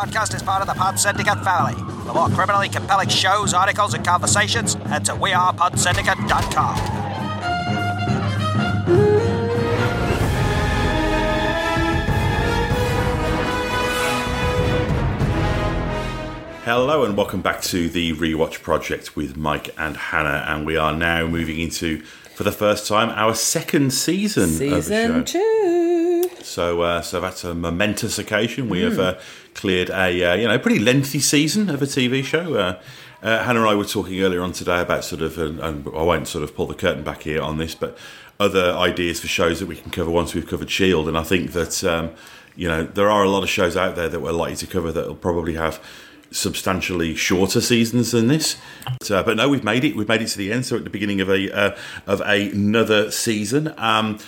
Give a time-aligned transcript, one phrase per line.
[0.00, 1.74] podcast is part of the Pod Syndicate family.
[2.06, 6.76] For more criminally compelling shows, articles, and conversations, head to wearepodsyndicate.com.
[16.64, 20.94] Hello and welcome back to the Rewatch Project with Mike and Hannah, and we are
[20.94, 22.00] now moving into,
[22.34, 25.40] for the first time, our second season, of the Season show.
[25.40, 25.99] two.
[26.42, 28.68] So, uh, so that's a momentous occasion.
[28.68, 29.18] We have uh,
[29.54, 32.54] cleared a uh, you know pretty lengthy season of a TV show.
[32.54, 32.80] Uh,
[33.22, 36.02] uh, Hannah and I were talking earlier on today about sort of, and, and I
[36.02, 37.98] won't sort of pull the curtain back here on this, but
[38.38, 41.06] other ideas for shows that we can cover once we've covered Shield.
[41.06, 42.10] And I think that um,
[42.56, 44.90] you know there are a lot of shows out there that we're likely to cover
[44.92, 45.82] that will probably have
[46.32, 48.56] substantially shorter seasons than this.
[48.84, 49.96] But, uh, but no, we've made it.
[49.96, 50.64] We've made it to the end.
[50.64, 53.74] So at the beginning of a uh, of another season.
[53.76, 54.18] Um,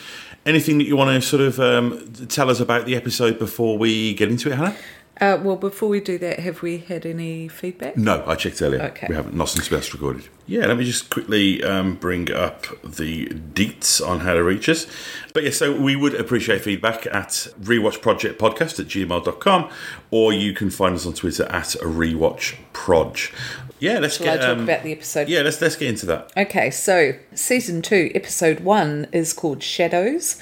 [0.46, 4.14] anything that you want to sort of um, tell us about the episode before we
[4.14, 4.77] get into it, Hannah?
[5.20, 7.96] Uh, well, before we do that, have we had any feedback?
[7.96, 8.82] No, I checked earlier.
[8.82, 9.06] Okay.
[9.08, 10.28] We haven't, not since we last recorded.
[10.46, 14.86] Yeah, let me just quickly um, bring up the deets on how to reach us.
[15.34, 19.70] But yeah, so we would appreciate feedback at rewatchprojectpodcast at gmail.com
[20.10, 23.32] or you can find us on Twitter at rewatchproj.
[23.78, 25.28] Yeah, let's Shall get I talk um, about the episode?
[25.28, 26.32] Yeah, let's let's get into that.
[26.36, 30.41] Okay, so season two, episode one is called Shadows.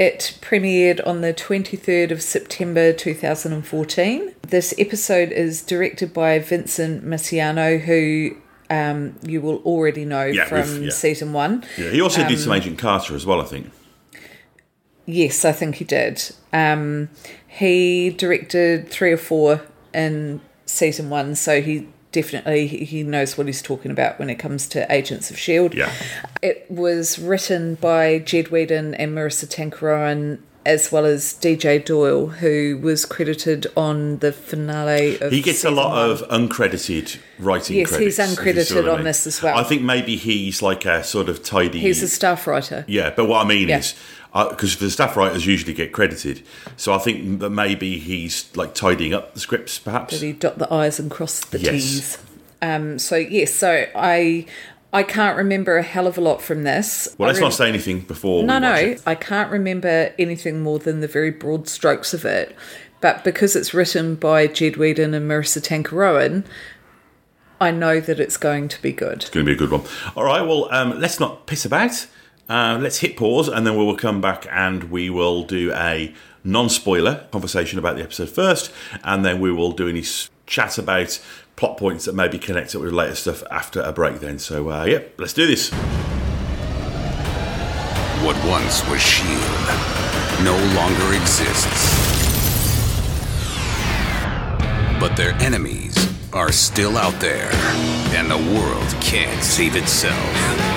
[0.00, 4.34] It premiered on the 23rd of September 2014.
[4.48, 8.34] This episode is directed by Vincent Misiano, who
[8.70, 10.90] um, you will already know Yeah, from yeah.
[10.90, 11.64] season one.
[11.76, 13.70] Yeah, he also did Um, some Agent Carter as well, I think.
[15.04, 16.22] Yes, I think he did.
[16.50, 17.10] Um,
[17.46, 19.60] he directed three or four
[19.92, 24.66] in season one, so he definitely he knows what he's talking about when it comes
[24.68, 25.74] to Agents of Shield.
[25.74, 25.92] Yeah.
[26.42, 32.78] It was written by Jed Whedon and Maurissa Tancharoen, as well as DJ Doyle, who
[32.82, 35.32] was credited on the finale of.
[35.32, 36.10] He gets a lot one.
[36.10, 38.16] of uncredited writing Yes, credits.
[38.16, 39.04] he's if you see uncredited I on mean.
[39.04, 39.56] this as well.
[39.56, 41.80] I think maybe he's like a sort of tidy.
[41.80, 42.84] He's a staff writer.
[42.88, 43.78] Yeah, but what I mean Yeah.
[43.78, 43.94] is,
[44.32, 46.42] because the staff writers usually get credited,
[46.76, 50.14] so I think that maybe he's like tidying up the scripts, perhaps.
[50.18, 51.72] Did he dot the I's and cross the Yes.
[51.72, 52.18] T's?
[52.62, 54.46] Um, so yes, so I
[54.92, 57.14] I can't remember a hell of a lot from this.
[57.18, 58.42] well, let's rem- not say anything before.
[58.44, 58.96] No, no.
[59.06, 62.54] I can't remember anything more than the very broad strokes of it.
[63.00, 66.44] But because it's written by Jed Whedon and Maurissa Tancharoen,
[67.60, 69.22] I know that it's going to be good.
[69.22, 69.82] It's going to be a good one.
[70.16, 72.06] All right, well, um, let's not piss about.
[72.50, 76.12] Uh, let's hit pause, and then we will come back and we will do a
[76.42, 78.72] non-spoiler conversation about the episode first,
[79.04, 80.04] and then we will do any
[80.46, 81.20] chat about
[81.54, 84.18] plot points that maybe connect up with later stuff after a break.
[84.18, 85.70] Then, so uh, yeah, let's do this.
[88.24, 90.44] What once was S.H.I.E.L.D.
[90.44, 92.18] no longer exists.
[94.98, 95.94] But their enemies
[96.32, 97.48] are still out there,
[98.16, 100.69] and the world can't save itself.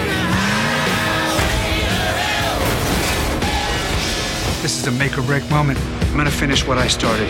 [4.63, 5.77] This is a make or break moment.
[5.77, 7.27] I'm gonna finish what I started.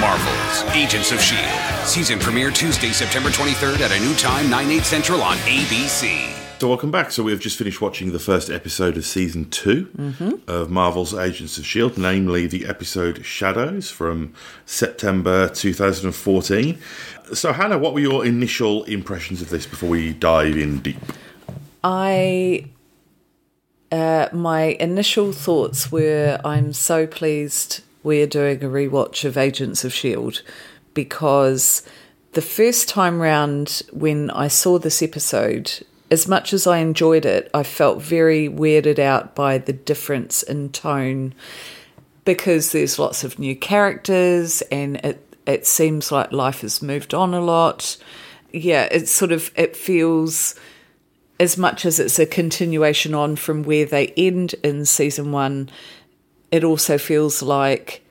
[0.00, 1.86] Marvel's Agents of S.H.I.E.L.D.
[1.86, 6.30] Season premiere Tuesday, September 23rd at a new time, 9, 8 central on ABC.
[6.60, 7.10] So welcome back.
[7.10, 10.30] So we have just finished watching the first episode of season 2 mm-hmm.
[10.46, 14.34] of Marvel's Agents of Shield, namely the episode Shadows from
[14.66, 16.78] September 2014.
[17.32, 20.98] So Hannah, what were your initial impressions of this before we dive in deep?
[21.82, 22.66] I
[23.90, 29.92] uh, my initial thoughts were I'm so pleased we're doing a rewatch of Agents of
[29.92, 30.42] Shield
[30.94, 31.82] because
[32.32, 37.50] the first time round when I saw this episode, as much as I enjoyed it,
[37.52, 41.34] I felt very weirded out by the difference in tone
[42.24, 47.32] because there's lots of new characters and it it seems like life has moved on
[47.32, 47.96] a lot.
[48.52, 50.54] Yeah, it's sort of it feels
[51.40, 55.70] as much as it's a continuation on from where they end in season one,
[56.50, 58.02] it also feels like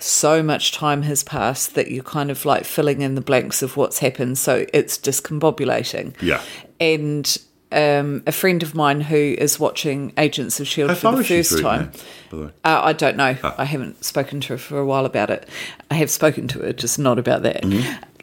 [0.00, 3.76] so much time has passed that you're kind of like filling in the blanks of
[3.76, 4.38] what's happened.
[4.38, 6.20] So it's discombobulating.
[6.22, 6.42] Yeah.
[6.80, 7.36] And
[7.72, 10.94] um, a friend of mine who is watching Agents of S.H.I.E.L.D.
[10.94, 11.92] How for the first time.
[12.32, 12.44] now, the?
[12.64, 13.36] Uh, I don't know.
[13.42, 15.48] I haven't spoken to her for a while about it.
[15.90, 17.64] I have spoken to her, just not about that.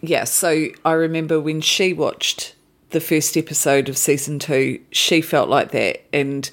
[0.02, 2.56] Yeah, so I remember when she watched
[2.90, 6.50] the first episode of season two, she felt like that, and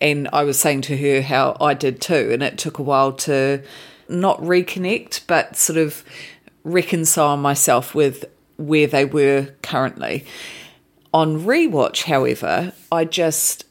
[0.00, 3.12] and I was saying to her how I did too, and it took a while
[3.12, 3.62] to
[4.08, 6.04] not reconnect, but sort of
[6.64, 8.24] reconcile myself with
[8.56, 10.24] where they were currently.
[11.14, 13.64] On rewatch, however, I just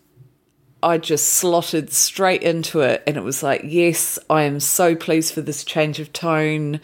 [0.81, 5.33] I just slotted straight into it and it was like, yes, I am so pleased
[5.33, 6.79] for this change of tone.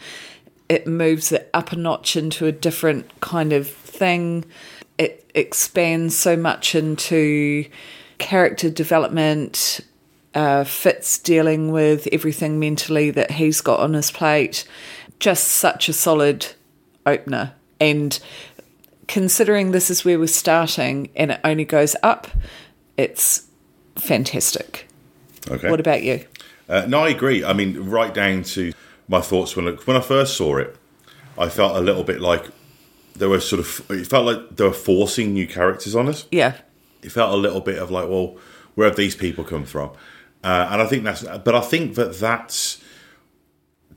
[0.68, 4.44] it moves it up a notch into a different kind of thing.
[4.98, 7.66] It expands so much into
[8.18, 9.80] character development,
[10.34, 14.64] uh, Fitz dealing with everything mentally that he's got on his plate.
[15.18, 16.46] Just such a solid
[17.06, 17.54] opener.
[17.80, 18.18] And
[19.08, 22.28] considering this is where we're starting and it only goes up,
[22.96, 23.46] it's
[23.96, 24.88] fantastic.
[25.50, 25.70] Okay.
[25.70, 26.24] What about you?
[26.68, 27.44] Uh, no, I agree.
[27.44, 28.72] I mean, right down to
[29.08, 30.76] my thoughts when when I first saw it,
[31.36, 32.46] I felt a little bit like
[33.14, 36.26] there were sort of it felt like they were forcing new characters on us.
[36.30, 36.54] Yeah.
[37.02, 38.36] It felt a little bit of like, well,
[38.74, 39.90] where have these people come from?
[40.42, 42.82] Uh, and I think that's, but I think that that's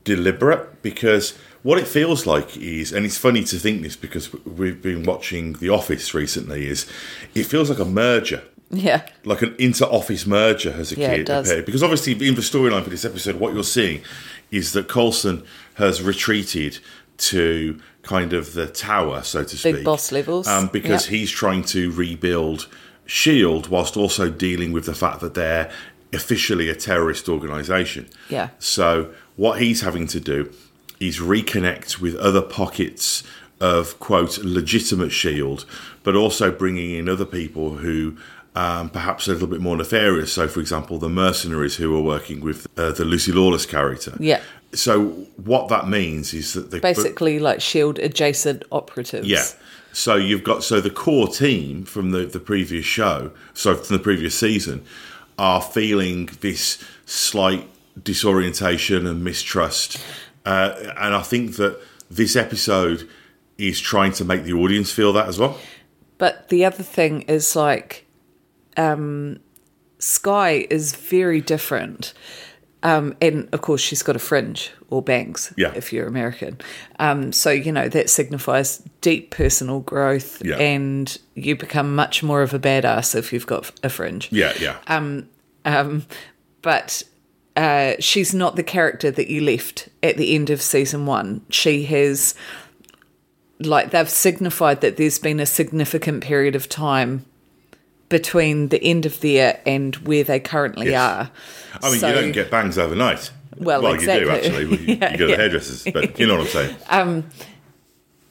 [0.04, 4.80] deliberate because what it feels like is, and it's funny to think this because we've
[4.80, 6.86] been watching The Office recently, is
[7.34, 9.06] it feels like a merger Yeah.
[9.24, 11.50] like an inter-office merger has Yeah, it does.
[11.50, 11.66] appeared.
[11.66, 14.02] because obviously in the storyline for this episode what you're seeing
[14.50, 15.42] is that Coulson
[15.74, 16.78] has retreated
[17.18, 17.78] to
[18.08, 20.46] kind of the tower so to speak Big boss levels.
[20.48, 21.10] um, because Yep.
[21.14, 22.66] he's trying to rebuild
[23.04, 25.70] shield whilst also dealing with the fact that they're
[26.12, 28.48] officially a terrorist organization Yeah.
[28.58, 30.50] so what he's having to do
[31.00, 33.22] is reconnect with other pockets
[33.60, 35.64] of quote legitimate shield,
[36.04, 38.16] but also bringing in other people who.
[38.54, 40.32] Um, perhaps a little bit more nefarious.
[40.32, 44.16] So, for example, the mercenaries who are working with uh, the Lucy Lawless character.
[44.18, 44.40] Yeah.
[44.72, 49.28] So, what that means is that they Basically, like Shield adjacent operatives.
[49.28, 49.44] yeah.
[49.92, 54.02] So you've got so the core team from the the previous show, so from the
[54.02, 54.84] previous season,
[55.38, 57.68] are feeling this slight
[58.02, 59.98] disorientation and mistrust,
[60.44, 61.80] uh, and I think that
[62.10, 63.08] this episode
[63.56, 65.58] is trying to make the audience feel that as well.
[66.18, 68.06] But the other thing is like,
[68.78, 69.38] um,
[69.98, 72.14] Skye is very different.
[72.84, 75.72] Um, and of course, she's got a fringe or bangs Yeah.
[75.74, 76.58] if you're American.
[77.00, 80.56] Um, so, you know, that signifies deep personal growth Yeah.
[80.58, 84.28] and you become much more of a badass if you've got a fringe.
[84.30, 85.28] Yeah, yeah, Um,
[85.64, 86.06] um,
[86.62, 87.02] but
[87.56, 91.40] uh, she's not the character that you left at the end of season one.
[91.50, 92.36] She has,
[93.58, 97.24] like, they've signified that there's been a significant period of time
[98.08, 101.00] between the end of there and where they currently Yes.
[101.00, 101.30] are.
[101.82, 103.30] I mean, So- you don't get bangs overnight.
[103.58, 104.30] Well, well, you do exactly.
[104.30, 104.64] actually.
[104.92, 105.36] You, Yeah, you go to yeah.
[105.36, 106.76] hairdressers, but you know what I'm saying.
[106.90, 107.24] Um,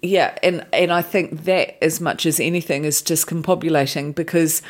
[0.02, 4.62] yeah, and and I think that as much as anything is discombobulating because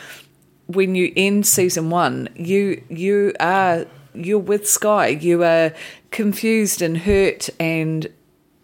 [0.68, 5.10] when you end season one, you you are you're with Skye.
[5.10, 5.74] You are
[6.12, 8.08] confused and hurt and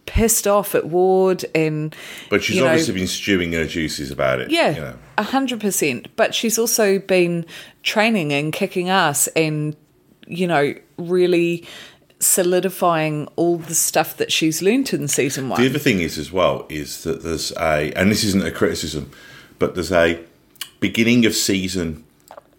[0.05, 1.95] pissed off at Ward and
[2.29, 4.51] But she's you know, obviously been stewing her juices about it.
[4.51, 6.07] yeah, a hundred percent.
[6.15, 7.45] But she's also been
[7.83, 9.75] training and kicking ass, and
[10.27, 11.65] you know, really
[12.19, 15.61] solidifying all the stuff that she's learnt in season one.
[15.61, 19.11] The other thing is as well is that there's a, and this isn't a criticism,
[19.59, 20.23] but there's a
[20.79, 22.03] beginning of season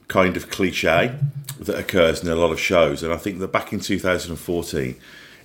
[0.08, 1.14] kind of cliche
[1.60, 4.96] that occurs in a lot of shows, and I think that back in 2014,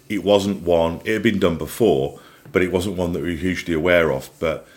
[0.10, 1.02] it wasn't one.
[1.06, 2.20] It had been done before,
[2.52, 4.30] but it wasn't one that we were hugely aware of.
[4.40, 4.68] But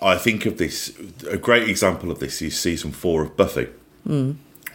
[0.00, 0.92] I think of this.
[1.28, 3.68] A great example of this is season four of Buffy,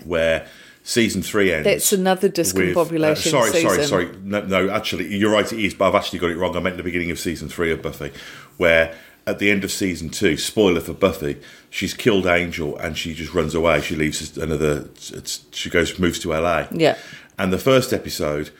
[0.03, 0.47] where
[0.83, 1.65] season three ends.
[1.65, 3.83] That's another with- uh, discombobulation sorry, sorry, season.
[3.85, 4.09] sorry.
[4.23, 5.51] No, no, actually, you're right.
[5.51, 6.55] It is, but I've actually got it wrong.
[6.55, 8.11] I meant the beginning of season three of Buffy,
[8.57, 8.95] where
[9.27, 11.37] at the end of season two, spoiler for Buffy,
[11.69, 13.81] she's killed Angel and she just runs away.
[13.81, 14.87] She leaves another.
[14.95, 16.67] It's, she goes moves to LA.
[16.71, 16.97] Yeah.
[17.37, 18.51] And the first episode,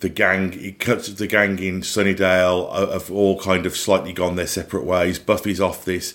[0.00, 4.36] the gang it cuts the gang in Sunnydale uh, have all kind of slightly gone
[4.36, 5.18] their separate ways.
[5.18, 6.12] Buffy's off this,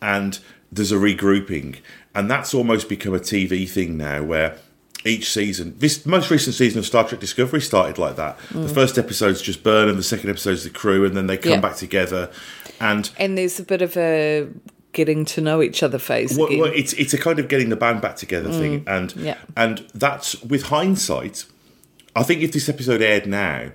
[0.00, 0.38] and
[0.70, 1.78] there's a regrouping,
[2.14, 4.56] and that's almost become a TV thing now where.
[5.06, 8.38] Each season, this most recent season of Star Trek Discovery started like that.
[8.52, 11.52] The first episode's just Burn, and the second episode's the crew, and then they come
[11.52, 11.60] Yeah.
[11.60, 12.30] back together.
[12.80, 14.46] And And there's a bit of a
[14.94, 16.38] getting to know each other phase.
[16.38, 19.24] well, well, it's it's a kind of getting the band back together thing, and Mm.
[19.26, 19.36] yeah.
[19.58, 21.44] and that's with hindsight.
[22.16, 23.70] I think if this episode aired now,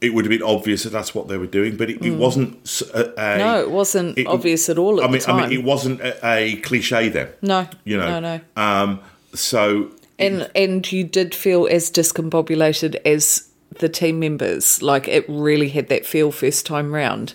[0.00, 2.54] it would have been obvious that that's what they were doing, but it, it wasn't.
[2.92, 3.38] A, a- Mm.
[3.38, 5.36] no, it wasn't it- obvious at all at I mean, the time.
[5.44, 7.28] I mean, it wasn't a, a cliche then.
[7.40, 8.62] no, you know, no, no.
[8.62, 9.00] Um,
[9.34, 13.48] so And and you did feel as discombobulated as
[13.78, 14.82] the team members.
[14.82, 17.34] Like it really had that feel first time round.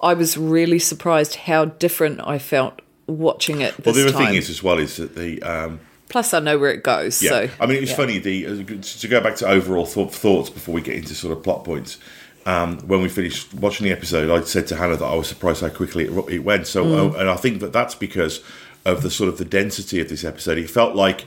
[0.00, 4.26] I was really surprised how different I felt watching it this well, the other time.
[4.28, 7.20] thing is as well is that the um, Plus, I know where it goes.
[7.22, 7.96] Yeah, So I mean, it was yeah.
[7.96, 8.18] funny.
[8.18, 11.42] The uh, to go back to overall thought, thoughts before we get into sort of
[11.42, 11.98] plot points.
[12.46, 15.62] Um, when we finished watching the episode, I said to Hannah that I was surprised
[15.62, 16.68] how quickly it, it went.
[16.68, 17.14] So, Mm.
[17.14, 18.40] uh, and I think that that's because
[18.84, 20.56] of the sort of the density of this episode.
[20.58, 21.24] It felt like,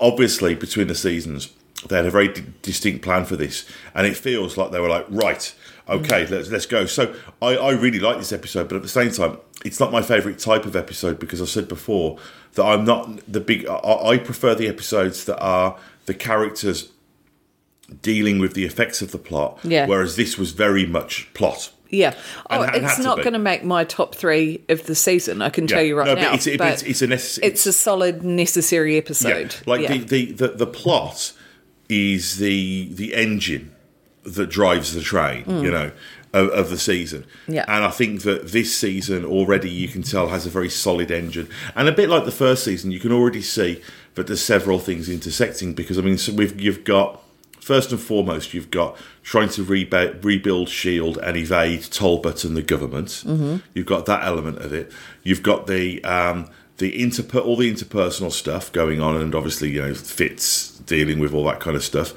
[0.00, 1.48] obviously, between the seasons,
[1.88, 4.88] they had a very d- distinct plan for this, and it feels like they were
[4.88, 5.52] like, right,
[5.92, 6.30] okay, mm.
[6.30, 6.86] let's let's go.
[6.86, 10.02] So I, I really like this episode, but at the same time, it's not my
[10.02, 12.18] favourite type of episode because I said before
[12.54, 13.66] that I'm not the big.
[13.66, 13.76] I,
[14.12, 16.90] I prefer the episodes that are the characters
[18.00, 19.86] dealing with the effects of the plot, Yeah.
[19.86, 21.70] whereas this was very much plot.
[21.90, 22.14] Yeah.
[22.48, 25.42] Oh, And- and it's not going to make my top three of the season.
[25.42, 26.28] I can tell you right No, but now.
[26.28, 29.54] it's- it- but it's- it's a necess- It's a solid, necessary episode.
[29.54, 29.88] Yeah, like Yeah.
[29.98, 31.32] The, the, the the plot
[31.90, 33.71] is the the engine
[34.24, 35.90] that drives the train, you know,
[36.32, 37.24] of, of the season.
[37.46, 37.54] Mm.
[37.54, 37.64] Yeah.
[37.68, 41.48] and I think that this season already you can tell has a very solid engine,
[41.74, 43.82] and a bit like the first season, you can already see
[44.14, 47.20] that there's several things intersecting because I mean, so we've you've got.
[47.60, 52.62] First and foremost, you've got trying to reba- rebuild Shield and evade Talbot and the
[52.62, 53.22] government.
[53.24, 53.58] Mm-hmm.
[53.72, 54.90] You've got that element of it.
[55.22, 59.80] You've got the um, the interper- all the interpersonal stuff going on, and obviously you
[59.80, 62.12] know Fitz dealing with all that kind of stuff.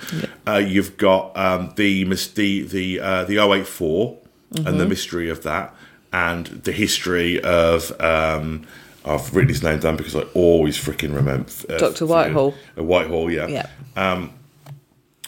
[0.47, 4.17] Uh, you've got um, the the the uh, the 084
[4.65, 5.73] and the mystery of that,
[6.13, 7.99] and the history of.
[8.01, 8.65] Um,
[9.07, 11.47] I've written his name down because I always freaking remember.
[11.69, 11.91] Uh, Dr.
[11.93, 12.55] forget- Whitehall.
[12.75, 13.45] Uh, Whitehall, yeah.
[13.47, 14.27] yeah.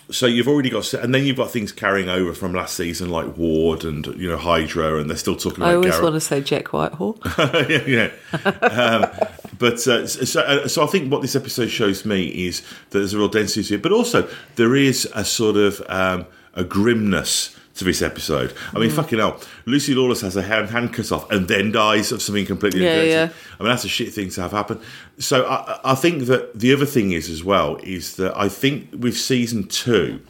[0.09, 3.35] So you've already got, and then you've got things carrying over from last season, like
[3.37, 5.69] Ward and you know Hydra, and they're still talking about.
[5.71, 6.03] I always Garrett.
[6.03, 7.19] want to say Jack Whitehall.
[7.37, 8.09] yeah, yeah.
[8.61, 9.27] Um,
[9.59, 13.13] but uh, so, uh, so I think what this episode shows me is that there's
[13.13, 17.55] a real density to it, but also there is a sort of um, a grimness
[17.75, 18.53] to this episode.
[18.73, 18.81] I Mm.
[18.81, 22.21] mean, fucking hell, Lucy Lawless has her hand, hand cut off and then dies of
[22.23, 23.29] something completely Yeah, yeah.
[23.59, 24.79] I mean, that's a shit thing to have happen.
[25.19, 28.89] So I, I think that the other thing is as well is that I think
[28.97, 30.21] with season two,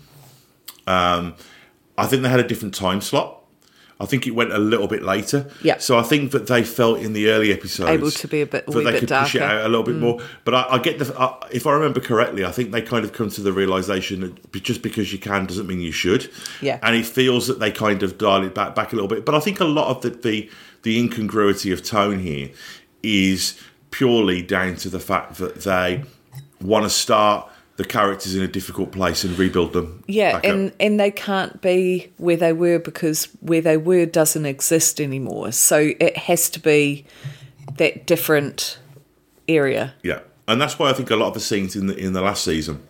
[0.88, 1.36] um,
[1.98, 3.37] I think they had a different time slot.
[4.00, 5.50] I think it went a little bit later.
[5.63, 5.80] Yeah.
[5.80, 8.66] So I think that they felt in the early episodes Able to be a bit-
[8.68, 9.56] a that they bit could push it darker.
[9.56, 9.60] Mm.
[9.60, 10.20] out a little bit more.
[10.46, 13.12] But I, I get the I, if I remember correctly, I think they kind of
[13.13, 16.32] come to the realization that just because you can doesn't mean you should.
[16.62, 16.80] Yeah.
[16.84, 19.25] And it feels that they kind of dial it back back a little bit.
[19.25, 20.50] But I think a lot of the the,
[20.84, 22.51] the incongruity of tone here
[23.01, 26.04] is purely down to the fact that they
[26.62, 30.03] want to start the characters in a difficult place and rebuild them.
[30.07, 30.51] Yeah, back up.
[30.51, 35.51] and and they can't be where they were because where they were doesn't exist anymore.
[35.51, 37.05] So it has to be
[37.77, 38.79] that different
[39.48, 39.93] area.
[40.03, 42.22] Yeah, and that's why I think a lot of the scenes in the in the
[42.22, 42.81] last season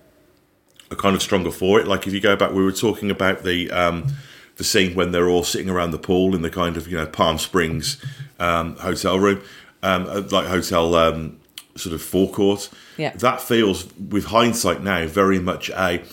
[0.89, 1.87] are kind of stronger for it.
[1.87, 4.07] Like if you go back, we were talking about the um,
[4.55, 7.05] the scene when they're all sitting around the pool in the kind of you know
[7.05, 8.03] Palm Springs
[8.39, 9.41] um, hotel room,
[9.83, 11.39] um, uh, like hotel um,
[11.77, 12.69] sort of forecourt.
[12.97, 13.11] Yeah.
[13.17, 16.03] that feels with hindsight now very much a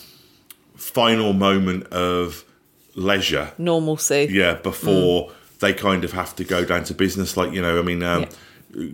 [0.75, 2.45] final moment of
[2.95, 4.29] leisure Normalcy.
[4.31, 7.37] yeah, before they kind of have to go down to business.
[7.37, 8.27] Like you know, I mean, um,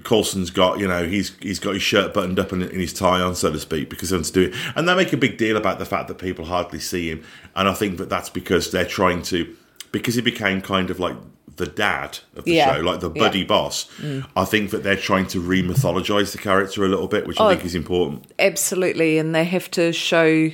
[0.04, 3.20] Coulson's got you know he's he's got his shirt buttoned up and, and his tie
[3.20, 4.72] on, so to speak, because he wants to do it.
[4.76, 7.24] And they make a big deal about the fact that people hardly see him,
[7.56, 9.56] and I think that that's because they're trying to
[9.92, 11.16] because he became kind of like
[11.60, 13.22] the dad of the Yeah, show, like the yeah.
[13.22, 13.88] buddy boss.
[14.36, 17.48] I think that they're trying to re-mythologize the character a little bit, which I Oh.
[17.50, 18.26] think is important.
[18.38, 20.50] Absolutely, and they have to show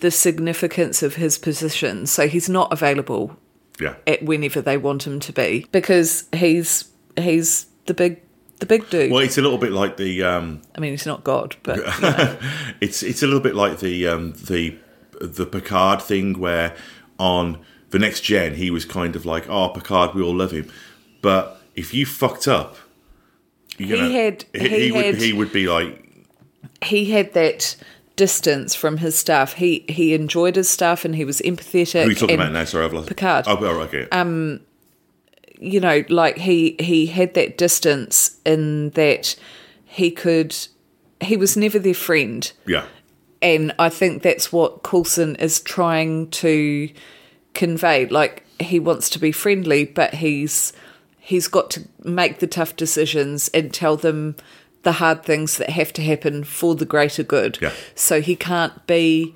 [0.00, 2.06] the significance of his position.
[2.06, 3.36] So he's not available
[3.80, 6.84] Yeah, at whenever they want him to be because he's
[7.18, 8.20] he's the big
[8.60, 9.10] the big dude.
[9.10, 10.22] well, it's a little bit like the.
[10.22, 12.36] Um, I mean, it's not God, but you know.
[12.80, 14.76] it's it's a little bit like the um, the
[15.20, 16.74] the Picard thing where
[17.18, 17.58] on
[17.94, 20.70] the next gen he was kind of like, oh Picard, we all love him,
[21.22, 22.76] but if you fucked up,
[23.78, 25.92] you He know, had- he, he would had- he would be like,
[26.82, 27.76] he had that
[28.16, 29.54] distance from his staff.
[29.54, 32.02] He he enjoyed his staff and he was empathetic.
[32.02, 32.64] who are you talking about now?
[32.64, 33.44] Sorry, I've lost Picard.
[33.48, 34.06] Oh, okay.
[34.12, 34.60] Um,
[35.60, 39.34] you know, like he he had that distance in that
[39.84, 40.56] he could
[41.20, 42.52] he was never their friend.
[42.66, 42.84] yeah,
[43.40, 46.88] And I think that's what Coulson is trying to
[47.54, 48.06] convey.
[48.06, 50.72] Like he wants to be friendly, but he's
[51.18, 54.36] he's got to make the tough decisions and tell them
[54.82, 57.58] the hard things that have to happen for the greater good.
[57.62, 57.72] Yeah.
[57.94, 59.34] So he can't be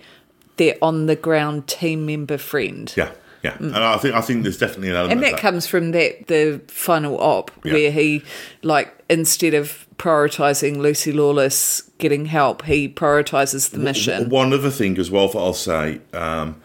[0.58, 2.92] their on the ground team member friend.
[2.96, 3.56] yeah, yeah.
[3.58, 5.24] And I think I think there's definitely an element Mm.
[5.24, 5.40] And that that.
[5.40, 7.72] comes from that the final op Yeah.
[7.72, 8.22] where he
[8.62, 14.28] like instead of prioritizing Lucy Lawless getting help, he prioritizes the mission.
[14.28, 16.56] One other thing as well that I'll say um,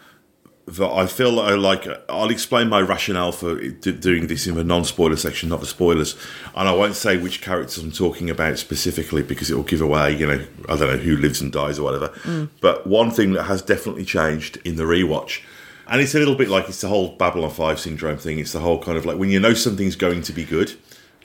[0.66, 1.86] that I feel I like.
[2.08, 6.16] I'll explain my rationale for doing this in the non-spoiler section, not the spoilers,
[6.56, 10.16] and I won't say which characters I'm talking about specifically because it will give away,
[10.16, 12.48] you know, I don't know who lives and dies or whatever.
[12.60, 15.42] But one thing that has definitely changed in the rewatch.
[15.86, 18.38] And it's a little bit like it's the whole Babylon 5 syndrome thing.
[18.38, 20.72] It's the whole kind of like when you know something's going to be good,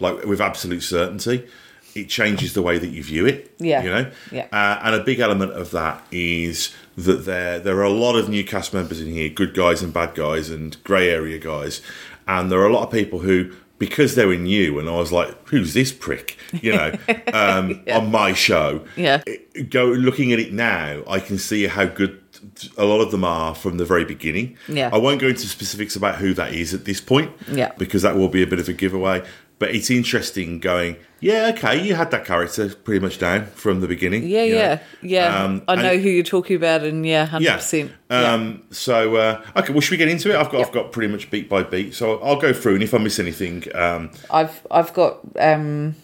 [0.02, 1.48] like with absolute certainty,
[1.96, 3.56] it changes the way that you view it.
[3.60, 3.84] Yeah.
[3.84, 4.12] you know.
[4.32, 4.48] Yeah.
[4.52, 6.74] Uh, and a big element of that is
[7.06, 9.94] that there there are a lot of new cast members in here, good guys and
[9.94, 11.82] bad guys and grey area guys,
[12.28, 13.52] and there are a lot of people who.
[13.78, 16.92] Because they were new, and I was like, "Who's this prick?" You know,
[17.34, 18.86] um, on my show.
[18.98, 19.24] Yeah.
[19.70, 22.22] Go looking at it now, I can see how good
[22.78, 24.58] a lot of them are from the very beginning.
[24.68, 24.90] Yeah.
[24.92, 27.32] I won't go into specifics about who that is at this point.
[27.50, 27.72] Yeah.
[27.78, 29.26] Because that will be a bit of a giveaway.
[29.60, 33.88] But it's interesting going, yeah, okay, you had that character pretty much down from the
[33.90, 34.24] beginning.
[34.26, 34.60] Yeah, you know.
[34.62, 35.44] yeah, yeah.
[35.44, 37.56] Um, I know who you're talking about, and yeah, hundred Yeah.
[37.58, 37.92] percent.
[38.10, 40.36] Um, So uh, okay, well, should we get into it?
[40.38, 42.94] I've got I've got pretty much beat by beat, so I'll go through, and if
[42.94, 45.96] I miss anything, um, I've I've got um,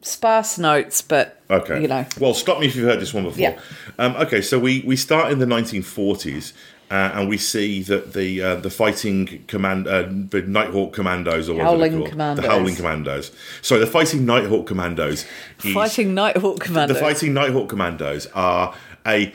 [0.00, 1.82] sparse notes, but Okay.
[1.82, 3.38] you know, Well, stop me if you've heard this one before.
[3.40, 3.60] Yeah.
[3.98, 6.52] Um, okay, so we, we start in the 1940s.
[6.90, 11.62] Uh, and we see that the uh, the fighting command uh, the Nighthawk Commandos or
[11.62, 12.44] Howling Commandos.
[12.44, 13.30] the Howling Commandos.
[13.62, 15.24] So the fighting Nighthawk Commandos,
[15.62, 16.92] is- fighting Nighthawk Commander.
[16.94, 18.74] the fighting Nighthawk Commandos are
[19.06, 19.32] a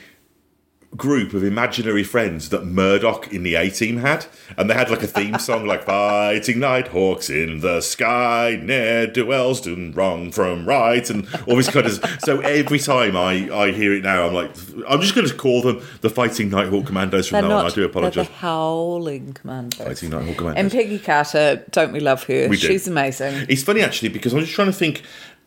[0.95, 4.25] group of imaginary friends that Murdoch in the A Team had,
[4.57, 9.61] and they had like a theme song like "Fighting Nighthawks in the sky, ne'er dwells
[9.61, 12.03] done wrong from right," and all this kind of.
[12.25, 14.51] So every time I I hear it now, I'm like,
[14.87, 17.65] I'm just going to call them the Fighting Nighthawk Commandos from They're now on.
[17.65, 18.27] I do apologise.
[18.27, 19.85] the Howling Commandos.
[19.85, 20.61] Fighting Nighthawk Commandos.
[20.63, 22.47] And Peggy Carter, don't we love her?
[22.47, 22.67] We do.
[22.67, 23.45] She's amazing.
[23.49, 25.03] It's funny actually because I'm just trying to think.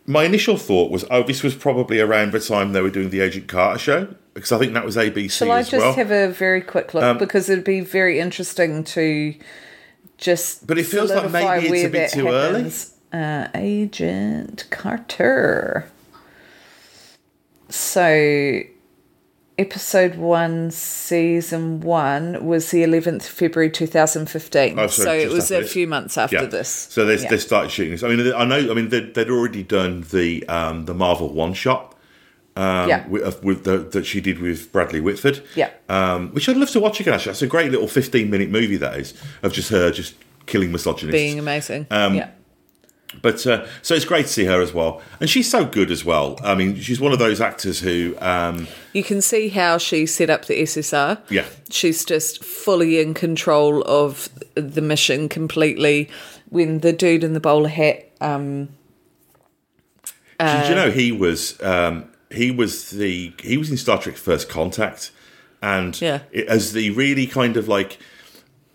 [0.07, 3.21] My initial thought was, oh, this was probably around the time they were doing the
[3.21, 5.95] Agent Carter show because I think that was ABC Shall I just well.
[5.95, 9.35] have a very quick look Um, because it'd be very interesting to
[10.17, 10.67] just.
[10.67, 12.71] But it feels like maybe it's a bit too early.
[13.13, 15.89] Uh, Agent Carter.
[17.71, 18.61] So,
[19.59, 24.79] episode one, season one was the eleventh February two thousand fifteen.
[24.79, 25.73] Oh, so it was a this.
[25.73, 26.45] few months after Yeah.
[26.47, 26.69] this.
[26.69, 27.29] So they, Yeah.
[27.29, 28.03] they started shooting this.
[28.03, 28.71] I mean, I know.
[28.71, 31.95] I mean, they'd, they'd already done the um, the Marvel one shot
[32.59, 33.07] um, yeah.
[33.09, 35.43] with, of- with the, that she did with Bradley Whitford.
[35.55, 35.71] Yeah.
[35.89, 37.15] um, which I'd love to watch again.
[37.15, 40.15] Actually, that's a great little fifteen minute movie that is of just her just
[40.47, 41.13] killing misogynists.
[41.13, 41.87] being amazing.
[41.91, 42.31] Um, yeah.
[43.23, 46.05] But uh, so it's great to see her as well, and she's so good as
[46.05, 46.39] well.
[46.45, 50.29] I mean, she's one of those actors who, um, You can see how she set
[50.29, 51.19] up the SSR.
[51.31, 56.11] yeah, She's just fully in control of the mission completely.
[56.51, 58.69] When the dude in the bowler hat, um,
[60.39, 64.17] Did Uh, you know he was um, he was the he was in Star Trek
[64.17, 65.11] First Contact,
[65.63, 66.21] and Yeah.
[66.31, 67.99] it, as the really kind of like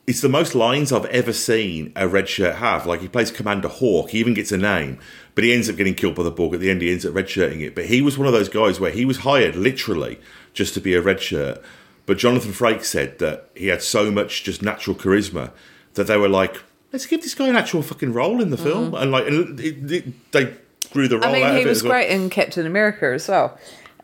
[0.06, 2.86] it's the most lines I've ever seen a red shirt have.
[2.86, 5.00] Like he plays Commander Hawk, he even gets a name,
[5.34, 6.82] but he ends up getting killed by the Borg at the end.
[6.82, 9.20] He ends up redshirting it, but he was one of those guys where he was
[9.20, 10.20] hired literally
[10.54, 11.62] just to be a red shirt.
[12.06, 15.52] But Jonathan Frakes said that he had so much just natural charisma
[15.94, 16.62] that they were like,
[16.92, 19.02] let's give this guy an actual fucking role in the film, mm.
[19.02, 20.54] and like and it, it, they
[20.93, 21.29] grew the role.
[21.29, 21.91] I mean, he of it was as well.
[21.93, 23.58] great in Captain America as well.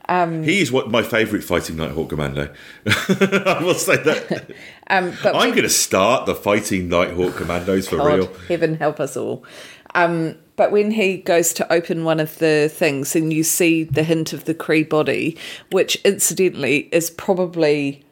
[0.10, 2.52] He is what my favourite fighting Nighthawk commando.
[2.88, 4.52] I will say that.
[4.92, 8.34] Um, but I'm going to start the fighting Nighthawk commandos for God, real.
[8.48, 9.46] heaven help us all.
[9.94, 14.02] Um, but when he goes to open one of the things and you see the
[14.02, 15.38] hint of the Kree body,
[15.70, 18.04] which incidentally is probably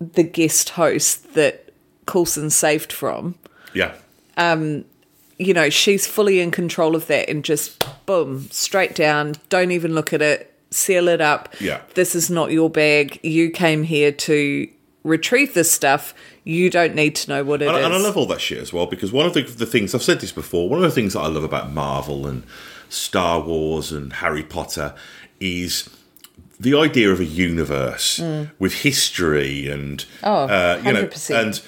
[0.00, 1.70] the guest host that
[2.06, 3.34] Coulson saved from,
[3.74, 3.96] Yeah.
[5.38, 9.94] You know, she's fully in control of that and just boom, straight down, don't even
[9.94, 11.54] look at it, seal it up.
[11.60, 11.80] Yeah.
[11.94, 13.20] This is not your bag.
[13.22, 14.68] You came here to
[15.04, 16.14] retrieve this stuff.
[16.44, 17.70] You don't need to know what it is.
[17.76, 19.94] And, and I love all that shit as well because one of the, the things
[19.94, 20.68] I've said this before.
[20.68, 22.44] One of the things that I love about Marvel and
[22.88, 24.94] Star Wars and Harry Potter
[25.40, 25.90] is
[26.58, 28.18] the idea of a universe
[28.58, 30.06] with history and Mm.
[30.22, 31.42] Oh, uh, you know 100%.
[31.42, 31.62] and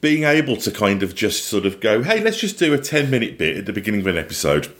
[0.00, 3.10] being able to kind of just sort of go, hey, let's just do a ten
[3.10, 4.72] minute bit at the beginning of an episode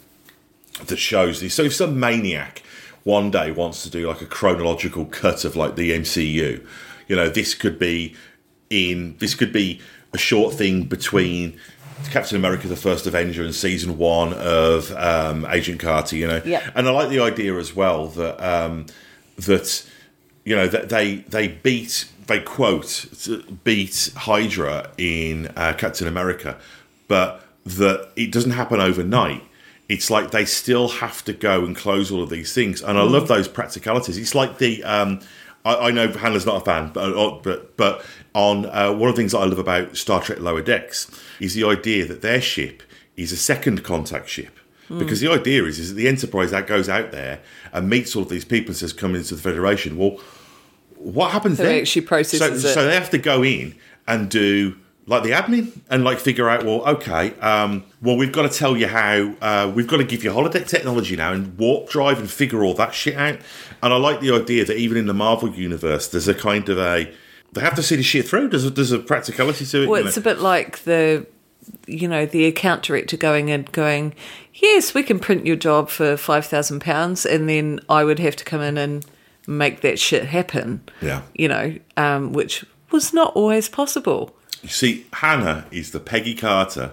[0.87, 1.55] that shows this.
[1.55, 2.63] So if some maniac
[3.05, 6.65] one day wants to do like a chronological cut of like the MCU,
[7.09, 8.15] you know, this could be
[8.69, 9.81] in this could be
[10.13, 11.59] a short thing between
[12.11, 16.17] Captain America: The First Avenger and season one of um, Agent Carter.
[16.17, 16.69] You know, Yeah.
[16.75, 18.87] and I like the idea as well that um,
[19.39, 19.87] that
[20.45, 23.07] you know that they they beat they quote
[23.65, 26.59] beat Hydra in uh, Captain America,
[27.09, 29.43] but that it doesn't happen overnight.
[29.89, 33.03] It's like they still have to go and close all of these things, and I
[33.03, 34.19] love those practicalities.
[34.19, 35.21] It's like the um,
[35.65, 39.17] I, I know Hannah's not a fan, but uh, but but on uh, one of
[39.17, 41.11] the things that I love about Star Trek Lower Decks
[41.41, 42.83] is the idea that their ship
[43.17, 44.59] is a second contact ship.
[44.89, 47.41] Because the idea is, is that the Enterprise that goes out there
[47.73, 50.21] and meets all of these people and says, "Come into the Federation." Well,
[50.99, 51.81] what happens So then?
[51.81, 52.75] actually processes so, it.
[52.75, 53.75] so they have to go in
[54.07, 54.77] and do
[55.09, 58.77] like the admin and like figure out well okay um, well we've got to tell
[58.77, 62.31] you how uh, we've got to give you holodeck technology now and warp drive and
[62.31, 63.39] figure all that shit out
[63.83, 66.79] and i like the idea that even in the marvel universe there's a kind of
[66.79, 67.13] a
[67.53, 70.01] they have to see the shit through there's a, there's a practicality to it Well,
[70.01, 70.21] you it's know.
[70.21, 71.25] a bit like the,
[71.87, 74.15] you know, the account director going and going,
[74.55, 78.37] yes, we can print your job for five thousand pounds, and then I would have
[78.37, 79.07] to come in and
[79.47, 80.81] make that shit happen.
[81.01, 81.23] Yeah.
[81.35, 84.37] you know, um, which was not always possible.
[84.63, 86.93] you see hannah is the peggy carter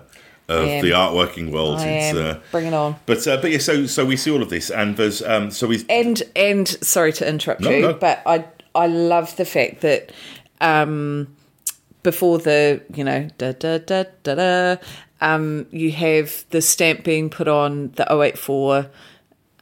[0.50, 2.18] of the artworking world I am.
[2.18, 2.96] uh, Bring it on.
[3.06, 5.68] but uh, but yeah so so we see all of this and there's um so
[5.68, 7.94] we And and sorry to interrupt No, you, no.
[7.94, 10.12] but I I love the fact that
[10.60, 11.28] um,
[12.04, 14.76] before the you know da da da da da,
[15.22, 18.88] um, you have the stamp being put on the 084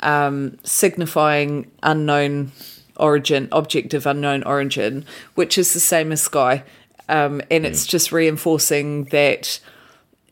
[0.01, 2.51] um, signifying unknown
[2.97, 6.63] origin, object of unknown origin, which is the same as Skye.
[7.09, 9.59] Um, and it's just reinforcing that,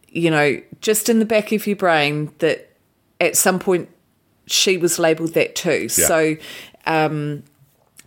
[0.07, 2.69] you know, just in the back of your brain that
[3.19, 3.89] at some point
[4.45, 5.87] she was labelled that too.
[5.97, 6.07] Yeah.
[6.07, 6.37] So
[6.85, 7.43] um,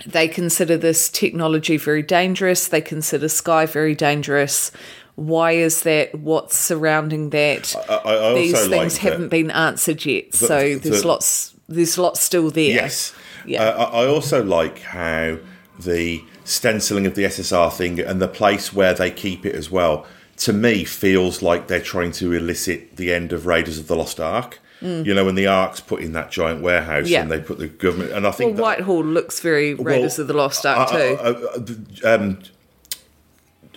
[0.06, 2.68] they consider this technology very dangerous.
[2.68, 4.72] They consider Sky very dangerous.
[5.16, 6.14] Why is that?
[6.14, 7.74] What's surrounding that?
[7.90, 7.94] I,
[8.30, 10.34] I These things that- haven't been answered yet.
[10.34, 11.54] so the- there's lots.
[11.68, 12.64] There's lots still there.
[12.74, 13.14] Yes.
[13.46, 13.62] Yeah.
[13.64, 15.38] Uh, I I also like how
[15.78, 20.06] the stenciling of the SSR thing and the place where they keep it as well,
[20.38, 24.20] to me, feels like they're trying to elicit the end of Raiders of the Lost
[24.20, 24.58] Ark.
[24.84, 27.10] You know, when the Ark's put in that giant warehouse Mm.
[27.10, 27.22] Yeah.
[27.22, 28.10] and they put the government.
[28.10, 30.96] And I Well, think that- Whitehall looks very Raiders well, of the Lost Ark uh,
[30.98, 31.18] too.
[31.20, 32.38] uh, uh, the- um,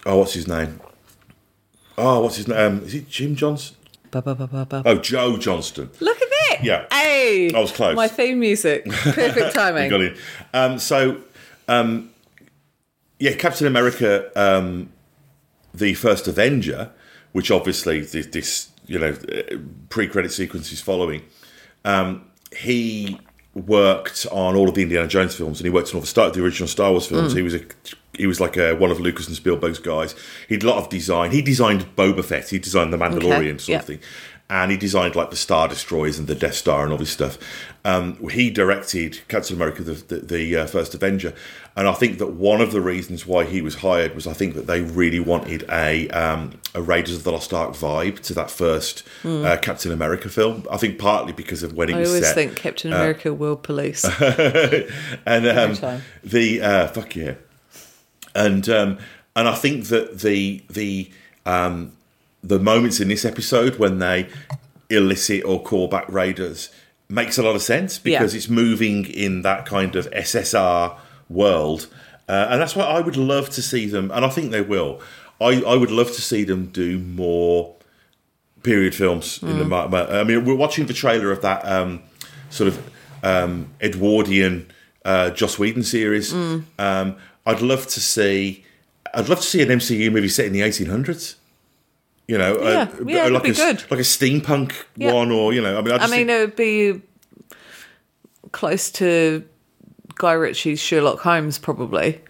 [0.07, 0.79] oh, what's his name?
[1.95, 2.57] Oh, what's his name?
[2.57, 3.75] Um, is it Jim Johnson?
[4.09, 4.81] Ba, ba, ba.
[4.83, 5.91] Oh, Joe Johnston.
[5.99, 6.17] Look!
[6.65, 6.85] Yeah.
[6.91, 7.95] Hey, I was close.
[7.95, 9.89] My theme music, perfect timing.
[9.89, 10.17] got it.
[10.53, 11.21] Um, so,
[11.67, 12.09] um,
[13.19, 14.89] yeah, Captain America, um,
[15.73, 16.91] the first Avenger,
[17.33, 19.57] which obviously this, this you know uh,
[19.89, 21.23] pre-credit sequence is following.
[21.83, 22.25] Um,
[22.55, 23.19] he
[23.53, 26.33] worked on all of the Indiana Jones films, and he worked on all the start
[26.33, 27.33] the original Star Wars films.
[27.33, 27.61] He was a
[28.17, 30.15] he was like a, one of Lucas and Spielberg's guys.
[30.47, 31.31] He did a lot of design.
[31.31, 32.49] He designed Boba Fett.
[32.49, 33.79] He designed the Mandalorian sort yeah.
[33.79, 33.99] of thing
[34.49, 37.37] and he designed like the Star Destroyers and the Death Star and all this stuff.
[37.83, 41.33] Um, he directed Captain America, the, the, the uh, first Avenger,
[41.75, 44.53] and I think that one of the reasons why he was hired was I think
[44.55, 48.51] that they really wanted a um, a Raiders of the Lost Ark vibe to that
[48.51, 50.65] first uh, Captain America film.
[50.71, 51.95] I think partly because of when it.
[51.95, 54.05] I was always think Captain America, World Police.
[54.21, 57.35] and um, the uh, fuck yeah,
[58.35, 58.97] and um,
[59.35, 61.11] and I think that the the
[61.45, 61.94] um,
[62.47, 64.27] the moments in this episode when they
[64.89, 66.69] illicit or call back raiders
[67.09, 68.37] makes a lot of sense because Yeah.
[68.37, 70.95] it's moving in that kind of SSR
[71.29, 71.87] world,
[72.29, 75.01] uh, and that's why I would love to see them, and I think they will.
[75.41, 77.75] I, I would love to see them do more
[78.63, 79.65] period films in the.
[79.65, 82.01] mar- I mean, we're watching the trailer of that um,
[82.49, 82.91] sort of
[83.23, 84.71] um, Edwardian
[85.03, 86.33] uh, Joss Whedon series.
[86.33, 88.63] Um, I'd love to see.
[89.13, 91.35] I'd love to see an MCU movie set in the 1800s.
[92.27, 93.83] You know, Yeah, uh, yeah, like be a good.
[93.91, 95.13] like a steampunk Yeah.
[95.13, 97.01] one, or you know, I mean, I, I mean, think- it would be
[98.51, 99.43] close to
[100.15, 102.21] Guy Ritchie's Sherlock Holmes, probably.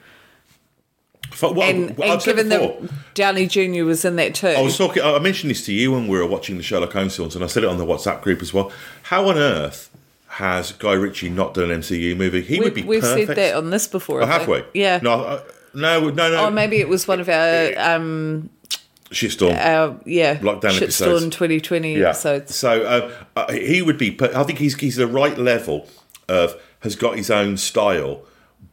[1.41, 3.83] Well, and well, I've and given that Downey Jr.
[3.83, 4.47] was in that too.
[4.47, 5.03] I was talking.
[5.03, 7.47] I mentioned this to you when we were watching the Sherlock Holmes films, and I
[7.47, 8.71] said it on the WhatsApp group as well.
[9.03, 9.89] How on earth
[10.27, 12.41] has Guy Ritchie not done an MCU movie?
[12.41, 13.27] He we, would be we've perfect.
[13.27, 14.21] said that on this before.
[14.21, 14.63] Oh, have we?
[14.73, 14.99] Yeah.
[15.03, 15.41] No,
[15.73, 16.45] no, no, no.
[16.45, 18.49] Or maybe it was one of our, um,
[19.11, 19.55] Shitstorm.
[19.55, 21.23] our yeah, Lockdown episodes.
[21.25, 22.09] Shitstorm 2020 yeah.
[22.09, 22.55] episodes.
[22.55, 24.17] So uh, uh, he would be.
[24.21, 25.87] I think he's he's the right level
[26.27, 28.23] of has got his own style,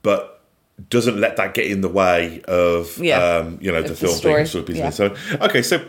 [0.02, 0.40] but
[0.88, 3.18] doesn't let that get in the way of Yeah.
[3.36, 4.34] um, you know Of the the film story.
[4.36, 4.96] being sort of business.
[4.96, 5.84] So okay, so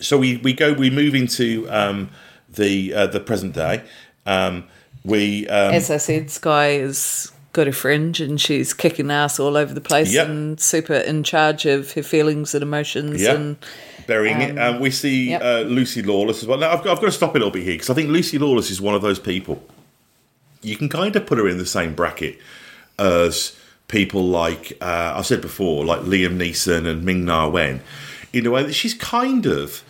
[0.00, 2.10] so we, we go we move into um,
[2.48, 3.82] the uh, the present day.
[4.26, 4.64] Um,
[5.04, 9.56] we um, As I said, Skye has got a fringe and she's kicking ass all
[9.56, 10.28] over the place Yep.
[10.28, 13.22] and super in charge of her feelings and emotions.
[13.22, 13.34] Yeah.
[13.34, 13.56] And
[14.06, 14.58] burying it.
[14.58, 15.42] And we see yep.
[15.42, 16.58] uh, Lucy Lawless as well.
[16.58, 18.38] Now, I've got, I've got to stop a little bit here because I think Lucy
[18.38, 19.62] Lawless is one of those people.
[20.62, 22.38] You can kind of put her in the same bracket
[22.98, 23.56] as
[23.88, 27.80] people like, uh, I've said before, like Liam Neeson and Ming Na Wen,
[28.32, 29.82] in a way that she's kind of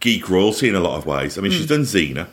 [0.00, 1.36] geek royalty in a lot of ways.
[1.36, 2.28] I mean, she's done Xena.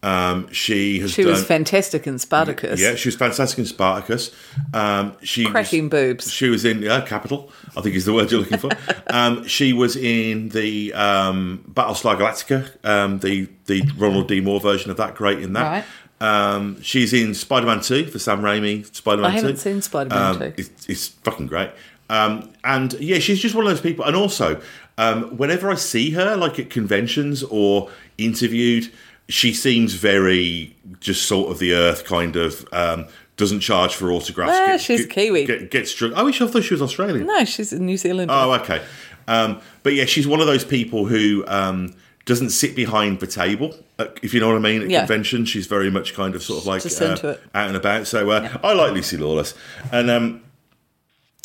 [0.00, 1.32] Um, she has she done.
[1.32, 2.80] was fantastic in Spartacus.
[2.80, 4.30] Yeah, she was fantastic in Spartacus.
[4.72, 6.32] Um, she Cracking was, boobs.
[6.32, 7.50] She was in yeah, Capital.
[7.76, 8.70] I think is the word you're looking for.
[9.08, 14.40] um, she was in the um, Battlestar Galactica, um, the the Ronald D.
[14.40, 15.16] Moore version of that.
[15.16, 15.62] Great in that.
[15.62, 15.84] Right.
[16.20, 18.86] Um, she's in Spider-Man Two for Sam Raimi.
[18.94, 19.56] Spider-Man I haven't Two.
[19.58, 20.54] seen Spider-Man Um, 2.
[20.58, 21.70] It's, it's fucking great.
[22.10, 24.04] Um, and yeah, she's just one of those people.
[24.04, 24.60] And also,
[24.96, 28.90] um, whenever I see her, like at conventions or interviewed,
[29.28, 32.66] she seems very just sort of the earth kind of.
[32.72, 34.50] Um, doesn't charge for autographs.
[34.52, 35.44] Ah, get- she's get- Kiwi.
[35.46, 36.14] Get, gets drunk.
[36.16, 37.24] Oh, I thought she was Australian.
[37.24, 38.32] No, she's in New Zealand.
[38.32, 38.82] Oh, okay.
[39.28, 43.76] Um, but yeah, she's one of those people who um, doesn't sit behind the table,
[44.00, 44.82] uh, if you know what I mean.
[44.82, 44.98] At Yeah.
[45.02, 47.40] conventions, she's very much kind of sort of like Just uh, into it.
[47.54, 48.08] out and about.
[48.08, 49.54] So uh, I like Lucy Lawless,
[49.92, 50.40] and um,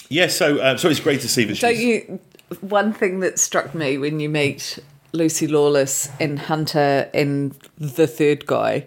[0.09, 1.83] yeah, so uh, so it's great to see that Don't she's.
[1.83, 2.19] you?
[2.61, 4.79] One thing that struck me when you meet
[5.13, 8.85] Lucy Lawless and Hunter and the third guy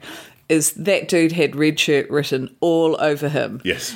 [0.48, 3.60] is that dude had red shirt written all over him.
[3.64, 3.94] Yes.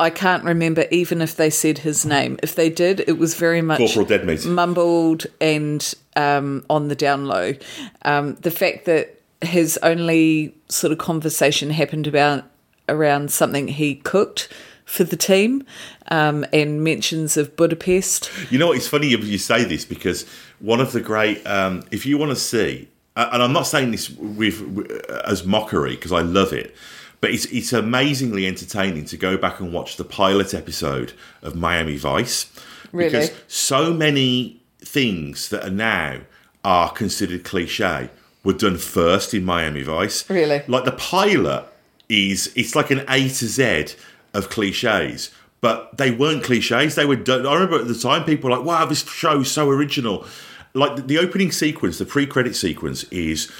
[0.00, 2.38] I can't remember even if they said his name.
[2.42, 4.44] If they did, it was very much Corporal Deadmeat.
[4.44, 7.54] mumbled and um, on the down low.
[8.02, 12.44] Um, the fact that his only sort of conversation happened about
[12.88, 14.48] around something he cooked
[14.84, 15.64] for the team
[16.08, 18.30] um, and mentions of Budapest.
[18.50, 18.76] You know what?
[18.76, 20.26] It's funny you say this because
[20.64, 24.10] one of the great, um, if you want to see, and I'm not saying this
[24.10, 26.74] with, with as mockery because I love it,
[27.20, 31.96] but it's it's amazingly entertaining to go back and watch the pilot episode of Miami
[31.96, 32.50] Vice.
[32.92, 33.10] Really?
[33.10, 36.20] Because so many things that are now
[36.64, 38.10] are considered cliche
[38.42, 40.28] were done first in Miami Vice.
[40.28, 40.62] Really?
[40.66, 41.66] Like the pilot
[42.08, 43.94] is it's like an A to Z
[44.32, 45.30] of cliches.
[45.60, 46.94] But they weren't cliches.
[46.94, 47.46] They were done.
[47.46, 50.26] I remember at the time people were like, wow, this show's so original.
[50.74, 53.50] Like the, the opening sequence, the pre-credit sequence is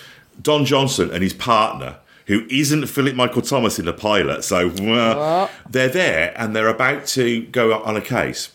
[0.43, 4.45] Don Johnson and his partner, who isn't Philip Michael Thomas in the pilot.
[4.45, 8.51] So uh, they're there and they're about to go on a case.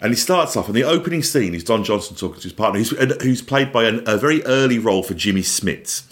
[0.00, 2.78] And he starts off, and the opening scene is Don Johnson talking to his partner,
[2.78, 2.90] who's,
[3.20, 6.04] who's played by an, a very early role for Jimmy Smits.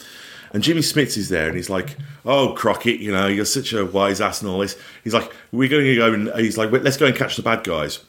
[0.53, 3.85] And Jimmy Smits is there, and he's like, "Oh, Crockett, you know, you're such a
[3.87, 6.97] wise ass and all this." He's like, "We're going to go," and he's like, "Let's
[6.97, 8.01] go and catch the bad guys."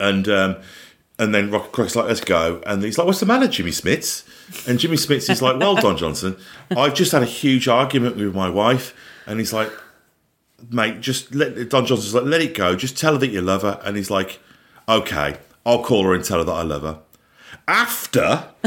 [0.00, 0.56] And um,
[1.18, 4.22] and then Rock Crockett's like, "Let's go," and he's like, "What's the matter, Jimmy Smits?"
[4.68, 6.36] And Jimmy Smits is like, "Well, Don Johnson,
[6.76, 8.94] I've just had a huge argument with my wife,"
[9.26, 9.70] and he's like,
[10.70, 12.76] "Mate, just let Don Johnson's like, let it go.
[12.76, 14.40] Just tell her that you love her." And he's like,
[14.88, 16.98] "Okay, I'll call her and tell her that I love her."
[17.68, 18.46] After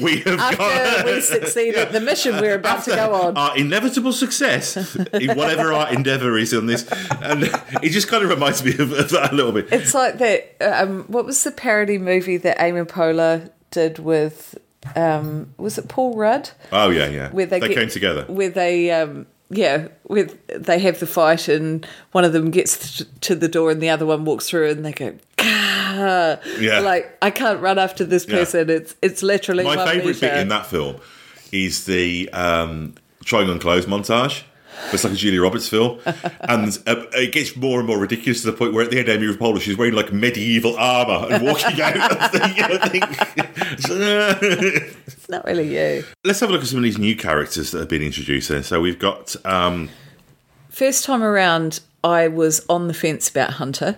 [0.00, 3.36] we have got After we succeed at the mission we're about to go on.
[3.36, 4.76] our inevitable success
[5.12, 6.88] in whatever our endeavour is on this,
[7.20, 7.44] and
[7.82, 9.70] it just kind of reminds me of, of that a little bit.
[9.70, 10.56] It's like that.
[10.60, 14.56] Um, what was the parody movie that Amy Poehler did with?
[14.94, 16.50] Um, was it Paul Rudd?
[16.72, 17.30] Oh yeah, yeah.
[17.30, 18.24] Where they, they get- came together.
[18.26, 23.34] Where they, um, yeah, with they have the fight, and one of them gets to
[23.34, 25.14] the door, and the other one walks through, and they go.
[25.36, 25.75] "Gah."
[26.60, 26.80] Yeah.
[26.80, 28.36] Like I can't run after this Yeah.
[28.38, 28.70] person.
[28.70, 30.96] It's it's literally My favourite bit in that film
[31.52, 34.42] is the um, trying on clothes montage.
[34.92, 36.00] It's like a Julia Roberts film,
[36.40, 39.08] and uh, it gets more and more ridiculous to the point where at the end,
[39.08, 41.94] Amy Poehler she's wearing like medieval armour and walking out
[42.32, 43.02] the thing.
[45.06, 46.04] It's not really you.
[46.24, 48.48] Let's have a look at some of these new characters that have been introduced.
[48.50, 49.88] There, so we've got um,
[50.68, 53.96] First time around, I was on the fence about Hunter,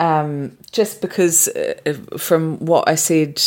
[0.00, 1.74] um, just because uh,
[2.18, 3.40] from what I said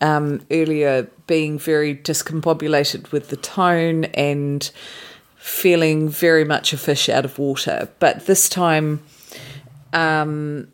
[0.00, 4.70] um, earlier, being very discombobulated with the tone and
[5.36, 7.88] feeling very much a fish out of water.
[8.00, 9.02] But this time,
[9.92, 10.68] um,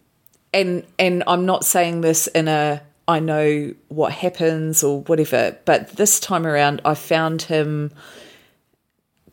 [0.53, 5.91] and and I'm not saying this in a I know what happens or whatever, but
[5.91, 7.93] this time around, I found him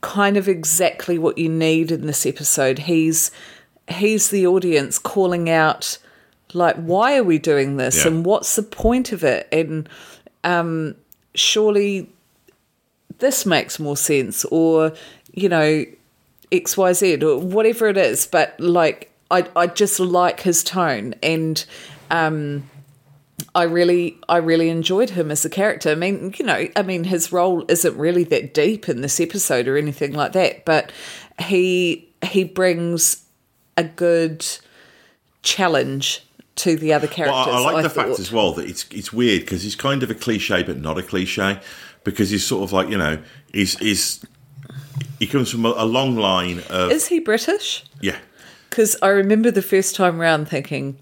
[0.01, 2.79] kind of exactly what you need in this episode.
[2.79, 3.31] He's
[3.93, 5.97] he's the audience calling out
[6.53, 8.03] like why are we doing this?
[8.03, 8.11] Yeah.
[8.11, 9.47] and what's the point of it?
[9.51, 9.89] And
[10.43, 10.95] um
[11.35, 12.09] surely
[13.19, 14.93] this makes more sense or
[15.33, 15.85] you know
[16.51, 18.25] xyz or whatever it is.
[18.25, 21.15] But like i i just like his tone.
[21.23, 21.63] And
[22.11, 22.69] um
[23.55, 25.89] I really, I really enjoyed him as a character.
[25.89, 29.67] I mean, you know, I mean, his role isn't really that deep in this episode
[29.67, 30.91] or anything like that, but
[31.39, 33.23] he he brings
[33.77, 34.45] a good
[35.41, 37.53] challenge to the other Well, characters.
[37.53, 38.07] I, I like the thought.
[38.09, 40.97] fact as well that it's it's weird because he's kind of a cliche but not
[40.97, 41.59] a cliche
[42.03, 43.17] because he's sort of like you know
[43.51, 44.23] he's he's
[45.19, 47.83] he comes from a, a long line of Is he British?
[48.01, 48.17] yeah
[48.69, 50.97] Because I remember the first time round thinking,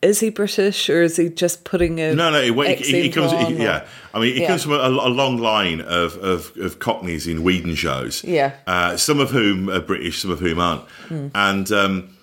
[0.00, 3.32] is he British or is he just putting a no no he, he, he comes
[3.32, 3.84] he- yeah
[4.14, 4.48] I mean he Yeah.
[4.48, 8.52] comes from a, a long line of, of of cockneys in Whedon shows Yeah.
[8.66, 10.84] uh, some of whom are British some of whom aren't
[11.34, 11.70] and.
[11.72, 12.14] um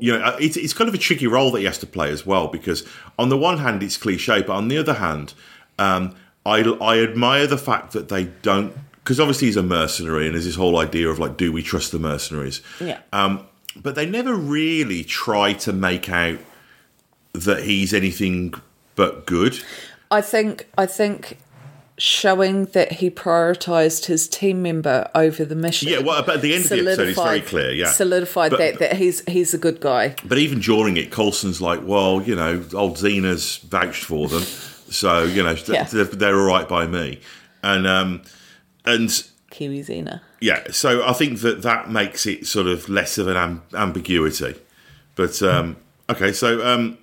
[0.00, 2.10] you know, uh, it's, it's kind of a tricky role that he has to play
[2.10, 2.84] as well because
[3.20, 5.32] on the one hand it's cliche, but on the other hand,
[5.78, 10.34] um, I I admire the fact that they don't because obviously he's a mercenary and
[10.34, 12.62] there's this whole idea of like, do we trust the mercenaries?
[12.80, 12.98] Yeah.
[13.12, 16.38] Um, but they never really try to make out
[17.32, 18.54] that he's anything
[18.94, 19.58] but good.
[20.10, 21.38] I think I think
[21.98, 25.88] showing that he prioritized his team member over the mission.
[25.88, 27.70] Yeah, well, but at the end of the episode, it's very clear.
[27.72, 30.14] Yeah, solidified But- that that he's he's a good guy.
[30.24, 35.24] But even during it, Coulson's like, well, you know, old Xena's vouched for them, so
[35.24, 35.84] you know Yeah.
[35.84, 37.20] they're, they're all right by me,
[37.62, 38.22] and um,
[38.84, 39.10] and
[39.50, 40.20] Kiwi Xena.
[40.40, 44.54] yeah, so I think that that makes it sort of less of an am- ambiguity.
[45.14, 45.76] But um,
[46.10, 46.96] okay, so um,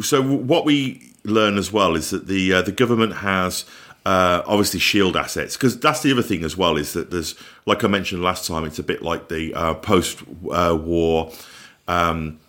[0.00, 3.64] so what we learn as well is that the uh, the government has
[4.06, 7.34] uh, obviously shield assets because that's the other thing as well is that there's
[7.66, 11.32] like I mentioned last time, it's a bit like the uh, post uh, war.
[11.86, 12.40] Um,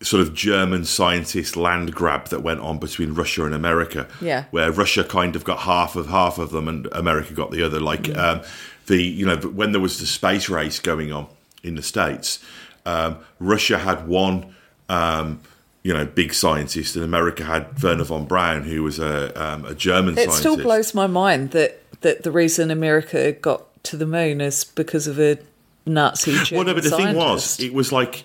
[0.00, 4.06] sort of German scientist land grab that went on between Russia and America.
[4.20, 4.44] Yeah.
[4.52, 7.80] Where Russia kind of got half of half of them and America got the other.
[7.80, 8.42] Like um,
[8.86, 11.26] the you know when there was the space race going on
[11.62, 12.38] in the states,
[12.86, 14.54] um, Russia had one.
[14.88, 15.40] Um,
[15.88, 19.74] you know, big scientist, and America had Wernher von Braun, who was a, um, a
[19.74, 20.38] German It scientist.
[20.40, 25.06] still blows my mind that that the reason America got to the moon is because
[25.06, 25.38] of a
[25.86, 28.24] Nazi German Well, no, but the thing was, it was like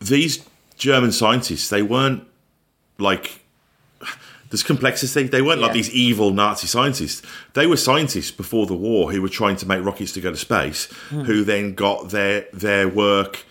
[0.00, 0.44] these
[0.76, 1.70] German scientists.
[1.70, 2.24] They weren't
[2.98, 3.40] like
[4.50, 5.24] there's complexity.
[5.28, 7.22] They weren't like these evil Nazi scientists.
[7.54, 10.36] They were scientists before the war who were trying to make rockets to go to
[10.36, 11.22] space, Hmm.
[11.22, 13.46] who then got their their work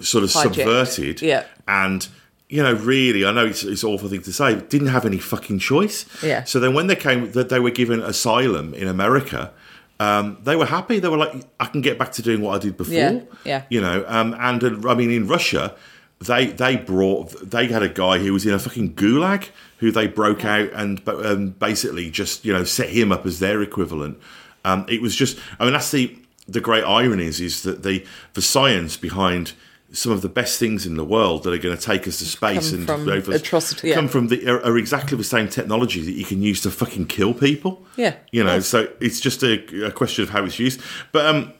[0.00, 0.54] sort of Hijacked.
[0.54, 1.20] subverted.
[1.22, 1.44] Yeah.
[1.68, 2.08] and.
[2.52, 4.60] You know, really, I know it's, it's an awful thing to say.
[4.60, 6.04] Didn't have any fucking choice.
[6.22, 6.44] Yeah.
[6.44, 9.52] So then, when they came, that they were given asylum in America,
[9.98, 10.98] um, they were happy.
[10.98, 13.62] They were like, "I can get back to doing what I did before." Yeah, yeah.
[13.70, 15.74] You know, um, and uh, I mean, in Russia,
[16.20, 20.06] they they brought they had a guy who was in a fucking gulag who they
[20.06, 24.18] broke out and um, basically just you know set him up as their equivalent.
[24.64, 28.04] Um, it was just, I mean, that's the the great irony is is that the
[28.34, 29.54] the science behind
[29.92, 32.24] some of the best things in the world that are going to take us to
[32.24, 33.92] space Come and from over- atrocity.
[33.92, 34.10] come Yeah.
[34.10, 37.34] from the are, are exactly the same technology that you can use to fucking kill
[37.34, 37.84] people.
[37.96, 38.14] Yeah.
[38.30, 38.66] you know, Yes.
[38.68, 40.80] so it's just a, a question of how it's used.
[41.12, 41.52] But um,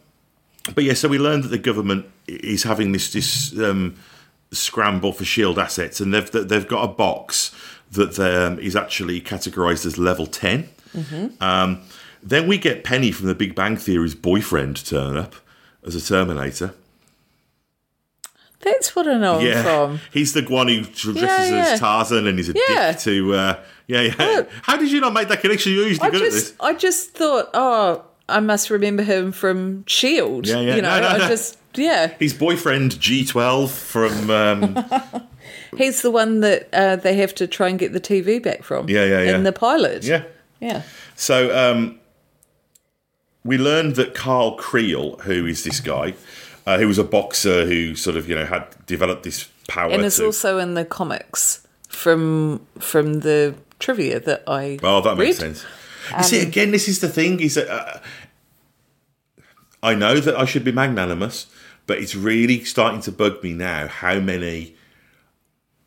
[0.75, 3.97] but yeah, so we learned that the government is having this this um,
[4.51, 7.55] scramble for shield assets, and they've they've got a box
[7.91, 10.67] that um, is actually categorized as level 10
[11.41, 11.81] Um,
[12.23, 15.35] then we get Penny from the Big Bang Theory's boyfriend turn up
[15.87, 16.73] as a Terminator.
[18.63, 20.01] That's what I know him Yeah, from.
[20.13, 21.67] he's the one who dresses Yeah, yeah.
[21.73, 23.35] as Tarzan and is a dick to.
[23.35, 24.15] Uh, yeah, yeah.
[24.19, 24.51] Look.
[24.63, 25.73] How did you not make that connection?
[25.73, 26.55] You're usually I good at this.
[26.61, 30.47] I just thought, oh, I must remember him from Shield.
[30.47, 30.77] Yeah, yeah.
[30.77, 31.29] You know, No, no, I no.
[31.29, 32.09] just yeah.
[32.19, 35.29] His boyfriend G12 from um,
[35.77, 38.89] He's the one that uh, they have to try and get the TV back from.
[38.89, 39.35] Yeah, yeah, yeah.
[39.37, 40.05] In the pilot.
[40.05, 40.25] yeah.
[40.61, 40.83] Yeah.
[41.17, 41.99] So um,
[43.45, 46.15] we learned that Carl Creel, who is this guy,
[46.67, 49.91] uh, who was a boxer who sort of you know had developed this power.
[49.91, 55.17] And it's to, also in the comics from from the trivia that I Oh, that
[55.17, 55.65] makes sense.
[56.17, 58.01] You see, again, this is the thing: is that uh,
[59.83, 61.47] I know that I should be magnanimous,
[61.87, 64.77] but it's really starting to bug me now how many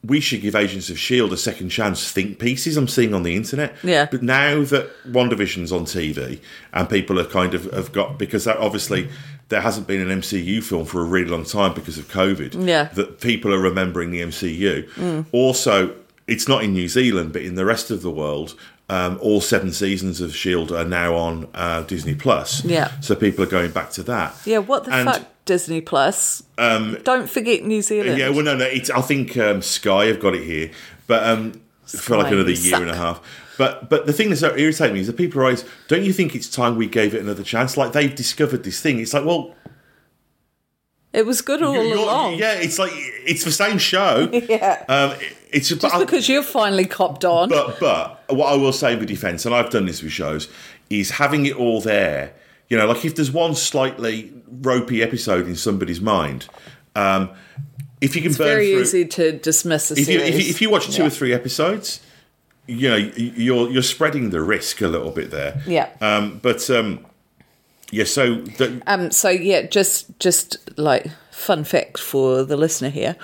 [0.08, 3.36] we should give Agents of Shield a second chance think pieces I'm seeing on the
[3.36, 3.76] internet.
[3.84, 4.08] Yeah.
[4.10, 6.40] But now that WandaVision's on TV
[6.74, 9.10] and people have kind of have got because that obviously
[9.50, 12.66] there hasn't been an MCU film for a really long time because of COVID.
[12.68, 12.86] Yeah.
[12.86, 15.26] That people are remembering the MCU.
[15.32, 15.96] Also,
[16.28, 18.56] it's not in New Zealand, but in the rest of the world,
[18.90, 22.64] um, all seven seasons of Shield are now on uh, Disney Plus.
[22.66, 22.92] Yeah.
[23.02, 24.36] So people are going back to that.
[24.46, 26.42] Yeah, what the And- fuck, Disney Plus?
[26.58, 28.18] Um, Don't forget New Zealand.
[28.18, 28.66] Yeah, well, no, no.
[28.66, 30.72] It's, I think um, Sky have got it here,
[31.06, 33.21] but um, for like another year and a half.
[33.58, 36.12] But but the thing that's so irritating me is that people are always, don't you
[36.13, 37.78] think it's time we gave it another chance?
[37.78, 39.00] Like they've discovered this thing.
[39.00, 39.56] It's like, well,
[41.13, 42.36] It was good all you're- you're- along.
[42.36, 44.30] yeah, it's like it's the same show.
[44.50, 44.84] Yeah.
[44.89, 45.13] Um,
[45.52, 47.48] it's Just because you've finally copped on.
[47.50, 50.50] But but what I will say in defence, and I've done this with shows,
[50.89, 52.34] is having it all there.
[52.67, 56.48] You know, like if there's one slightly ropey episode in somebody's mind,
[56.95, 57.30] um,
[58.02, 60.30] if you can it's burn very through, easy to dismiss a if you, series.
[60.36, 61.08] if you if you watch two Yeah.
[61.08, 62.02] or three episodes,
[62.68, 65.62] you know you're you're spreading the risk a little bit there.
[65.68, 65.89] Yeah.
[66.02, 67.06] Um, but um,
[67.91, 73.16] yeah, so the, Um, so yeah, just just like fun fact for the listener here,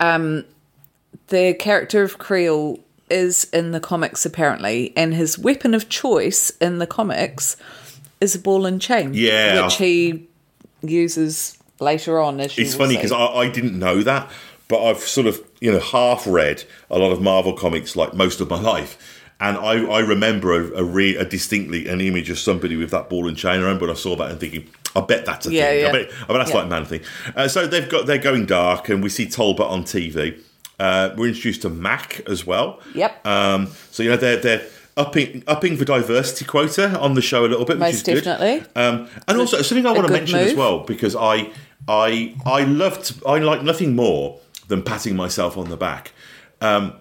[0.00, 0.44] um,
[1.28, 2.78] the character of Creel
[3.10, 7.56] is in the comics apparently, and his weapon of choice in the comics
[8.20, 9.10] is a ball and chain.
[9.12, 9.64] Yeah.
[9.64, 10.26] which he
[10.82, 12.40] uses later on.
[12.40, 14.30] As it's funny because I, I didn't know that,
[14.68, 18.40] but I've sort of you know half read a lot of Marvel comics like most
[18.40, 22.38] of my life, and I, I remember a, a, re, a distinctly an image of
[22.38, 23.52] somebody with that ball and chain.
[23.52, 25.80] I remember when I saw that and thinking, I bet that's a Yeah, thing.
[25.80, 25.88] yeah.
[25.88, 26.56] I bet, I bet that's Yeah.
[26.56, 27.00] like man thing.
[27.34, 30.40] Uh, so they've got they're going dark, and we see Talbot on TV.
[30.78, 32.80] Uh, we're introduced to Mac as well.
[32.94, 33.24] Yep.
[33.26, 34.62] Um, so you know they're they're
[34.96, 38.24] upping upping the diversity quota on the show a little bit, which Most is good.
[38.24, 38.66] definitely.
[38.74, 41.50] Um, and also something I want to good mention as well because I
[41.88, 46.12] I I loved I like nothing more than patting myself on the back.
[46.60, 46.94] Um,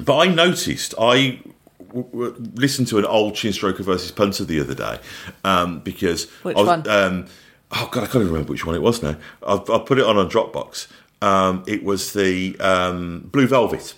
[0.00, 1.40] but I noticed I
[1.88, 4.98] w- w- listened to an old chin stroker versus punter the other day
[5.44, 6.88] um, because Which I was, one?
[6.88, 7.26] Um,
[7.72, 9.16] oh god, I can't even remember which one it was now.
[9.46, 10.88] I've, I put it on a Dropbox.
[11.22, 13.94] Um, it was the um, Blue Velvet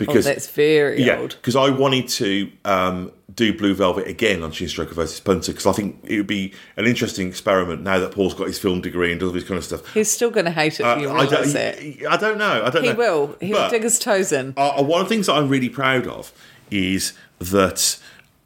[0.00, 1.30] Oh, because that's very yeah, old.
[1.30, 5.66] because I wanted to um, do Blue Velvet again on Chin Stroker versus Punter because
[5.66, 9.10] I think it would be an interesting experiment now that Paul's got his film degree
[9.12, 9.94] and does all this kind of stuff.
[9.94, 11.78] He's still going to hate it Uh, I, don't, that.
[12.10, 12.64] I don't know.
[12.64, 12.94] I don't He know.
[12.96, 13.36] will.
[13.40, 14.54] He'll But- dig his toes in.
[14.56, 16.32] uh, one of the things that I'm really proud of
[16.70, 17.98] is that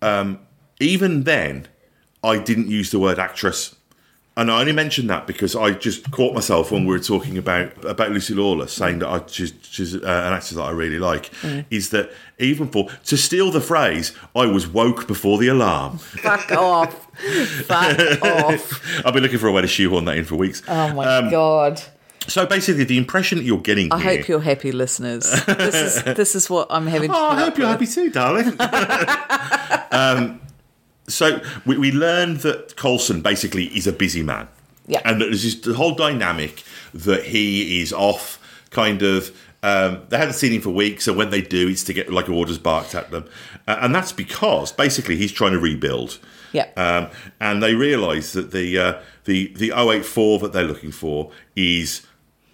[0.03, 0.39] um,
[0.79, 1.69] even then
[2.23, 3.75] I didn't use the word actress.
[4.35, 7.85] And I only mentioned that because I just caught myself when we were talking about
[7.85, 11.31] about Lucy Lawless, saying that I, she's, she's uh, an actor that I really like.
[11.71, 15.99] Is that even for to steal the phrase, I was woke before the alarm.
[15.99, 17.15] Fuck off.
[17.67, 19.05] Fuck off.
[19.05, 20.63] I've been looking for a way to shoehorn that in for weeks.
[20.67, 21.83] Oh my God.
[22.27, 24.17] So basically, the impression that you're getting I here.
[24.17, 25.25] hope you're happy, listeners.
[25.45, 27.81] This is this is what I'm having to Oh, I hope you're with.
[27.81, 28.59] happy too, darling.
[29.91, 30.41] um,
[31.09, 34.49] so we, we learned that Coulson basically is a busy man.
[34.87, 35.01] Yeah.
[35.05, 38.39] And that there's this the whole dynamic that he is off
[38.71, 39.37] kind of.
[39.65, 42.29] Um, they haven't seen him for weeks, so when they do, it's to get like
[42.29, 43.27] orders barked at them,
[43.69, 46.19] uh, and that's because basically he's trying to rebuild.
[46.53, 46.67] Yeah.
[46.77, 47.09] Um,
[47.41, 52.05] and they realise that the uh, the the 084 that they're looking for is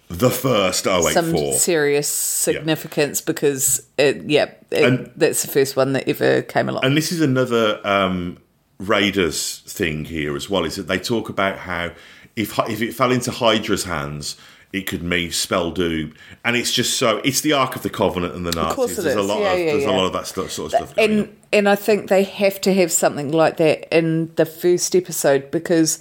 [0.09, 1.11] the first 084.
[1.11, 6.67] Some serious significance because it, yeah, it, And- that's the first one that ever came
[6.67, 6.83] along.
[6.83, 8.37] And this is another um,
[8.79, 10.65] Raiders thing here as well.
[10.65, 11.91] Is that they talk about how
[12.35, 14.35] if if it fell into Hydra's hands,
[14.71, 16.13] it could mean spell doom,
[16.45, 18.75] and it's just so it's the Ark of the Covenant and the Nazis.
[18.75, 19.89] course it there's a lot Yeah, of yeah, there's yeah.
[19.91, 20.97] a lot of that stuff, sort of stuff.
[20.97, 21.03] On.
[21.09, 25.51] and and I think they have to have something like that in the first episode
[25.51, 25.99] because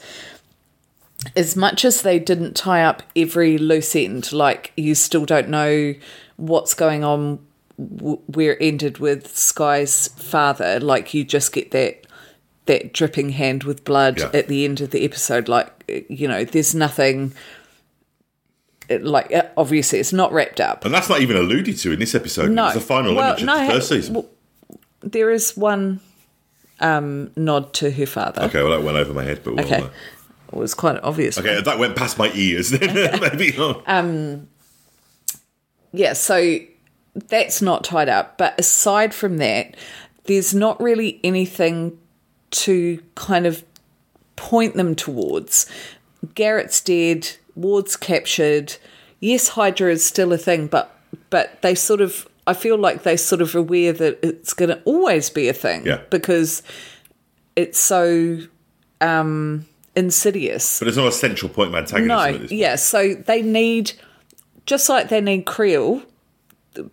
[1.37, 5.95] as much as they didn't tie up every loose end, like you still don't know
[6.37, 7.41] what's going on
[7.77, 10.79] w- where it ended with Skye's father.
[10.81, 12.07] Like you just get that
[12.67, 14.31] that dripping hand with blood Yeah.
[14.35, 15.49] at the end of the episode.
[15.49, 17.33] Like you know, there's nothing.
[18.91, 20.85] Like uh, obviously, it's not wrapped up.
[20.87, 22.51] And that's not even alluded to in this episode.
[22.51, 24.15] No, it's the final Well, image of the first season.
[24.15, 24.27] well,
[25.01, 26.01] there is one
[26.81, 28.43] um, nod to her father.
[28.45, 29.87] okay, well that went over my head, but we'll, Okay.
[30.53, 31.39] It was quite obvious.
[31.39, 32.73] okay, that went past my ears.
[32.81, 33.55] Maybe.
[33.59, 33.83] oh.
[35.93, 36.59] Yeah, so
[37.15, 38.37] that's not tied up.
[38.39, 39.75] But aside from that,
[40.25, 41.99] there's not really anything
[42.51, 43.65] to kind of
[44.37, 45.67] point them towards.
[46.35, 48.77] Garrett's dead, Ward's captured.
[49.21, 50.95] Yes, Hydra is still a thing, but
[51.31, 54.83] but they sort of I feel like they're sort of aware that it's going to
[54.85, 56.03] always be a thing Yeah.
[56.11, 56.63] because
[57.57, 58.39] it's so
[59.01, 59.67] um
[59.99, 60.79] insidious.
[60.79, 62.09] But it's not a central point of antagonism.
[62.09, 62.53] No, at this point.
[62.53, 62.77] yeah.
[62.77, 63.93] So they need,
[64.67, 66.03] just like they need Creel,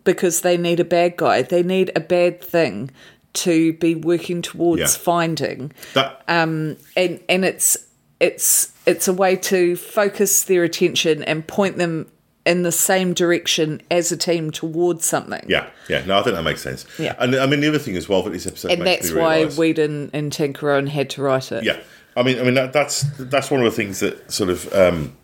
[0.03, 1.41] because they need a bad guy.
[1.43, 2.91] They need a bad thing
[3.33, 4.87] to be working towards Yeah.
[4.87, 7.77] finding, That, um, and and it's
[8.19, 12.07] it's it's a way to focus their attention and point them
[12.45, 15.43] in the same direction as a team towards something.
[15.47, 16.05] Yeah, yeah.
[16.05, 16.85] No, I think that makes sense.
[16.97, 17.15] Yeah.
[17.19, 19.57] and I mean the other thing as well that this episode And that's why realise-
[19.57, 21.63] Whedon and Tancharoen had to write it.
[21.65, 21.79] Yeah,
[22.15, 25.15] I mean, I mean that, that's that's one of the things that sort of um,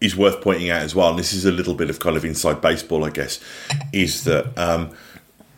[0.00, 1.10] is worth pointing out as well.
[1.10, 3.40] And this is a little bit of kind of inside baseball, I guess,
[3.92, 4.90] is that um,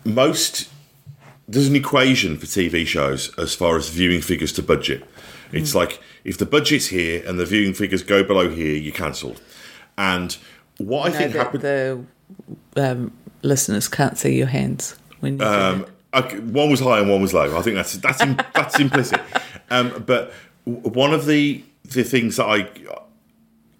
[0.04, 0.68] most
[1.46, 5.02] there's an equation for TV shows as far as viewing figures to budget.
[5.50, 9.40] It's like if the budget's here and the viewing figures go below here, you're cancelled.
[9.96, 10.36] And
[10.76, 11.62] what I know think happened.
[11.62, 12.04] the
[12.76, 13.12] um,
[13.42, 17.32] listeners can't see your hands when you Um, okay, one was high and one was
[17.32, 17.56] low.
[17.56, 19.20] I think that's that's im- that's implicit.
[19.70, 20.32] Um, but
[20.64, 22.68] one of the the things that I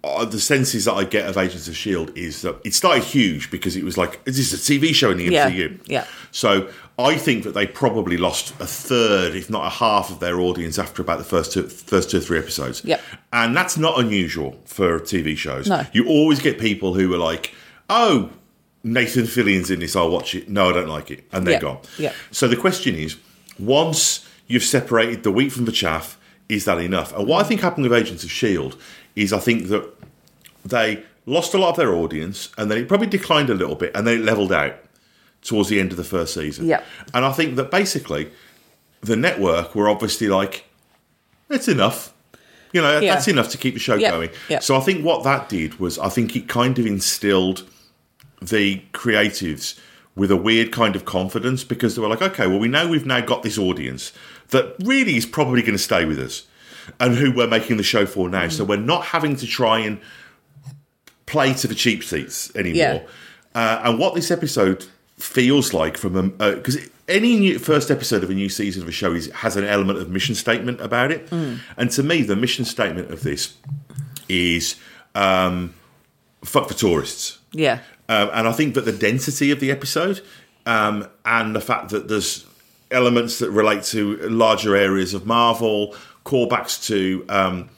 [0.03, 3.51] uh, the senses that I get of Agents of Shield is that it started huge
[3.51, 5.79] because it was like this is a TV show in the Yeah, MCU.
[5.87, 6.05] yeah.
[6.31, 10.39] So I think that they probably lost a third, if not a half, of their
[10.39, 12.83] audience after about the first two, first two or three episodes.
[12.85, 13.01] Yep.
[13.33, 15.67] And that's not unusual for TV shows.
[15.67, 15.85] No.
[15.93, 17.53] You always get people who are like,
[17.89, 18.29] "Oh,
[18.83, 19.95] Nathan Fillion's in this.
[19.97, 21.79] I'll watch it." No, I don't like it, and they're Yeah, gone.
[21.97, 22.13] yeah.
[22.31, 23.17] So the question is,
[23.57, 26.17] once you've separated the wheat from the chaff,
[26.49, 27.15] is that enough?
[27.15, 28.75] And what I think happened with Agents of Shield
[29.15, 29.87] is I think that
[30.65, 33.91] they lost a lot of their audience, and then it probably declined a little bit,
[33.95, 34.75] and then it leveled out
[35.43, 36.65] towards the end of the first season.
[36.65, 36.83] Yeah.
[37.13, 38.29] And I think that basically
[39.01, 40.65] the network were obviously like,
[41.49, 42.13] it's enough.
[42.73, 43.13] You know, Yeah.
[43.13, 44.29] that's enough to keep the show Yep, going.
[44.49, 44.63] yep.
[44.63, 47.63] So I think what that did was I think it kind of instilled
[48.41, 49.79] the creatives
[50.15, 53.05] with a weird kind of confidence because they were like, okay, well, we know we've
[53.05, 54.11] now got this audience
[54.49, 56.47] that really is probably going to stay with us
[56.99, 58.45] and who we're making the show for now.
[58.45, 58.51] Mm.
[58.51, 59.99] So we're not having to try and
[61.25, 62.75] play to the cheap seats anymore.
[62.75, 63.07] Yeah.
[63.55, 64.85] Uh, and what this episode
[65.17, 66.23] feels like from a
[66.55, 66.77] because
[67.07, 69.99] any new, first episode of a new season of a show is, has an element
[69.99, 73.55] of mission statement about it, and to me, the mission statement of this
[74.29, 74.75] is
[75.15, 75.73] um,
[76.43, 77.39] fuck for tourists.
[77.51, 77.79] Yeah.
[78.07, 80.21] Um, and I think that the density of the episode
[80.65, 82.45] um, and the fact that there's
[82.91, 87.69] elements that relate to larger areas of Marvel, callbacks to um,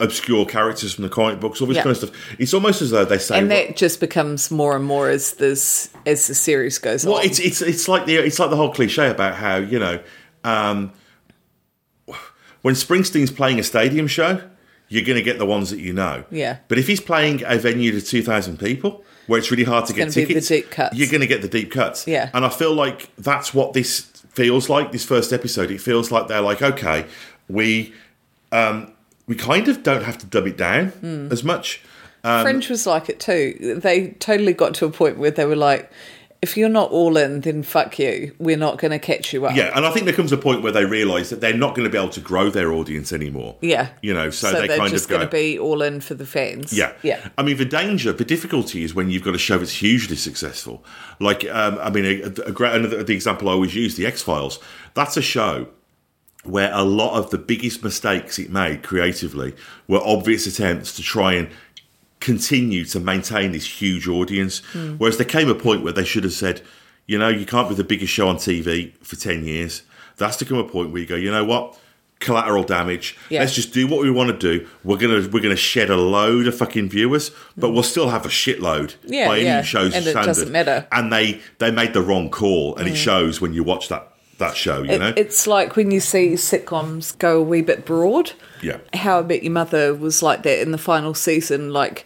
[0.00, 1.82] obscure characters from the comic books, all this Yeah.
[1.82, 2.10] kind of stuff.
[2.38, 5.34] It's almost as though they say, And "Well, that just becomes more and more as
[5.34, 7.24] this as the series goes Well, on.
[7.24, 10.00] it's it's it's like the it's like the whole cliche about how you know
[10.44, 10.92] um,
[12.62, 14.40] when Springsteen's playing a stadium show,
[14.88, 16.24] you're going to get the ones that you know.
[16.30, 16.58] Yeah.
[16.68, 19.92] But if he's playing a venue to two thousand people, where it's really hard to
[19.92, 20.96] get gonna be the tickets, deep cuts.
[20.96, 22.06] you're going to get the deep cuts.
[22.06, 22.30] Yeah.
[22.34, 24.92] And I feel like that's what this feels like.
[24.92, 27.06] This first episode, it feels like they're like, okay,
[27.48, 27.92] we
[28.52, 28.92] um,
[29.26, 31.28] we kind of don't have to dub it down Hmm.
[31.30, 31.82] as much.
[32.22, 33.78] French was like it too.
[33.82, 35.90] They totally got to a point where they were like,
[36.42, 38.34] if you're not all in, then fuck you.
[38.38, 39.54] We're not going to catch you up.
[39.54, 41.84] Yeah, and I think there comes a point where they realise that they're not going
[41.84, 43.56] to be able to grow their audience anymore.
[43.60, 43.90] Yeah.
[44.00, 45.16] you know, so, So, they they're kind just of go.
[45.16, 46.72] going to be all in for the fans.
[46.72, 47.28] yeah, Yeah.
[47.36, 50.82] I mean, the danger, the difficulty is when you've got a show that's hugely successful.
[51.18, 54.22] Like, um, I mean, a, a great another the example I always use, the X
[54.22, 54.58] Files.
[54.94, 55.68] That's a show
[56.44, 59.54] where a lot of the biggest mistakes it made creatively
[59.86, 61.50] were obvious attempts to try and
[62.20, 64.60] continue to maintain this huge audience.
[64.72, 64.96] Hmm.
[64.96, 66.62] Whereas there came a point where they should have said,
[67.06, 69.82] you know, you can't be the biggest show on TV for 10 years.
[70.16, 71.78] That's to come a point where you go, you know what?
[72.20, 73.16] Collateral damage.
[73.30, 73.40] Yeah.
[73.40, 74.68] Let's just do what we want to do.
[74.84, 78.28] We're gonna we're gonna shed a load of fucking viewers, but we'll still have a
[78.28, 79.62] shitload Yeah, by any yeah.
[79.62, 80.86] show's And it doesn't matter.
[80.92, 80.98] Mm.
[80.98, 84.09] And they they made the wrong call, and it shows when you watch that
[84.40, 84.82] that show.
[84.82, 88.32] You It- know, It's like when you see sitcoms go a wee bit broad.
[88.60, 88.78] Yeah.
[88.92, 91.72] How I Met Your Mother was like that in the final season.
[91.72, 92.04] Like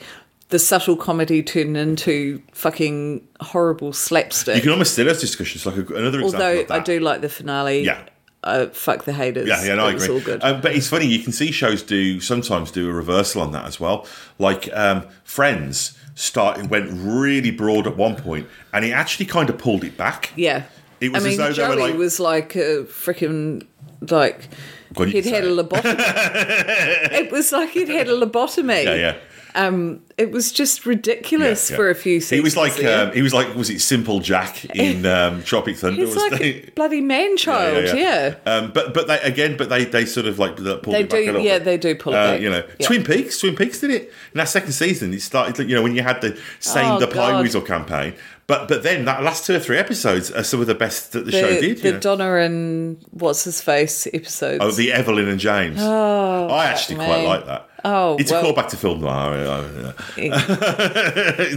[0.51, 4.57] the subtle comedy turned into fucking horrible slapstick.
[4.57, 6.47] you can almost see those discussions like a, another example.
[6.47, 6.75] Although.
[6.75, 7.83] I do like the finale.
[7.85, 7.99] Yeah.
[8.45, 9.49] Uh, fuck the haters.
[9.49, 10.07] Yeah, yeah, no, I agree.
[10.09, 10.45] all good.
[10.45, 13.65] Um, but it's funny you can see shows do sometimes do a reversal on that
[13.65, 14.07] as well.
[14.39, 19.57] Like um, Friends started went really broad at one point, and it actually kind of
[19.57, 20.31] pulled it back.
[20.37, 20.65] yeah.
[21.05, 23.67] It was I as mean, were Joey like- was like a freaking
[24.11, 24.49] like
[24.95, 25.97] Go on, you he'd had say a lobotomy.
[27.13, 28.85] it was like he'd had a lobotomy.
[28.85, 29.17] Yeah, yeah.
[29.57, 31.77] Um, it was just ridiculous Yeah, yeah.
[31.77, 32.39] for a few seasons.
[32.39, 36.01] He was like um, he was like was it Simple Jack in um, Tropic Thunder?
[36.05, 37.97] He's was like they- a bloody man child.
[37.97, 41.09] Yeah, Um, but but they again, but they they sort of like pulled They it
[41.11, 41.65] back a do- yeah, bit.
[41.65, 42.41] they do pull it Uh, back.
[42.41, 42.87] You know, Yeah.
[42.87, 44.03] Twin Peaks, Twin Peaks did it
[44.33, 45.15] in that second season.
[45.15, 47.43] It started, you know, when you had the same Oh, the Pie God.
[47.45, 48.15] Weasel campaign.
[48.47, 51.25] But but then that last two or three episodes are some of the best that
[51.25, 51.79] the, the, show did.
[51.79, 52.01] the you know.
[52.01, 54.59] Donna and what's his face episodes.
[54.63, 55.79] Oh, the Evelyn and James.
[55.81, 57.69] Oh, I actually quite like that.
[57.85, 59.93] Oh, it's well- a callback to film noir.
[60.17, 61.57] yeah.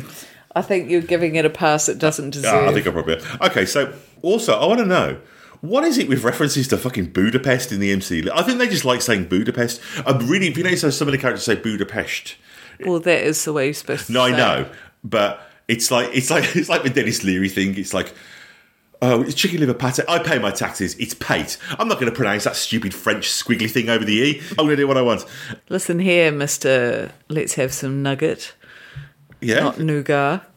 [0.56, 2.70] I think you're giving it a pass it doesn't Yeah, deserve.
[2.70, 3.22] I think I probably.
[3.42, 5.20] Okay, so also I want to know
[5.62, 8.30] what is it with references to fucking Budapest in the MC?
[8.32, 9.82] I think they just like saying Budapest.
[10.06, 12.36] I'm really, you know, so some of the characters say Budapest.
[12.86, 14.14] well, that is the way you're supposed to.
[14.14, 14.70] No, I know,
[15.04, 17.78] but it's like it's like it's like the Denis Leary thing.
[17.78, 18.13] It's like.
[18.99, 19.99] Oh, it's chicken liver pate.
[20.09, 20.95] I pay my taxes.
[20.95, 21.59] It's pate.
[21.78, 24.41] I'm not going to pronounce that stupid French squiggly thing over the e.
[24.49, 25.24] I'm going to do what I want.
[25.70, 27.11] Listen here, Mister.
[27.30, 28.55] Let's have some nugget,
[29.39, 30.49] Yeah, not nougat.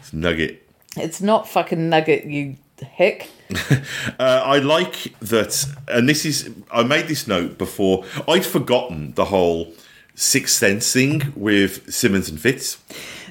[0.00, 0.68] It's nugget.
[0.96, 3.30] It's not fucking nugget, you hick.
[4.18, 6.50] Uh, I like that, and this is.
[6.70, 8.04] I made this note before.
[8.26, 9.72] I'd forgotten the whole
[10.14, 12.78] Sixth Sense thing with Simmons and Fitz.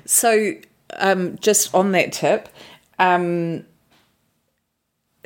[0.05, 0.53] So,
[0.97, 2.49] um, just on that tip,
[2.99, 3.65] um,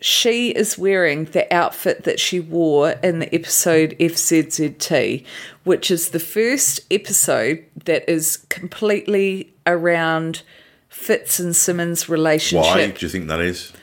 [0.01, 5.25] she is wearing the outfit that she wore in the episode FZZT,
[5.65, 10.41] which is the first episode that is completely around
[10.87, 12.65] Fitz and Simmons' relationship.
[12.65, 13.73] Why do you think that is?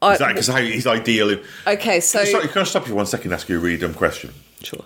[0.00, 1.38] I- Is that because how he's ideal?
[1.66, 3.94] okay, so Sorry, can I stop you one second and ask you a really dumb
[3.94, 4.32] question?
[4.62, 4.84] sure,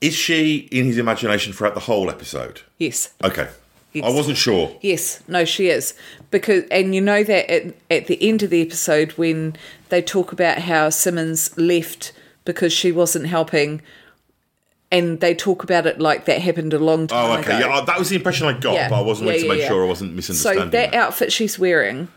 [0.00, 2.60] Is she in his imagination throughout the whole episode?
[2.78, 3.12] yes.
[3.24, 3.48] Okay.
[3.92, 4.04] Yes.
[4.04, 4.76] I wasn't sure.
[4.82, 5.94] Yes, no, she is
[6.30, 9.56] because, and you know that at, at the end of the episode when
[9.88, 12.12] they talk about how Simmons left
[12.44, 13.80] because she wasn't helping,
[14.92, 17.34] and they talk about it like that happened a long time ago.
[17.36, 17.56] Oh, okay.
[17.58, 17.74] ago.
[17.76, 19.68] Yeah, that was the impression I got, but I wasn't Yeah, wanting to make yeah.
[19.68, 20.70] sure I wasn't So misunderstanding.
[20.70, 20.94] that that.
[20.98, 22.08] outfit she's wearing,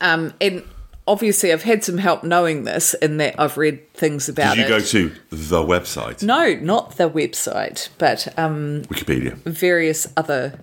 [0.00, 0.62] um, and
[1.06, 4.74] obviously I've had some help knowing this in that I've read things about Did you
[4.74, 4.78] it.
[4.78, 6.22] go to the website?
[6.22, 9.36] no, not the website, but um, Wikipedia.
[9.44, 10.58] various other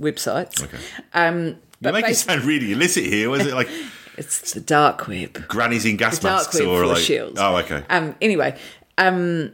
[0.00, 0.62] websites.
[0.62, 0.78] Okay.
[1.14, 3.30] Um, You make it sound really illicit here.
[3.30, 3.68] Was it like
[4.16, 5.46] it's the dark web.
[5.48, 6.98] grannies in gas The masks or like?
[6.98, 7.38] shields.
[7.40, 7.84] Oh, okay.
[7.90, 8.58] Um, anyway,
[8.98, 9.52] um,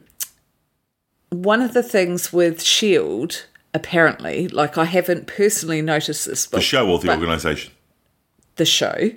[1.31, 6.63] one of the things with Shield, apparently, like I haven't personally noticed this, but, the
[6.63, 7.73] show or the organisation?
[8.57, 9.11] the show.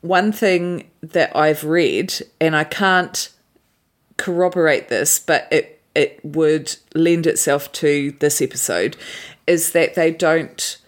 [0.00, 3.30] One thing that I've read, and I can't
[4.16, 8.96] corroborate this, but it it would lend itself to this episode,
[9.48, 10.78] is that they don't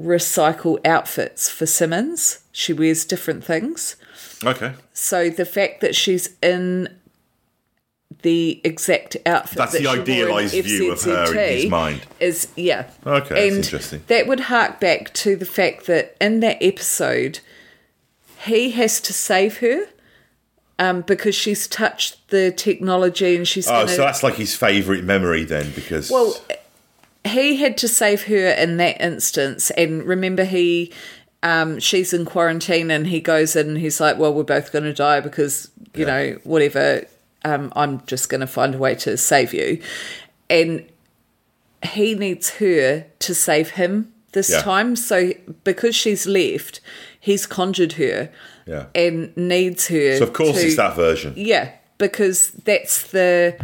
[0.00, 2.40] recycle outfits for Simmons.
[2.52, 3.96] She wears different things.
[4.44, 4.74] Okay.
[4.92, 6.88] So the fact that she's in
[8.22, 11.70] the exact outfit That's that the she wore in idealised view of her in his
[11.70, 12.02] mind.
[12.20, 12.90] is yeah.
[13.06, 14.02] Okay, that's and interesting.
[14.08, 17.40] That would hark back to the fact that in that episode,
[18.44, 19.86] he has to save her.
[20.80, 25.02] Um, because she's touched the technology and she's Oh, gonna, so that's like his favourite
[25.02, 26.36] memory then, because well,
[27.28, 29.70] he had to save her in that instance.
[29.70, 30.92] And remember, he,
[31.42, 33.68] um, she's in quarantine, and he goes in.
[33.68, 36.06] and He's like, "Well, we're both going to die because you Yeah.
[36.06, 37.04] know whatever.
[37.44, 39.80] Um, I'm just going to find a way to save you."
[40.50, 40.84] And
[41.92, 44.62] he needs her to save him this Yeah.
[44.62, 44.96] time.
[44.96, 45.32] So
[45.64, 46.80] because she's left,
[47.20, 48.30] he's conjured her
[48.66, 48.86] yeah.
[48.94, 50.16] and needs her.
[50.18, 51.34] So of course to- it's that version.
[51.36, 53.54] yeah, because that's the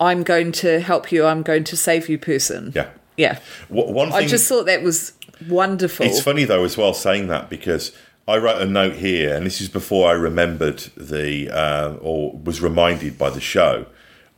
[0.00, 2.72] I'm going to help you, I'm going to save you person.
[2.74, 2.90] Yeah.
[3.16, 3.40] Yeah.
[3.68, 5.12] One thing I just thought that was
[5.48, 6.06] wonderful.
[6.06, 7.92] It's funny though as well saying that because
[8.28, 12.60] I wrote a note here, and this is before I remembered the uh, or was
[12.60, 13.86] reminded by the show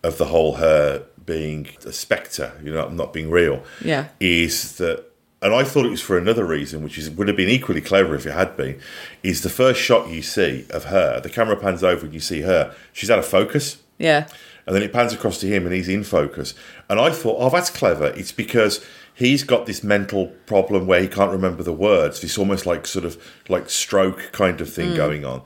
[0.03, 3.63] of the whole her being a spectre, you know, not being real.
[3.85, 4.09] Yeah.
[4.19, 5.07] is that.
[5.43, 8.15] And I thought it was for another reason, which is would have been equally clever
[8.15, 8.79] if it had been.
[9.23, 12.43] Is the first shot you see of her, the camera pans over and you see
[12.43, 12.75] her.
[12.93, 13.79] She's out of focus.
[13.99, 14.29] Yeah.
[14.67, 16.55] And then it pans across to him and he's in focus.
[16.89, 18.07] And I thought, oh, that's clever.
[18.09, 18.85] It's because
[19.15, 22.21] he's got this mental problem where he can't remember the words.
[22.21, 24.97] This almost like sort of like stroke kind of thing mm.
[24.97, 25.43] going on.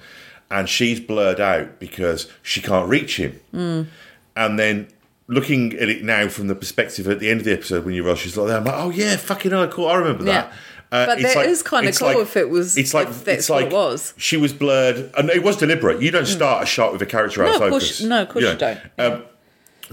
[0.51, 3.41] And she's blurred out because she can't reach him.
[3.53, 3.87] Mm.
[4.37, 4.89] And then
[5.27, 8.03] looking at it now from the perspective at the end of the episode when you
[8.03, 9.89] realize she's like I'm like, oh yeah, fucking hell, cool.
[9.89, 10.51] I remember that.
[10.51, 10.57] Yeah.
[10.93, 13.62] Uh, But that is kinda it's cool if it was- It's like that's it's what
[13.64, 14.14] like it was.
[14.16, 16.01] She was blurred, and it was deliberate.
[16.01, 17.89] You don't start a shot with a character out No, of of focus.
[17.99, 18.78] course- no, of course you don't.
[18.99, 19.22] Um,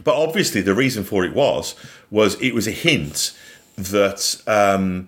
[0.04, 1.76] but obviously, the reason for it was
[2.12, 3.32] was it was a hint
[3.78, 5.08] that um,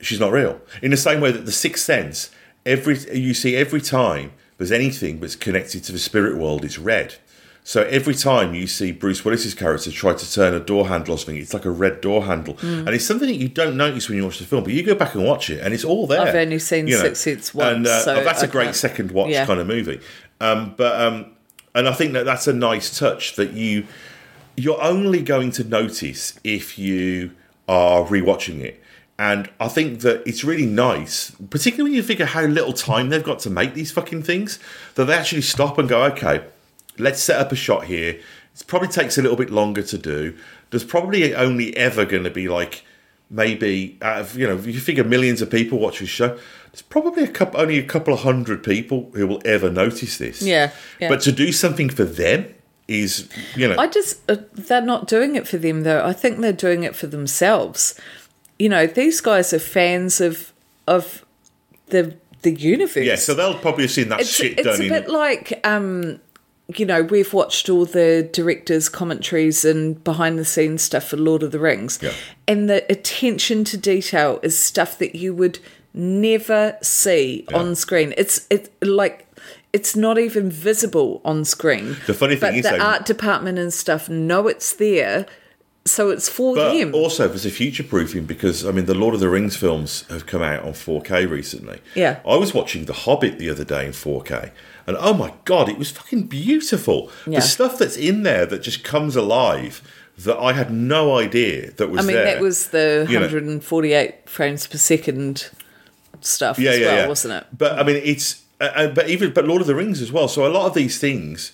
[0.00, 0.60] she's not real.
[0.82, 2.30] In the same way that the Sixth Sense,
[2.64, 7.14] every you see every time there's anything that's connected to the spirit world, it's red.
[7.62, 11.18] So every time you see Bruce Willis's character try to turn a door handle or
[11.18, 12.86] something, it's like a red door handle, Hmm.
[12.86, 14.64] and it's something that you don't notice when you watch the film.
[14.64, 16.20] But you go back and watch it, and it's all there.
[16.22, 17.02] I've only seen you know.
[17.02, 19.46] Sixth Sense once, and uh, so that's a great second watch Yeah.
[19.46, 20.00] kind of movie.
[20.40, 21.26] Um, but um,
[21.74, 23.84] and I think that that's a nice touch that you
[24.56, 27.30] you're only going to notice if you
[27.68, 28.82] are rewatching it.
[29.18, 33.22] And I think that it's really nice, particularly when you figure how little time they've
[33.22, 34.58] got to make these fucking things,
[34.94, 36.40] that they actually stop and go, okay,
[37.00, 38.10] let's set up a shot here.
[38.10, 40.36] It probably takes a little bit longer to do.
[40.70, 42.84] There's probably only ever going to be like
[43.30, 46.38] maybe out of you know if you figure millions of people watch this show.
[46.72, 50.40] There's probably a couple, only a couple of hundred people who will ever notice this.
[50.40, 50.70] Yeah,
[51.00, 51.08] yeah.
[51.08, 52.54] But to do something for them
[52.86, 56.04] is, you know, I just uh, they're not doing it for them though.
[56.04, 57.98] I think they're doing it for themselves.
[58.58, 60.52] You know, these guys are fans of
[60.86, 61.24] of
[61.86, 63.04] the the universe.
[63.04, 63.16] yeah.
[63.16, 64.88] So they'll probably have seen that it's, shit it's done a in.
[64.88, 66.20] bit like um
[66.76, 71.42] you know we've watched all the directors commentaries and behind the scenes stuff for lord
[71.42, 71.98] of the rings.
[72.02, 72.12] Yeah.
[72.46, 75.58] and the attention to detail is stuff that you would
[75.92, 78.14] never see on screen.
[78.16, 79.26] It's it's like
[79.72, 81.96] it's not even visible on screen.
[82.06, 85.26] The funny thing but is, the though- art department and stuff know it's there
[85.84, 86.56] so it's for him.
[86.56, 89.56] But them also, there's a future proofing because I mean, the Lord of the Rings
[89.56, 91.80] films have come out on 4K recently.
[91.94, 92.20] Yeah.
[92.26, 94.50] I was watching The Hobbit the other day in 4K,
[94.86, 97.10] and oh my god, it was fucking beautiful.
[97.26, 97.40] Yeah.
[97.40, 99.82] The stuff that's in there that just comes alive
[100.18, 102.26] that I had no idea that was i mean there.
[102.26, 103.24] that was the You know.
[103.24, 105.48] 148 frames per second
[106.20, 107.08] stuff yeah, as yeah, well yeah.
[107.08, 110.02] wasn't it But I mean, it's uh, uh, but even but Lord of the Rings
[110.02, 110.28] as well.
[110.28, 111.52] So a lot of these things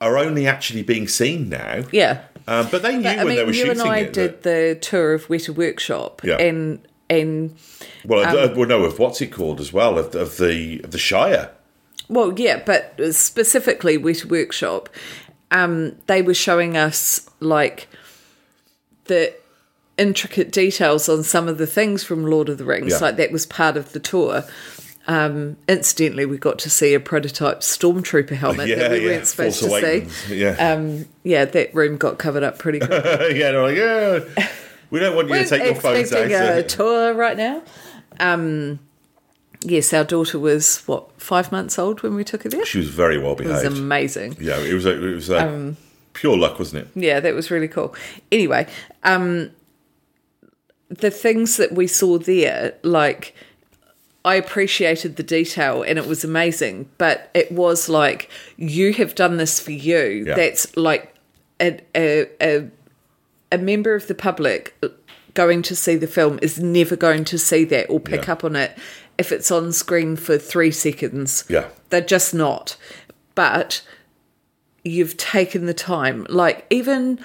[0.00, 1.84] are only actually being seen now.
[1.92, 4.12] yeah Um, but they knew But, when they mean, were you shooting and I it.
[4.12, 6.36] did that- the tour of Weta Workshop, Yeah.
[6.38, 7.56] and and
[8.04, 10.98] well, um, well, know of what's it called as well of, of the of the
[10.98, 11.50] Shire.
[12.08, 14.88] well, yeah, but specifically Weta Workshop,
[15.50, 17.88] um, they were showing us like
[19.06, 19.34] the
[19.98, 22.92] intricate details on some of the things from Lord of the Rings.
[22.92, 22.98] Yeah.
[22.98, 24.44] Like that was part of the tour.
[25.10, 29.26] Um, incidentally, we got to see a prototype stormtrooper helmet Yeah, that we yeah, weren't
[29.26, 30.36] supposed Force to see.
[30.36, 32.90] Yeah, Um, yeah, that room got covered up pretty quick.
[33.04, 33.50] yeah.
[33.50, 34.48] They're like, yeah.
[34.90, 36.22] We don't want you to take your phones out.
[36.26, 37.62] expecting a tour right now.
[38.20, 38.78] Um,
[39.62, 42.64] yes, our daughter was what five months old when we took her there.
[42.64, 43.78] She was very well It was behaved.
[43.78, 44.36] amazing.
[44.40, 44.86] yeah, it was.
[44.86, 45.76] A, it was a, Um,
[46.12, 47.02] pure luck, wasn't it?
[47.02, 47.94] Yeah, that was really cool.
[48.30, 48.68] Anyway,
[49.02, 49.50] um,
[50.88, 53.34] the things that we saw there, like,
[54.24, 59.38] I appreciated the detail and it was amazing, but it was like, you have done
[59.38, 60.24] this for you.
[60.26, 60.34] Yeah.
[60.34, 61.14] That's like
[61.60, 62.68] a, a, a,
[63.50, 64.78] a member of the public
[65.32, 68.32] going to see the film is never going to see that or pick Yeah.
[68.32, 68.76] up on it
[69.16, 71.44] if it's on screen for three seconds.
[71.48, 71.68] Yeah.
[71.88, 72.76] They're just not.
[73.34, 73.80] But
[74.84, 77.20] you've taken the time, like even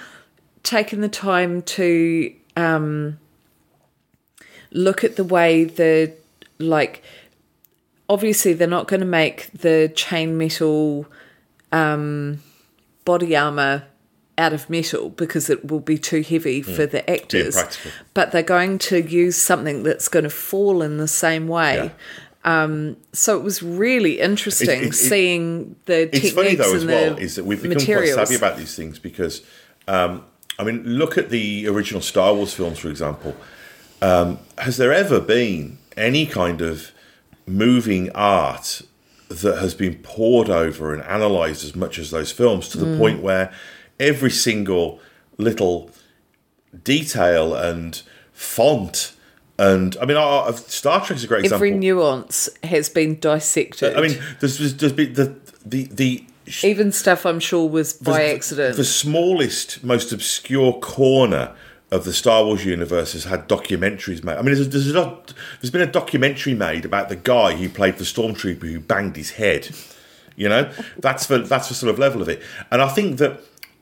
[0.62, 3.18] taken the time to um,
[4.70, 6.12] look at the way the
[6.58, 7.02] like.
[8.08, 11.06] Obviously, they're not going to make the chain metal
[11.72, 12.40] um,
[13.04, 13.82] body armor
[14.38, 17.56] out of metal because it will be too heavy for the actors.
[18.14, 21.90] But they're going to use something that's going to fall in the same way.
[22.44, 26.84] Um, so it was really interesting It- it- seeing the It's techniques funny though as
[26.84, 28.14] well is that we've become materials.
[28.14, 29.42] quite savvy about these things because,
[29.88, 30.22] um,
[30.60, 33.34] I mean, look at the original Star Wars films, for example.
[34.00, 36.92] Um, has there ever been any kind of
[37.46, 38.82] moving art
[39.28, 42.98] that has been poured over and analysed as much as those films to the Mm.
[42.98, 43.52] point where
[43.98, 45.00] every single
[45.38, 45.90] little
[46.84, 49.12] detail and font
[49.58, 50.18] and I mean,
[50.54, 51.66] Star Trek's a great Every example.
[51.66, 53.96] Every nuance has been dissected.
[53.96, 55.34] I mean, there's, there's, there's been the
[55.64, 56.24] the the
[56.62, 58.76] even stuff I'm sure was by the- accident.
[58.76, 61.54] The smallest, most obscure corner
[61.90, 64.36] of the Star Wars universe has had documentaries made.
[64.36, 65.18] I mean, there's, there's, a,
[65.60, 69.32] there's been a documentary made about the guy who played the stormtrooper who banged his
[69.32, 69.70] head.
[70.34, 72.42] You know, that's the that's the sort of level of it.
[72.70, 73.40] And I think that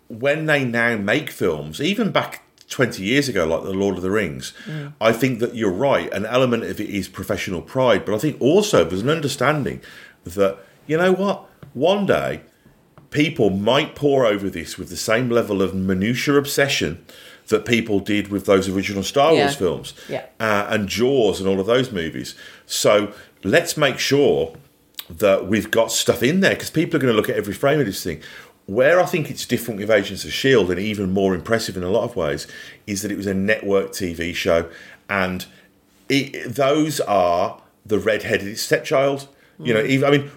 [0.08, 4.10] when they now make films, even back 20 years ago, like The Lord of the
[4.10, 4.92] Rings, mm.
[5.00, 6.12] I think that you're right.
[6.12, 9.80] An element of it is professional pride, but I think also there's an understanding
[10.24, 12.42] that, you know what, one day
[13.10, 17.04] people might pour over this with the same level of minutiae obsession
[17.48, 19.40] that people did with those original Star Yeah.
[19.44, 20.24] Wars films Yeah.
[20.40, 22.34] uh, and Jaws and all of those movies.
[22.66, 24.54] So let's make sure
[25.10, 27.80] that we've got stuff in there because people are going to look at every frame
[27.80, 28.20] of this thing.
[28.66, 30.70] Where I think it's different with Agents of S.H.I.E.L.D.
[30.72, 32.46] and even more impressive in a lot of ways
[32.86, 34.70] is that it was a network TV show
[35.10, 35.44] and
[36.08, 39.28] it, those are the red-headed stepchild.
[39.58, 40.30] You know, even, I mean,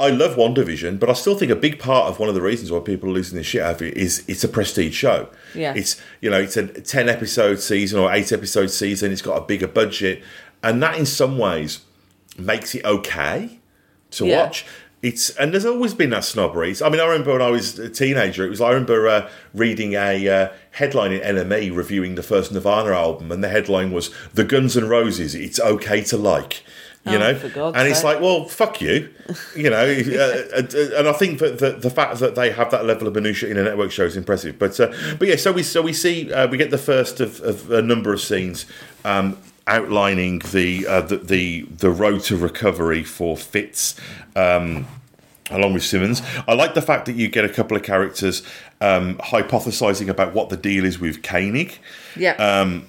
[0.00, 2.70] I love WandaVision, but I still think a big part of one of the reasons
[2.70, 5.28] why people are losing their shit out of it is it's a prestige show.
[5.54, 5.74] Yeah.
[5.74, 9.44] It's you know, it's a ten episode season or eight episode season, it's got a
[9.44, 10.22] bigger budget.
[10.62, 11.80] And that in some ways
[12.38, 13.58] makes it okay
[14.12, 14.42] to Yeah.
[14.44, 14.64] watch.
[15.00, 16.70] It's and there's always been that snobbery.
[16.72, 18.44] It's- I mean, I remember when I was a teenager.
[18.44, 22.90] It was I remember uh, reading a uh, headline in NME reviewing the first Nirvana
[22.90, 25.34] album, and the headline was "The Guns N' Roses.
[25.36, 26.64] It's okay to like."
[27.04, 29.08] You Oh, know, and it's like, well, fuck you,
[29.56, 29.76] you know.
[29.82, 33.14] uh, uh, and I think that the, the fact that they have that level of
[33.14, 34.58] minutia in a network show is impressive.
[34.58, 37.40] But uh, but yeah, so we so we see uh, we get the first of,
[37.40, 38.66] of a number of scenes
[39.04, 43.94] um, outlining the, uh, the the the road to recovery for Fitz.
[44.36, 44.86] Um,
[45.50, 46.20] along with Simmons.
[46.46, 48.42] I like the fact that you get a couple of characters
[48.82, 51.78] um, hypothesizing about what the deal is with Koenig
[52.16, 52.32] yeah.
[52.32, 52.86] um,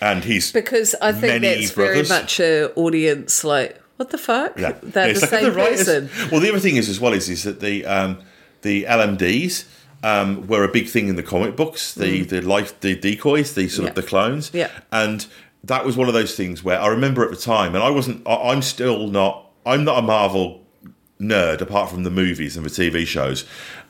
[0.00, 2.08] and his because I think that's brothers.
[2.08, 4.58] very much a audience like, what the fuck?
[4.58, 4.72] Yeah.
[4.82, 6.10] They're Yeah, the like same writers- person.
[6.30, 8.18] Well, the other thing is as well is is that the um,
[8.62, 9.64] the LMDs
[10.02, 11.94] um, were a big thing in the comic books.
[11.94, 13.96] The the life the decoys, the sort of Mm.
[13.96, 14.50] The clones.
[14.54, 14.70] Yeah.
[14.92, 15.26] and
[15.64, 18.26] that was one of those things where I remember at the time, and I wasn't.
[18.26, 19.50] I, I'm still not.
[19.66, 20.64] I'm not a Marvel
[21.20, 23.44] nerd apart from the movies and the TV shows.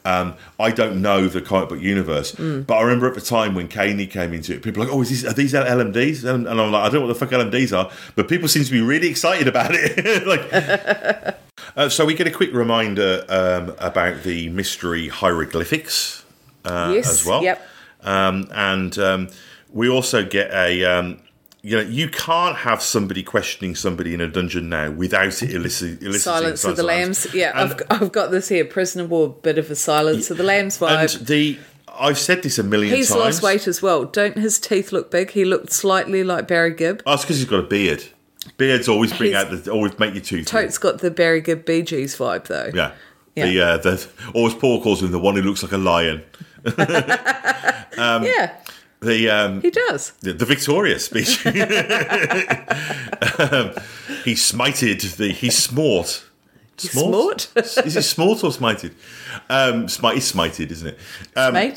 [0.05, 2.67] Um, I don't know the comic book universe, Mm.
[2.67, 5.03] but I remember at the time when Koenig came into it, people were like, "Oh,
[5.03, 7.31] is this, are these LMDs?" And, and I'm like, "I don't know what the fuck
[7.31, 10.27] LMDs are," but people seem to be really excited about it.
[10.27, 11.37] like,
[11.77, 16.25] uh, so we get a quick reminder um, about the mystery hieroglyphics
[16.65, 17.11] uh, yes.
[17.11, 17.43] as well.
[17.43, 17.61] Yep.
[18.05, 19.29] Um, and um,
[19.73, 21.19] we also get a.
[21.63, 25.51] Um, you know, you can't have somebody questioning somebody in a dungeon now without it
[25.55, 27.27] elicit, eliciting Silence of the Lambs.
[27.35, 28.65] Yeah, And- I've, got- I've got this here.
[28.65, 31.27] Prisoner War, bit of a Silence of the Lambs And vibe.
[31.27, 31.59] the
[32.01, 33.21] I've said this a million He's times.
[33.21, 34.05] lost weight as well.
[34.05, 35.31] Don't his teeth look big?
[35.33, 37.03] He looked slightly like Barry Gibb.
[37.07, 38.05] Oh, it's because he's got a beard.
[38.57, 40.47] Beards always bring He's- out the always make you tooth.
[40.47, 42.71] Tote's got the Barry Gibb Bee Gees vibe though.
[42.73, 42.93] Yeah.
[43.35, 43.47] Yeah.
[43.47, 46.23] The uh, the or as Paul calls him, the one who looks like a lion.
[47.99, 48.55] yeah.
[49.01, 50.11] The um, He does.
[50.21, 51.47] the, the Victoria speech.
[51.47, 51.55] um,
[54.25, 56.25] he smited the he smort.
[56.77, 57.49] Smort?
[57.57, 58.93] Is it smort or smited?
[59.51, 60.99] Um, smite is smited, isn't it?
[61.35, 61.75] Um,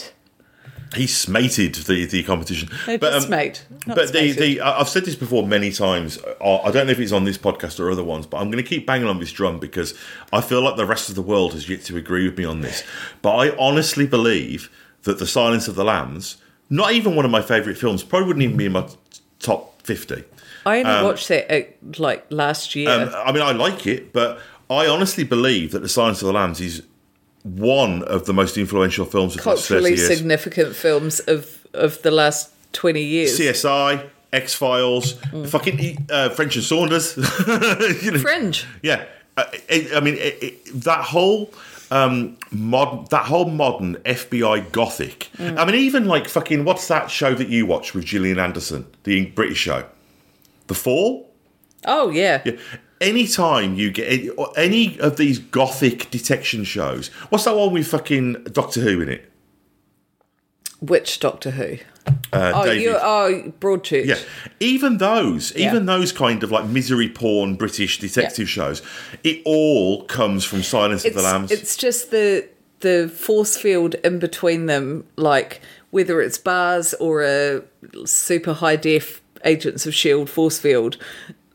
[0.95, 2.69] he smated the, the competition.
[2.85, 6.19] No, just smate, not But the, the I've said this before many times.
[6.41, 8.69] I don't know if it's on this podcast or other ones, but I'm going to
[8.69, 9.97] keep banging on this drum because
[10.33, 12.61] I feel like the rest of the world has yet to agree with me on
[12.61, 12.83] this.
[13.21, 14.69] But I honestly believe
[15.03, 16.37] that The Silence of the Lambs,
[16.71, 18.87] not even one of my favourite films, probably wouldn't even be in my
[19.39, 20.23] top 50.
[20.65, 22.89] I only watched it uh, like last year.
[22.89, 26.33] Um, I mean, I like it, but I honestly believe that The Silence of the
[26.33, 26.81] Lambs is
[27.43, 32.01] one of the most influential films of the last 30 culturally significant films of of
[32.03, 33.39] the last 20 years.
[33.39, 35.47] CSI, X Files, Mm.
[35.49, 37.17] fucking uh, French and Saunders.
[38.03, 38.65] you know, Fringe.
[38.83, 39.05] yeah,
[39.37, 41.51] uh, it, I mean it, it, that whole
[41.91, 45.29] um, mod, that whole modern FBI gothic.
[45.37, 45.59] Mm.
[45.59, 49.25] I mean, even like fucking what's that show that you watch with Gillian Anderson, the
[49.27, 49.85] British show,
[50.67, 51.29] The Fall.
[51.85, 52.41] Oh yeah.
[52.45, 52.57] Yeah.
[53.01, 58.81] Anytime you get any, of these gothic detection shows, what's that one with fucking Doctor
[58.81, 59.31] Who in it?
[60.79, 61.77] Which Doctor Who?
[62.33, 62.81] Uh, Oh, David.
[62.83, 64.05] you oh Broadchurch.
[64.05, 64.17] Yeah,
[64.59, 65.69] even those, Yeah.
[65.69, 68.81] even those kind of like misery porn British detective shows,
[69.23, 71.51] it all comes from Silence of the Lambs.
[71.51, 72.47] it's just the
[72.79, 77.61] the force field in between them, like whether it's bars or a
[78.05, 80.97] super high def Agents of Shield force field,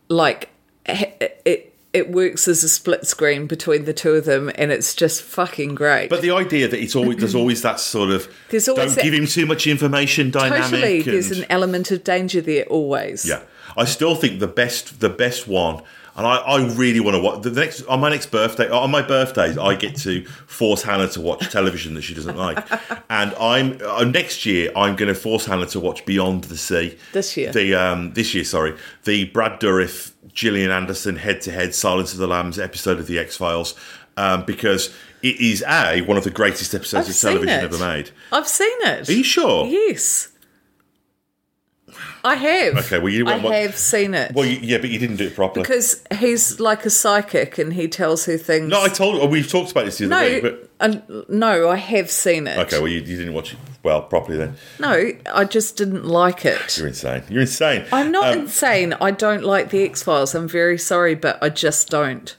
[0.09, 0.51] like
[0.85, 4.95] it it, it works as a split screen between the two of them, and it's
[4.95, 6.11] just fucking great.
[6.11, 9.05] but the idea that it's always there's always that sort of There's always don't that-
[9.05, 10.71] give him too much information dynamic.
[10.71, 13.25] totally, there's an element of danger there always.
[13.25, 13.43] Yeah,
[13.77, 15.83] I still think the best the best one,
[16.17, 18.69] and I, I really want to watch the next on my next birthday.
[18.69, 22.59] On my birthdays, I get to force Hannah to watch television that she doesn't like,
[23.11, 26.97] and I'm uh, next year I'm going to force Hannah to watch Beyond the Sea
[27.13, 27.53] This year.
[27.53, 28.75] The um this year, sorry,
[29.05, 33.19] the Brad Dourif, Gillian Anderson head to head Silence of the Lambs episode of the
[33.19, 33.75] X Files.
[34.19, 37.65] Um, because it is a one of the greatest episodes I've of television it.
[37.65, 38.11] ever made.
[38.33, 39.09] I've seen it.
[39.09, 39.67] Are you sure?
[39.67, 40.29] Yes.
[42.25, 42.77] I have.
[42.79, 44.33] Okay, well, you I won't have seen it.
[44.35, 45.63] Well, you, yeah, but you didn't do it properly.
[45.63, 48.69] because he's like a psychic and he tells her things.
[48.69, 49.31] no, I told.
[49.31, 52.59] We've talked about this the other no, week, but uh, no, I have seen it.
[52.59, 54.57] Okay, well, you, you didn't watch it well properly then.
[54.79, 56.77] No, I just didn't like it.
[56.77, 57.23] You're insane.
[57.31, 57.85] You're insane.
[57.93, 58.93] I'm not Um, insane.
[59.01, 60.35] I don't like the X Files.
[60.35, 62.37] I'm very sorry, but I just don't.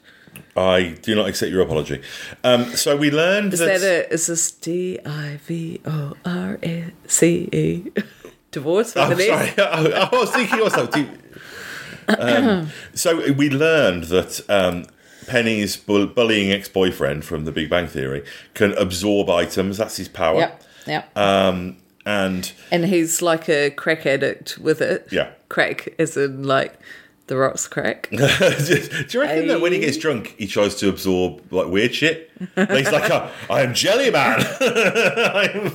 [0.55, 2.01] I do not accept your apology.
[2.43, 3.79] Um, so we learned Is that.
[3.81, 6.59] that a is this D I V O R
[7.07, 7.83] C E
[8.51, 9.29] divorce an sorry.
[9.57, 10.87] I, I was thinking also.
[10.87, 11.07] Do,
[12.07, 14.85] um, so we learned that um,
[15.27, 18.23] Penny's bull- bullying ex-boyfriend from The Big Bang Theory
[18.55, 19.77] can absorb items.
[19.77, 20.39] That's his power.
[20.39, 21.15] Yep, yep.
[21.17, 25.07] Um, and and he's like a crack addict with it.
[25.11, 25.31] Yeah.
[25.49, 26.79] crack as in like
[27.27, 28.07] the rocks crack.
[28.11, 32.31] do you reckon that when he gets drunk, he tries to absorb like weird shit?
[32.55, 34.39] Like, he's like, oh, I am Jelly Man.
[35.33, 35.73] Like-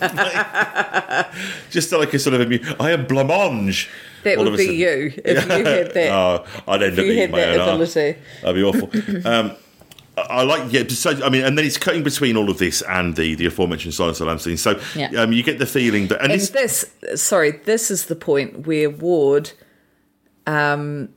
[1.71, 2.51] just like a sort of
[2.81, 3.89] I am Blancmange.
[4.25, 4.81] That All would be sudden.
[4.81, 6.13] you if you had that.
[6.13, 8.19] Oh, I'd end up eating my that own ability.
[8.41, 9.27] That'd be awful.
[9.27, 9.57] um,
[10.17, 10.87] I I like, yeah.
[10.89, 13.95] So I mean, and then it's cutting between all of this and the the aforementioned
[13.95, 14.57] Silence of the Lambs scene.
[14.57, 15.11] So Yeah.
[15.23, 16.85] um, you get the feeling that, and, And it's, this,
[17.17, 19.53] sorry, this is the point where Ward
[20.47, 21.09] um,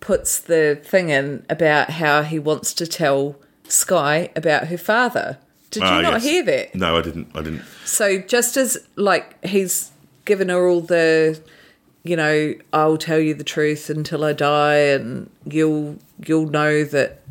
[0.00, 3.36] puts the thing in about how he wants to tell
[3.68, 5.38] Skye about her father.
[5.70, 6.24] Did you Ah, not yes.
[6.24, 6.74] hear that?
[6.74, 7.28] No, I didn't.
[7.34, 7.62] I didn't.
[7.84, 9.90] So just as like he's
[10.26, 11.40] given her all the,
[12.04, 15.96] you know, I'll tell you the truth until I die, and you'll
[16.26, 17.21] you'll know that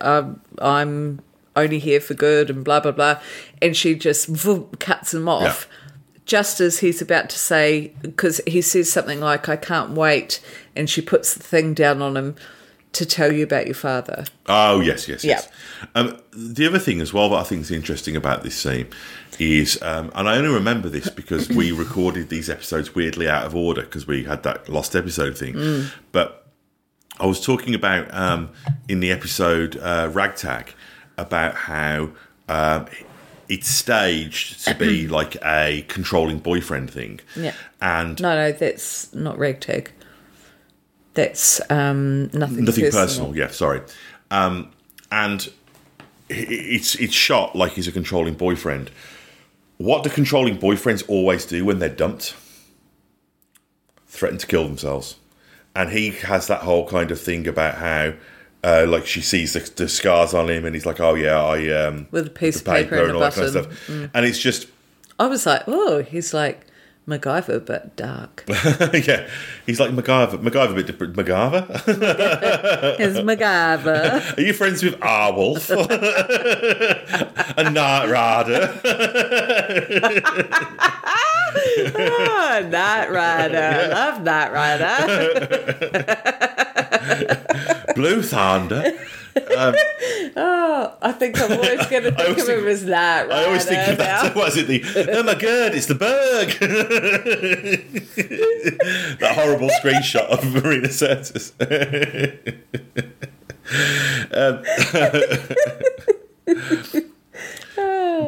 [0.00, 1.20] um, I'm
[1.54, 3.20] only here for good, and blah blah blah,
[3.60, 5.68] and she just vroom, cuts him off.
[6.24, 10.40] Just as he's about to say, because he says something like, "I can't wait,"
[10.74, 12.36] and she puts the thing down on him
[12.92, 14.24] to tell you about your father.
[14.46, 15.48] Oh yes, yes, yes.
[15.82, 15.86] Yeah.
[15.94, 18.88] Um, the other thing as well that I think is interesting about this scene
[19.38, 23.54] is, um, and I only remember this because we recorded these episodes weirdly out of
[23.54, 25.88] order because we had that lost episode thing.
[26.10, 26.45] But
[27.18, 28.50] I was talking about um,
[28.88, 30.74] in the episode uh, Ragtag
[31.16, 32.10] about how
[32.48, 32.86] um,
[33.48, 37.20] it's staged to be like a controlling boyfriend thing.
[37.34, 37.54] Yeah.
[37.80, 39.92] And No, no, that's not ragtag.
[41.14, 42.64] That's um, nothing.
[42.64, 43.06] nothing personal.
[43.06, 43.36] personal.
[43.36, 43.80] Yeah, sorry.
[44.30, 44.70] Um,
[45.10, 45.50] and
[46.28, 48.90] it's it's shot like he's a controlling boyfriend.
[49.78, 52.34] What do controlling boyfriends always do when they're dumped?
[54.06, 55.16] Threaten to kill themselves.
[55.76, 58.14] And he has that whole kind of thing about how,
[58.64, 61.86] uh, like, she sees the, the scars on him, and he's like, "Oh yeah, I
[61.86, 63.70] um, With a piece of paper and a all that kind of button.
[63.72, 63.98] Mm.
[63.98, 64.68] stuff." And it's just
[65.18, 66.66] I was like, oh, he's like
[67.08, 68.42] MacGyver, but dark.
[68.48, 69.28] yeah,
[69.64, 70.38] he's like MacGyver.
[70.42, 71.14] MacGyver, a bit different.
[71.14, 71.86] MacGyver.
[72.98, 74.36] It's MacGyver.
[74.36, 75.70] Are you friends with Airwolf
[77.56, 78.72] and Knight Rider?
[81.94, 83.58] oh, Knight Rider.
[83.58, 84.96] I love Knight Rider.
[87.96, 88.92] Blue Thunder?
[90.38, 93.32] Oh I think I'm always going to think of think- him as Knight Rider.
[93.34, 94.34] I always think of that.
[94.36, 94.66] What is it?
[94.66, 96.48] The oh my god, it's the Borg.
[99.20, 101.52] that horrible screenshot of Marina Sirtis.
[104.32, 104.62] um,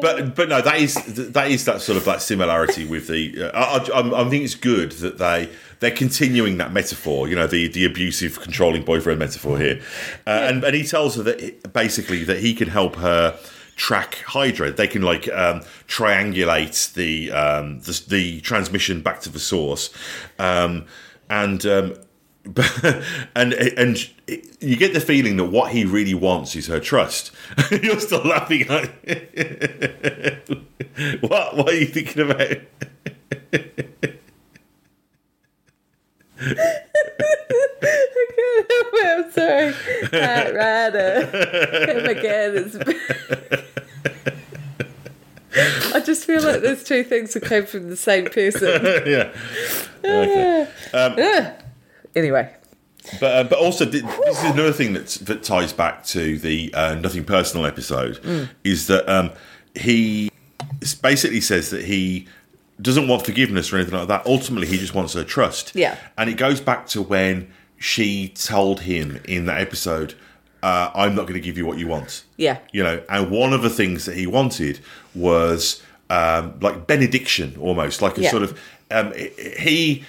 [0.01, 0.93] but but no, that is
[1.33, 3.49] that is that sort of like similarity with the.
[3.51, 5.49] Uh, I, I, I think it's good that they
[5.79, 7.27] they're continuing that metaphor.
[7.27, 9.81] You know, the the abusive, controlling boyfriend metaphor here,
[10.27, 13.37] uh, and and he tells her that basically that he can help her
[13.79, 14.71] track Hydra.
[14.71, 19.89] They can like um, triangulate the, um, the the transmission back to the source,
[20.37, 20.85] um,
[21.29, 21.95] and um,
[23.35, 24.09] and and
[24.59, 27.31] you get the feeling that what he really wants is her trust.
[27.71, 28.67] You're still laughing.
[28.69, 28.89] At
[31.21, 31.57] what?
[31.57, 32.57] What are you thinking about?
[39.01, 39.73] I'm sorry.
[40.11, 41.25] Knight Rider.
[41.85, 42.57] Him again.
[42.57, 42.75] It's...
[45.95, 48.81] I just feel like there's two things that came from the same person.
[49.05, 49.31] yeah.
[50.03, 51.55] Okay.
[52.15, 52.53] Anyway.
[53.19, 56.71] But uh, but also th- this is another thing that that ties back to the
[56.73, 58.19] uh, nothing personal episode
[58.63, 59.31] is that um,
[59.73, 60.29] he
[61.01, 62.27] basically says that he
[62.81, 64.25] doesn't want forgiveness or anything like that.
[64.25, 65.73] Ultimately, he just wants her trust.
[65.75, 65.97] Yeah.
[66.17, 70.13] and it goes back to when she told him in that episode,
[70.63, 72.57] uh, "I'm not going to give you what you want." Yeah.
[72.71, 74.79] you know, and one of the things that he wanted
[75.15, 78.31] was um, like benediction, almost like a Yeah.
[78.31, 78.59] sort of
[78.91, 79.13] um,
[79.57, 80.03] he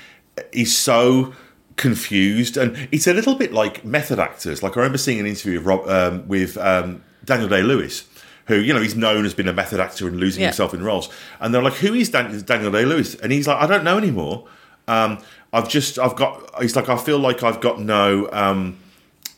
[0.53, 1.35] is so
[1.77, 4.63] confused, and it's a little bit like method actors.
[4.63, 8.05] Like I remember seeing an interview with Rob, um, with um, Daniel Day Lewis.
[8.47, 10.49] Who you know he's known as being a method actor and losing Yeah.
[10.49, 11.09] himself in roles,
[11.41, 13.97] and they're like, "Who is Dan- Daniel Day Lewis?" And he's like, "I don't know
[13.99, 14.47] anymore.
[14.89, 15.19] Um,
[15.53, 18.77] I've just, I've got." He's like, "I feel like I've got no." Um,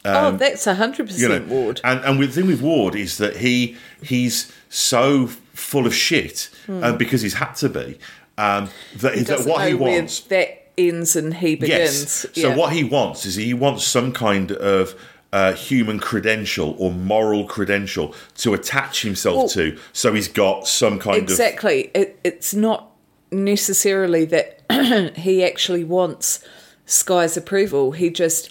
[0.05, 1.81] oh, that's 100% you know, Ward.
[1.85, 6.49] And and with, the thing with Ward is that he he's so full of shit
[6.69, 7.99] uh, because he's had to be
[8.39, 9.25] um, that, that Hmm.
[9.25, 10.21] Doesn't what he wants.
[10.21, 11.79] That ends and he begins.
[12.01, 12.27] Yes.
[12.35, 12.57] So Yeah.
[12.57, 14.95] what he wants is he wants some kind of
[15.33, 19.79] uh, human credential or moral credential to attach himself Well- to.
[19.93, 21.91] So he's got some kind of Exactly.
[21.95, 22.91] It, it's not
[23.31, 24.61] necessarily that
[25.17, 26.45] he actually wants
[26.87, 27.93] Skye's approval.
[27.93, 28.51] He just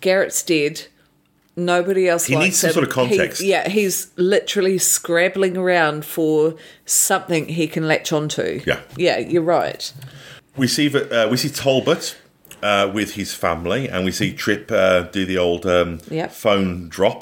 [0.00, 0.86] Garrett's dead.
[1.58, 2.26] Nobody else.
[2.26, 2.74] He needs some him.
[2.74, 3.40] sort of context.
[3.40, 6.54] He- yeah, he's literally scrabbling around for
[6.84, 8.60] something he can latch onto.
[8.66, 8.80] Yeah.
[8.96, 9.90] yeah, you're right.
[10.56, 12.16] We see that uh, we see Talbot
[12.66, 16.32] uh, with his family, and we see Trip uh, do the old um, Yep.
[16.32, 17.20] phone drop,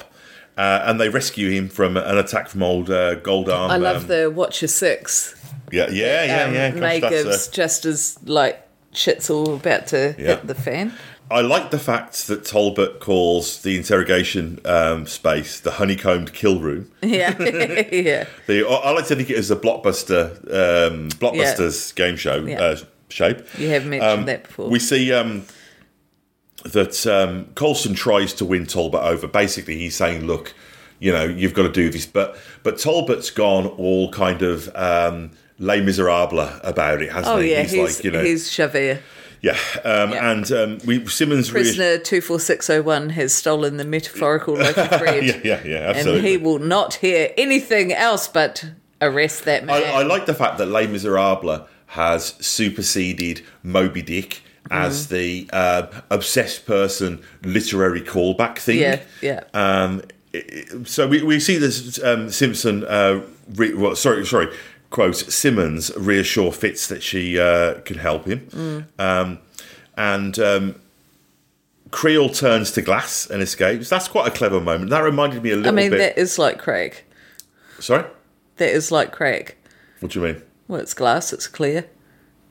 [0.57, 3.15] uh, and they rescue him from an attack from old uh.
[3.25, 5.35] I love um, the Watcher Six.
[5.71, 7.07] yeah, yeah, yeah, um, yeah.
[7.07, 8.57] Uh, just as like
[8.93, 10.27] shit's all about to Yeah.
[10.35, 10.91] hit the fan.
[11.29, 16.91] I like the fact that Talbot calls the interrogation um, space the honeycombed kill room.
[17.01, 17.33] Yeah,
[17.91, 18.25] yeah.
[18.47, 20.23] The, I like to think it as a blockbuster,
[20.53, 22.61] um, blockbusters game show Yeah.
[22.61, 22.77] uh,
[23.09, 23.39] shape.
[23.57, 24.69] You have mentioned that before.
[24.69, 25.45] We see um,
[26.63, 29.27] that um, Coulson tries to win Talbot over.
[29.27, 30.53] Basically, he's saying, "Look,
[30.99, 35.31] you know, you've got to do this," but but Talbot's gone all kind of um,
[35.59, 37.51] les miserables about it, hasn't Oh he?
[37.51, 39.01] yeah, he's, like, you know, he's Javert.
[39.41, 40.31] yeah, um, Yeah.
[40.31, 45.23] and um, we Simmons Prisoner 24601 has stolen the metaphorical loaf of bread.
[45.25, 46.29] yeah, yeah, yeah, and absolutely.
[46.31, 48.65] he will not hear anything else but
[49.01, 49.83] arrest that man.
[49.83, 54.41] I, I like the fact that Les Miserables has superseded Moby Dick
[54.71, 58.79] as the uh, obsessed person literary callback thing.
[58.79, 59.43] Yeah, yeah.
[59.53, 60.01] Um,
[60.85, 63.21] so we, we see this um, Simpson, uh,
[63.55, 64.47] re, well, sorry, sorry,
[64.89, 68.85] quote Simmons reassure Fitz that she uh, can help him, Mm.
[68.99, 69.39] um,
[69.95, 70.75] and um,
[71.91, 73.87] Creel turns to glass and escapes.
[73.89, 74.89] That's quite a clever moment.
[74.89, 75.99] That reminded me a little I mean, bit.
[75.99, 77.03] that is like Craig.
[77.79, 78.03] Sorry,
[78.57, 79.55] That is like Craig.
[79.99, 80.41] what do you mean?
[80.67, 81.89] Well, it's glass, it's clear.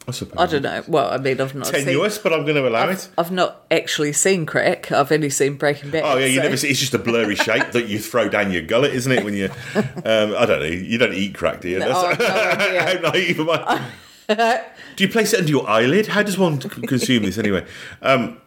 [0.06, 0.84] I suppose I don't know.
[0.86, 2.22] Well, I mean, I've not tenuous, seen.
[2.22, 3.08] but I'm going to allow it.
[3.16, 4.92] I've not actually seen crack.
[4.92, 6.04] I've only seen Breaking Bad.
[6.04, 6.68] Oh yeah, you so- never see.
[6.68, 9.24] It's just a blurry shape that you throw down your gullet, isn't it?
[9.24, 11.78] When you, um, I don't know, you don't eat crack, do you?
[11.78, 12.82] No, oh, no idea.
[12.82, 14.64] How naive am I?
[14.96, 16.08] Do you place it under your eyelid?
[16.08, 17.66] How does one consume this anyway?
[18.02, 18.40] Um,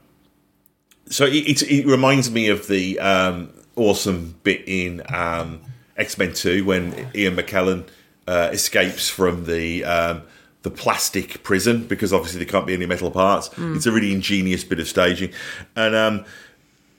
[1.08, 5.62] so it, it, it reminds me of the um, awesome bit in um,
[5.96, 7.88] X Men Two when Ian McKellen
[8.28, 10.24] uh, escapes from the um,
[10.64, 13.50] the plastic prison because obviously there can't be any metal parts.
[13.58, 15.32] It's a really ingenious bit of staging,
[15.76, 16.26] and um,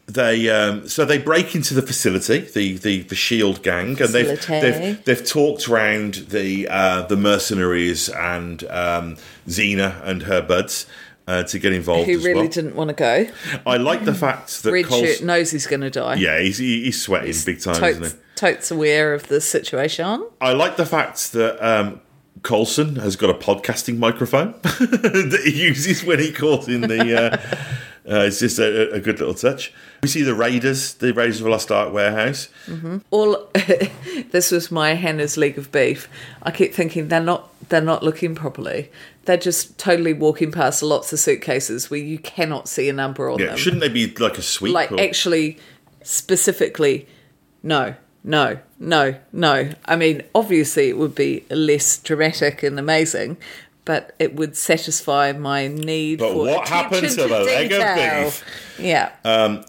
[0.07, 4.47] they um, so they break into the facility, the the, the Shield gang, and they've,
[4.47, 9.17] they've they've talked around the uh, the mercenaries and um,
[9.47, 10.87] Xena and her buds.
[11.27, 12.49] Uh, to get involved Who really well.
[12.49, 13.27] didn't want to go.
[13.67, 16.15] I like the fact that Red Cole's, knows he's going to die.
[16.15, 18.19] yeah, he's, he's sweating big time, isn't he?
[18.39, 20.25] Totes aware of the situation.
[20.41, 22.01] I like the fact that um,
[22.45, 27.17] Coulson has got a podcasting microphone that he uses when he calls in the.
[27.21, 27.37] Uh,
[28.09, 29.73] uh, it's just a, a good little touch.
[30.05, 32.49] We see the Raiders, the Raiders of the Lost Ark warehouse.
[33.11, 33.51] all
[34.31, 36.09] this was my Hannah's League of Beef.
[36.45, 38.93] I keep thinking they're not they're not looking properly.
[39.25, 43.41] They're just totally walking past lots of suitcases where you cannot see a number on
[43.41, 43.57] Yeah, them.
[43.57, 44.73] shouldn't they be like a sweep?
[44.73, 45.59] like or- actually
[46.05, 47.09] specifically
[47.65, 47.95] no
[48.25, 53.37] no no no i mean obviously it would be less dramatic and amazing
[53.85, 58.25] but it would satisfy my need But for what happened attention to the leg of
[58.35, 58.45] beef?
[58.79, 59.65] yeah Um,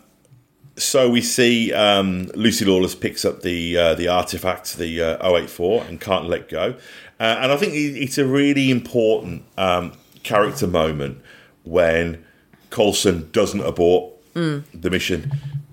[0.75, 5.83] so we see um, Lucy Lawless picks up the uh, the artifact, the uh, 084,
[5.83, 6.75] and can't let go.
[7.19, 9.91] Uh, and I think it's a really important um,
[10.23, 11.21] character moment
[11.65, 12.23] when
[12.69, 15.29] Coulson doesn't abort the mission.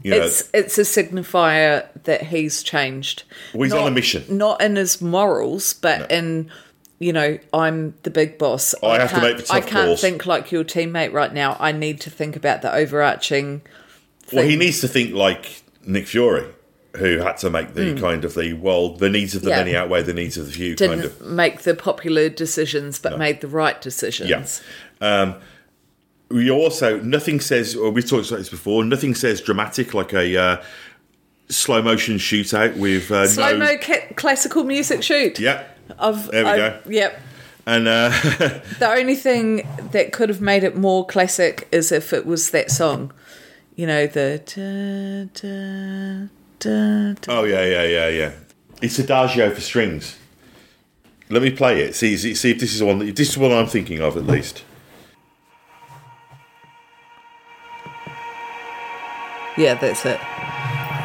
[0.07, 4.24] You know, it's it's a signifier that he's changed Well, he's on a mission.
[4.28, 6.48] not in his morals but in
[7.00, 9.86] you know i'm the big boss I have to can't- make the tough i can't
[9.88, 10.00] calls.
[10.00, 13.62] think like your teammate right now i need to think about the overarching
[14.32, 16.46] well, he needs to think like Nick Fury,
[16.96, 17.98] who had to make the hmm.
[17.98, 19.50] kind of the well, the needs of the.
[19.50, 19.59] Yeah.
[19.59, 20.74] many outweigh the needs of the few.
[20.74, 21.20] didn't kind of.
[21.20, 24.30] make the popular decisions but made the right decisions
[25.00, 25.22] Yeah.
[25.22, 25.36] Um,
[26.29, 30.37] we also nothing says or we've talked about this before nothing says dramatic like a
[30.37, 30.62] uh,
[31.49, 35.39] slow motion shootout with uh, slow no mo ca- classical music shoot.
[35.39, 35.64] Yeah
[35.99, 36.81] of There we I- go.
[36.89, 37.20] yep.
[37.68, 38.09] And uh,
[38.79, 42.70] the only thing that could have made it more classic is if it was that
[42.70, 43.12] song
[43.77, 48.33] you know the da, da, da, oh yeah yeah yeah yeah.
[48.83, 50.18] It's adagio for strings.
[51.29, 51.95] Let me play it.
[51.95, 54.27] See see, see if this is one that, this is what I'm thinking of at
[54.27, 54.64] least
[59.57, 60.20] Yeah, that's it.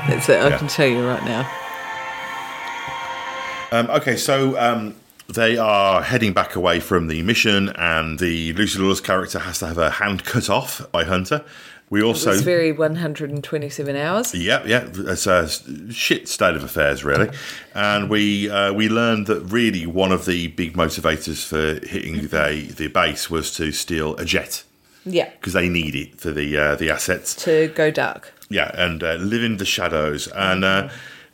[0.07, 0.39] That's it.
[0.41, 0.57] I Yeah.
[0.57, 1.49] can tell you right now.
[3.71, 4.95] um, okay so um,
[5.33, 9.67] they are heading back away from the mission and the Lucy Lawless character has to
[9.67, 11.43] have her hand cut off by Hunter
[11.89, 14.33] we also It's very 127 hours.
[14.33, 15.49] Yep, yeah, it's a
[15.91, 17.29] shit state of affairs, really.
[17.75, 22.71] And we uh, we learned that really one of the big motivators for hitting the
[22.77, 24.63] the base was to steal a jet
[25.03, 25.31] Yeah.
[25.31, 27.35] because they need it for the uh, the assets.
[27.43, 28.31] To go dark.
[28.51, 30.27] Yeah, and uh, live in the shadows.
[30.27, 30.89] And uh,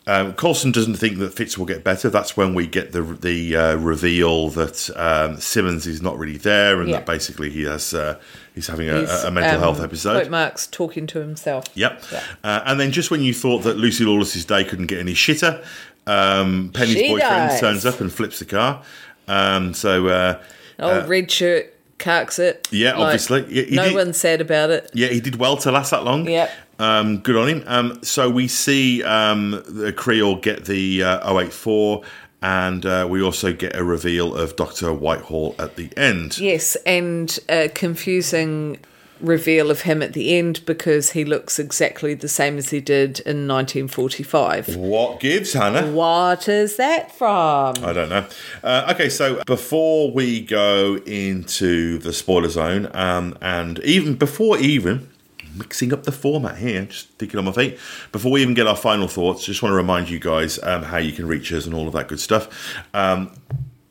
[0.06, 2.10] um, Coulson doesn't think that Fitz will get better.
[2.10, 6.80] That's when we get the the uh, reveal that um, Simmons is not really there,
[6.80, 6.98] and Yeah.
[6.98, 8.18] that basically he has uh,
[8.56, 10.14] he's having a, He's, a mental um, health episode.
[10.22, 11.66] Quote marks talking to himself.
[11.76, 12.04] Yep.
[12.12, 12.24] Yeah.
[12.44, 15.64] Uh, and then just when you thought that Lucy Lawless's day couldn't get any shitter,
[16.06, 17.60] um, Penny's She boyfriend dies.
[17.60, 18.84] turns up and flips the car.
[19.28, 20.42] Um, so uh,
[20.80, 22.68] Oh, red shirt carks it.
[22.72, 23.44] Yeah, obviously.
[23.50, 24.90] Yeah, no did- one's sad about it.
[24.94, 26.30] yeah, he did well to last that long.
[26.30, 26.50] Yep.
[26.80, 27.64] Um, good on him.
[27.66, 32.04] Um, so we see um, the Creel get the uh, 084,
[32.42, 36.38] and uh, we also get a reveal of Doctor Whitehall at the end.
[36.38, 38.78] Yes, and a confusing
[39.20, 43.20] reveal of him at the end because he looks exactly the same as he did
[43.22, 44.76] in 1945.
[44.76, 45.92] What gives, Hannah?
[45.92, 47.76] What is that from?
[47.84, 48.26] I don't know.
[48.64, 55.10] Uh, okay, so before we go into the spoiler zone, um, and even before even
[55.58, 57.78] mixing up the format here, just thinking on my feet,
[58.12, 60.98] before we even get our final thoughts, just want to remind you guys um, how
[60.98, 62.76] you can reach us and all of that good stuff.
[62.94, 63.32] Um,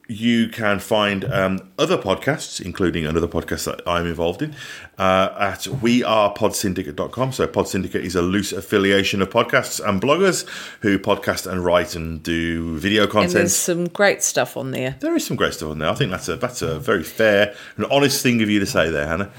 [0.08, 4.54] you can find um, other podcasts, including another podcast that I'm involved in,
[4.98, 7.32] uh, at wearepodsyndicate.com.
[7.32, 10.46] So, Pod Syndicate is a loose affiliation of podcasts and bloggers
[10.80, 13.24] who podcast and write and do video content.
[13.24, 14.96] and there's some great stuff on there.
[15.00, 15.90] There is some great stuff on there.
[15.90, 18.90] I think that's a that's a very fair and honest thing of you to say
[18.90, 19.32] there, Hannah.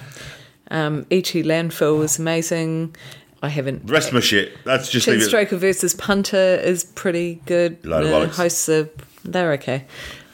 [0.72, 1.44] Um, E.T.
[1.44, 2.95] Landfill was amazing.
[3.41, 3.85] I haven't.
[3.85, 5.31] The rest of my shit, that's just Chin leave it.
[5.31, 7.85] Stroker versus Punter is pretty good.
[7.85, 8.35] Load of the bollocks.
[8.35, 8.89] hosts are
[9.23, 9.85] they're okay.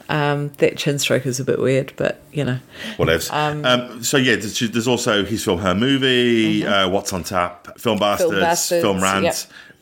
[0.08, 2.58] Um, that chin stroke is a bit weird, but you know,
[2.96, 3.32] Whatevs.
[3.32, 7.98] Um, so yeah, there's, there's also his film, her movie, uh, What's on Tap, Film
[7.98, 8.40] Bastards, Mm-hmm.
[8.40, 9.36] Bastards, Film Rant, yep.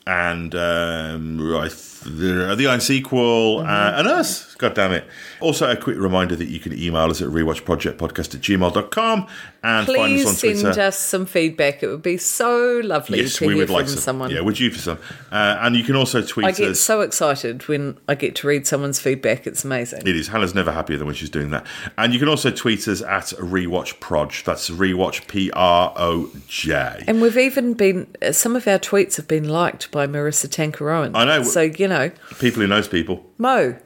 [0.07, 4.52] and um, I the, the Iron Sequel, uh, and us.
[4.63, 5.05] God damn it.
[5.41, 9.27] Also, a quick reminder that you can email us at rewatchprojectpodcast at gmail.com
[9.61, 11.83] and find Please us on send us some feedback.
[11.83, 13.99] It would be so lovely yes, to we hear would from like some.
[13.99, 14.31] someone.
[14.31, 14.99] Yeah, would you for some?
[15.33, 16.79] Uh, and you can also tweet I get us.
[16.79, 19.45] so excited when I get to read someone's feedback.
[19.45, 20.07] It's amazing.
[20.07, 20.29] It is.
[20.29, 21.67] Hannah's never happier than when she's doing that.
[21.97, 24.45] And you can also tweet us at rewatchproj.
[24.45, 27.03] That's rewatch P R O J.
[27.05, 31.11] And we've even been, some of our tweets have been liked by Maurissa Tancharoen.
[31.15, 31.43] I know.
[31.43, 33.25] So, you know, People who knows people.
[33.37, 33.77] Mo,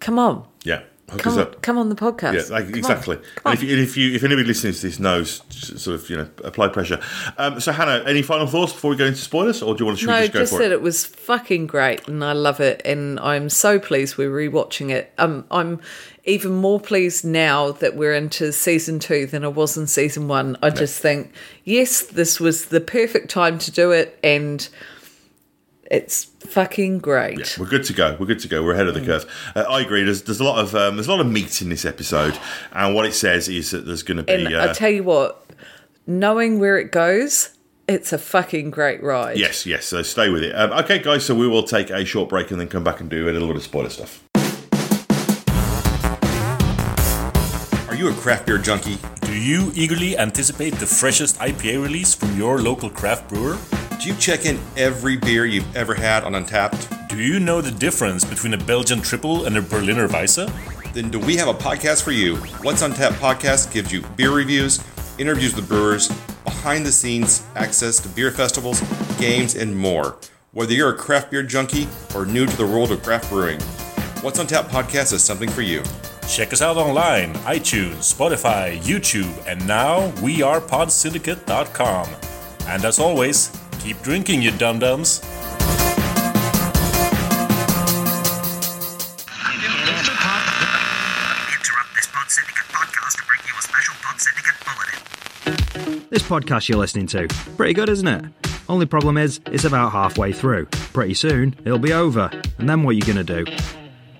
[0.00, 0.46] come on.
[0.64, 0.82] Yeah.
[1.10, 1.62] Hook Come us on, up.
[1.62, 2.34] come on the podcast.
[2.34, 2.74] Yeah, like, on.
[2.74, 3.16] exactly.
[3.16, 6.18] Come And if, you, if you, if anybody listening to this knows, sort of, you
[6.18, 7.00] know, apply pressure.
[7.38, 10.00] Um, so, Hannah, any final thoughts before we go into spoilers, or do you want
[10.00, 10.06] to?
[10.06, 10.72] No, just go just for that it?
[10.72, 15.10] it was fucking great, and I love it, and I'm so pleased we're rewatching it.
[15.16, 15.80] Um, I'm
[16.24, 20.58] even more pleased now that we're into season two than I was in season one.
[20.62, 21.32] I just think,
[21.64, 24.68] yes, this was the perfect time to do it, and
[25.90, 27.56] it's fucking great.
[27.58, 28.16] We're good to go.
[28.20, 28.62] We're good to go.
[28.62, 29.00] We're ahead of Mm.
[29.00, 29.52] the curve.
[29.56, 30.02] Uh, I agree.
[30.04, 32.38] There's there's a lot of um, there's a lot of meat in this episode,
[32.72, 34.54] and what it says is that there's going to be.
[34.54, 35.44] Uh, I tell you what,
[36.06, 37.50] knowing where it goes,
[37.88, 39.38] it's a fucking great ride.
[39.38, 39.86] Yes, yes.
[39.86, 40.52] So stay with it.
[40.54, 41.24] Um, okay, guys.
[41.24, 43.48] So we will take a short break and then come back and do a little
[43.48, 44.22] bit of spoiler stuff.
[47.88, 48.98] Are you a craft beer junkie?
[49.22, 53.56] Do you eagerly anticipate the freshest IPA release from your local craft brewer?
[54.00, 57.08] Do you check in every beer you've ever had on Untappd?
[57.08, 60.46] Do you know the difference between a Belgian triple and a Berliner Weisse?
[60.92, 62.36] Then do we have a podcast for you?
[62.62, 64.78] What's on Tap podcast gives you beer reviews,
[65.18, 66.08] interviews with brewers,
[66.44, 68.80] behind the scenes access to beer festivals,
[69.18, 70.16] games, and more.
[70.52, 73.60] Whether you're a craft beer junkie or new to the world of craft brewing,
[74.22, 75.82] What's on Tap podcast is something for you.
[76.28, 82.08] Check us out online, iTunes, Spotify, YouTube, and now we are podsyndicate.com.
[82.66, 83.50] And as always,
[83.80, 85.20] keep drinking, you dum dums.
[91.96, 96.06] This podcast you a special Pod Syndicate bulletin.
[96.10, 98.24] This podcast you're listening to, pretty good, isn't it?
[98.68, 100.66] Only problem is, it's about halfway through.
[100.66, 102.30] Pretty soon, it'll be over.
[102.58, 103.46] And then what are you going to do?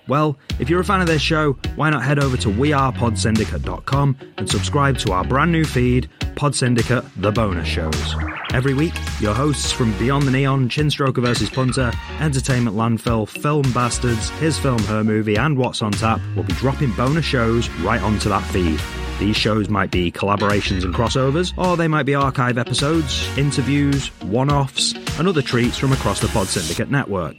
[0.08, 4.50] Well, if you're a fan of this show, why not head over to wearepodsyndicate.com and
[4.50, 8.16] subscribe to our brand new feed, Pod Syndicate The Bonus Shows.
[8.52, 11.50] Every week, your hosts from Beyond the Neon, Chinstroker vs.
[11.50, 16.54] Punter, Entertainment Landfill, Film Bastards, His Film, Her Movie, and What's on Tap will be
[16.54, 18.80] dropping bonus shows right onto that feed.
[19.18, 24.50] These shows might be collaborations and crossovers, or they might be archive episodes, interviews, one
[24.50, 27.36] offs, and other treats from across the Pod Syndicate network.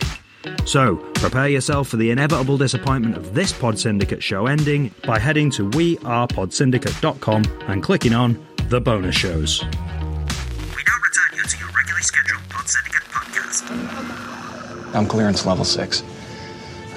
[0.66, 5.49] So, prepare yourself for the inevitable disappointment of this Pod Syndicate show ending by heading
[5.52, 9.61] to wearepodsyndicate.com and clicking on the bonus shows.
[9.64, 14.95] We now return you to your regularly scheduled Pod Syndicate podcast.
[14.95, 16.03] I'm clearance level six.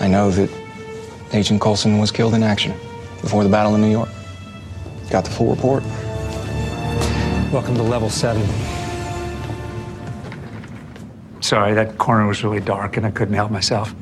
[0.00, 0.50] I know that
[1.32, 2.72] Agent Coulson was killed in action
[3.22, 4.10] before the battle in New York.
[5.10, 5.82] Got the full report.
[7.52, 8.42] Welcome to level seven.
[11.42, 13.94] Sorry, that corner was really dark and I couldn't help myself.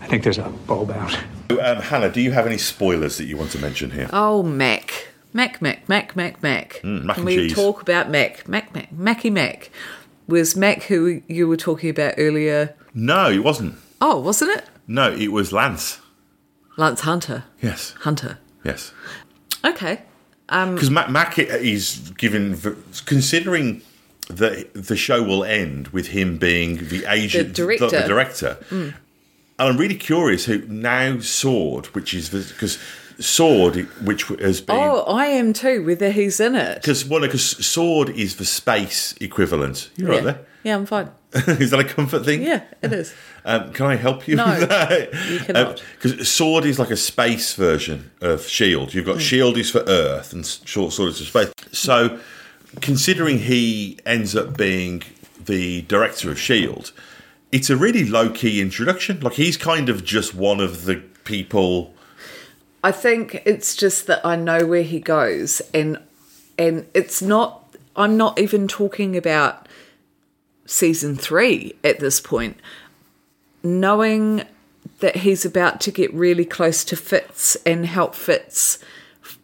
[0.00, 1.16] I think there's a bulb out.
[1.50, 4.08] Um, Hannah, do you have any spoilers that you want to mention here?
[4.12, 5.08] Oh, Mac.
[5.32, 6.80] Mac, Mac, Mac, Mac, Mac.
[6.82, 7.54] Mm, mac Can and we cheese.
[7.54, 8.48] talk about Mac?
[8.48, 9.70] Mac, Mac, Mackie Mac.
[10.26, 12.74] Was Mac who you were talking about earlier?
[12.94, 13.76] No, it wasn't.
[14.00, 14.64] Oh, wasn't it?
[14.88, 16.00] No, it was Lance.
[16.76, 17.44] Lance Hunter.
[17.60, 18.38] Yes, Hunter.
[18.64, 18.92] yes.
[19.64, 20.00] Okay.
[20.48, 22.58] Because Mac, Mac is given,
[23.06, 23.82] considering
[24.36, 27.88] that the show will end with him being the agent, director.
[27.90, 28.56] the, director.
[28.70, 28.94] And
[29.58, 32.78] I'm really curious who now Sword, which is because
[33.18, 36.76] Sword, which has been Oh, I am too, whether he's in it.
[36.76, 39.90] because well, because Sword is the space equivalent.
[39.96, 40.20] You're yeah.
[40.24, 41.10] right Yeah, I'm fine.
[41.34, 42.42] is that a comfort thing?
[42.42, 43.14] Yeah, it is.
[43.44, 44.34] Um, can I help you?
[44.36, 45.12] No, with that?
[45.30, 45.82] you cannot.
[46.00, 48.92] Because Sword is like a space version of Shield.
[48.94, 49.20] You've got Hmm.
[49.20, 51.52] Shield is for Earth and Short Sword is for space.
[51.70, 52.18] So,
[52.80, 55.02] considering he ends up being
[55.44, 56.92] the director of Shield,
[57.52, 59.20] it's a really low key introduction.
[59.20, 61.94] Like he's kind of just one of the people.
[62.82, 65.98] I think it's just that I know where he goes, and
[66.58, 67.56] and it's not.
[67.96, 69.68] I'm not even talking about
[70.64, 72.58] season three at this point.
[73.62, 74.44] Knowing
[75.00, 78.78] that he's about to get really close to Fitz and help Fitz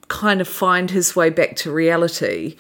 [0.08, 2.56] kind of find his way back to reality,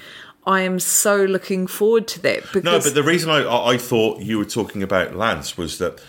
[0.46, 2.42] I am so looking forward to that.
[2.52, 5.78] Because No, but the reason I, I I thought you were talking about Lance was
[5.78, 6.00] that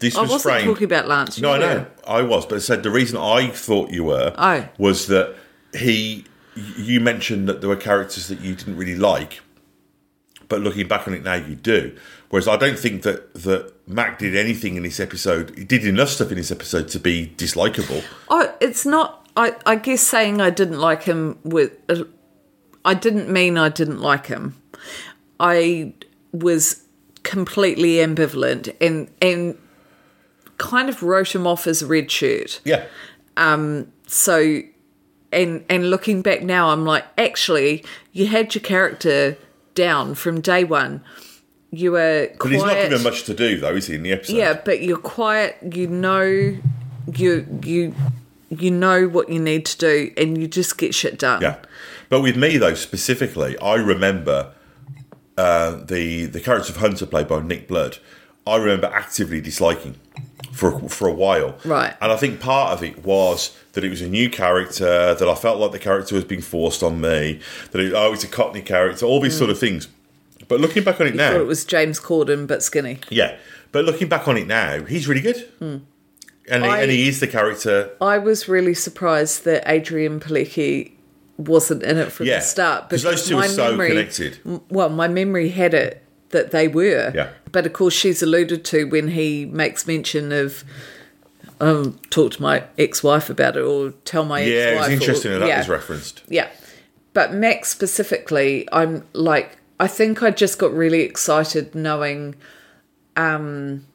[0.00, 0.66] this I was wasn't framed.
[0.66, 1.40] talking about Lance.
[1.40, 1.86] No, I know were.
[2.06, 4.68] I was, but I said the reason I thought you were Oh.
[4.78, 5.34] was that
[5.74, 6.24] he.
[6.54, 9.40] You mentioned that there were characters that you didn't really like,
[10.48, 11.94] but looking back on it now, you do.
[12.30, 15.56] Whereas I don't think that that Mac did anything in this episode.
[15.56, 18.02] He did enough stuff in this episode to be dislikable.
[18.28, 19.28] Oh, it's not.
[19.36, 21.72] I, I guess saying I didn't like him with.
[21.88, 22.04] Uh,
[22.86, 24.54] I didn't mean I didn't like him.
[25.38, 25.92] I
[26.32, 26.82] was
[27.24, 29.58] completely ambivalent and and
[30.58, 32.60] kind of wrote him off as a red shirt.
[32.64, 32.84] Yeah,
[33.36, 34.62] Um So,
[35.32, 39.36] and and looking back now, I'm like, actually, you had your character
[39.74, 41.02] down from day one.
[41.72, 43.96] You were but he's not given much to do though, is he?
[43.96, 45.56] In the episode, Yeah, but you're quiet.
[45.74, 46.60] You know, you
[47.62, 47.94] you
[48.48, 51.42] you know what you need to do, and you just get shit done.
[51.42, 51.56] Yeah,
[52.08, 54.52] but with me though specifically, I remember
[55.36, 57.98] uh, the the character of Hunter played by Nick Blood.
[58.46, 59.96] I remember actively disliking
[60.52, 61.94] for for a while, Right.
[62.00, 65.34] And I think part of it was that it was a new character that I
[65.34, 67.40] felt like the character was being forced on me.
[67.72, 69.88] That it, oh, it's a Cockney character, all these sort of things.
[70.48, 73.00] But looking back on it You now, thought it was James Corden, but skinny.
[73.10, 73.36] yeah.
[73.72, 75.82] But looking back on it now, he's really good, and
[76.48, 76.64] he, Hmm.
[76.64, 77.90] I- and he is the character.
[78.00, 80.92] I was really surprised that Adrianne Palicki
[81.38, 84.38] wasn't in it from Yeah, the start 'cause those two are so connected.
[84.46, 87.12] m- Well, my memory had it that they were.
[87.14, 87.28] Yeah.
[87.52, 90.64] But of course, she's alluded to when he makes mention of.
[91.58, 94.88] Um, talk to my ex-wife about it, or tell my Yeah, ex-wife.
[94.90, 95.58] Yeah, it's interesting or, that that yeah.
[95.58, 96.22] was referenced.
[96.28, 96.48] Yeah.
[97.14, 102.34] But Max specifically, I'm like, I think I just got really excited knowing
[103.16, 103.86] um,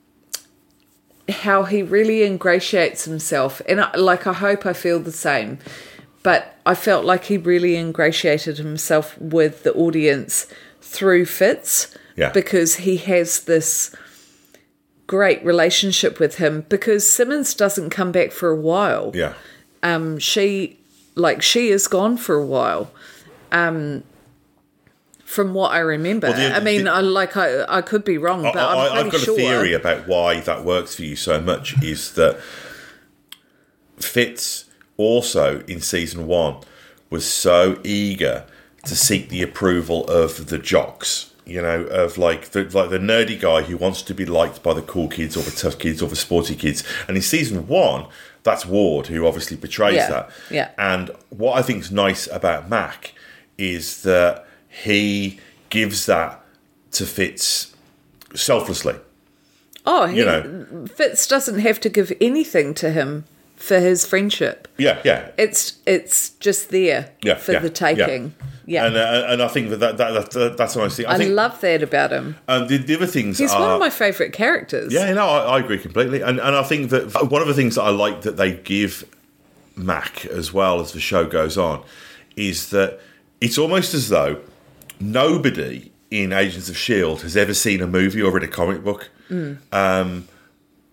[1.30, 3.62] how he really ingratiates himself.
[3.70, 5.60] And I, like, I hope I feel the same.
[6.24, 10.48] But I felt like he really ingratiated himself with the audience
[10.82, 11.96] through Fitz.
[12.16, 12.32] Yeah.
[12.32, 13.96] Because he has this
[15.08, 19.34] great relationship with him because Simmons doesn't come back for a while Yeah,
[19.84, 20.80] um she
[21.16, 22.90] like she is gone for a while
[23.52, 24.04] um
[25.26, 28.18] from what i remember Well, the- i mean the- I, like i i could be
[28.18, 31.18] wrong but I, am have got sure a theory about why that works for you
[31.18, 32.40] so much is that
[34.00, 34.66] Fitz
[35.02, 36.58] also in season one
[37.10, 38.46] was so eager
[38.86, 41.28] to seek the approval of the jocks.
[41.46, 44.74] You know, of like the like the nerdy guy who wants to be liked by
[44.74, 46.84] the cool kids or the tough kids or the sporty kids.
[47.08, 48.06] And in season one,
[48.44, 50.30] that's Ward who obviously betrays Yeah, that.
[50.50, 50.70] yeah.
[50.78, 53.14] And what I think is nice about Mac
[53.58, 56.42] is that he gives that
[56.92, 57.76] to Fitz
[58.36, 58.96] selflessly.
[59.86, 60.86] oh he, you know.
[60.96, 63.26] fitz doesn't have to give anything to him
[63.62, 68.34] for his friendship Yeah, yeah, it's it's just there yeah, for yeah, the taking
[68.66, 71.06] yeah, And uh, and I think that, that, that, that that's a nice thing.
[71.06, 73.72] I, I, think love that about him um, the, the other things he's are one
[73.72, 76.22] of my favorite characters yeah, no, I, I agree completely.
[76.22, 79.04] And and I think that one of the things that I like that they give
[79.76, 81.84] Mac as well as the show goes on
[82.36, 83.00] is that
[83.40, 84.42] it's almost as though
[85.00, 89.10] nobody in Agents of Shield has ever seen a movie or read a comic book,
[89.72, 90.28] um,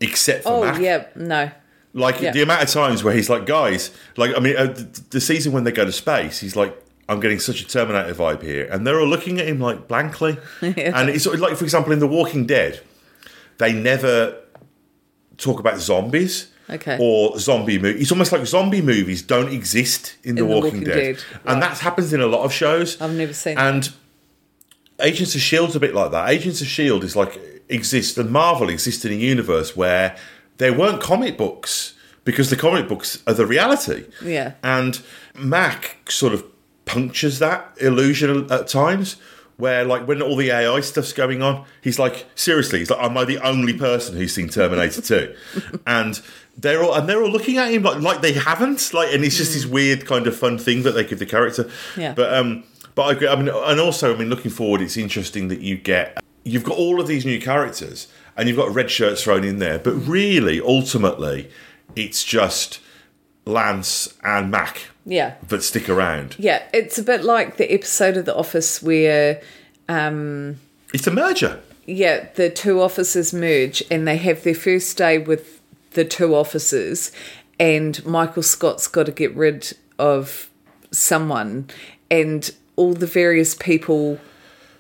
[0.01, 0.57] except for Mm.
[0.59, 0.81] oh Mac.
[0.81, 1.51] yeah no
[1.99, 2.33] Like Yeah.
[2.33, 5.53] the amount of times where he's like, guys, like I mean, uh, the, the season
[5.53, 6.77] when they go to space, he's like,
[7.09, 10.37] I'm getting such a Terminator vibe here, and they're all looking at him like blankly.
[10.63, 12.81] And it's sort of like, for example, in The Walking Dead,
[13.59, 14.37] they never
[15.37, 16.49] talk about zombies.
[16.71, 16.99] Okay.
[17.01, 18.03] Or zombie movies.
[18.03, 20.95] It's almost like zombie movies don't exist in, The, In The Walking, Walking Dead.
[21.17, 21.61] Dead, And right.
[21.71, 23.01] that happens in a lot of shows.
[23.01, 23.75] I've never seen that.
[23.75, 23.91] And
[25.01, 26.29] Agents of Shield's a bit like that.
[26.29, 30.15] Agents of Shield is like exists, and Marvel exists in a universe where
[30.59, 31.95] there weren't comic books
[32.25, 34.05] because the comic books are the reality.
[34.23, 34.55] Yeah.
[34.63, 35.01] And
[35.35, 36.45] Mac sort of
[36.85, 39.17] punctures that illusion at times.
[39.57, 43.19] Where like when all the AI stuff's going on, he's like, seriously, he's like, am
[43.19, 45.35] I the only person who's seen Terminator 2?
[45.87, 46.21] and
[46.57, 48.95] they're all and they're all looking at him like like they haven't.
[48.95, 51.69] Like and it's just this weird kind of fun thing that they give the character.
[51.97, 52.15] Yeah.
[52.15, 52.63] But um
[52.95, 53.27] but I agree.
[53.27, 56.77] I mean and also I mean looking forward it's interesting that you get you've got
[56.77, 58.07] all of these new characters
[58.39, 61.51] and you've got red shirts thrown in there, but really ultimately
[61.97, 62.81] it's just
[63.45, 66.37] Lance and Mac yeah that stick around.
[66.39, 69.41] yeah it's a bit like the episode of the office where
[69.89, 70.57] um
[70.95, 71.61] It's a merger.
[71.87, 75.61] yeah, the two officers merge and they have their first day with
[75.93, 77.11] the two officers,
[77.59, 80.51] and Michael Scott's got to get rid of
[80.93, 81.69] someone,
[82.11, 84.21] and all the various people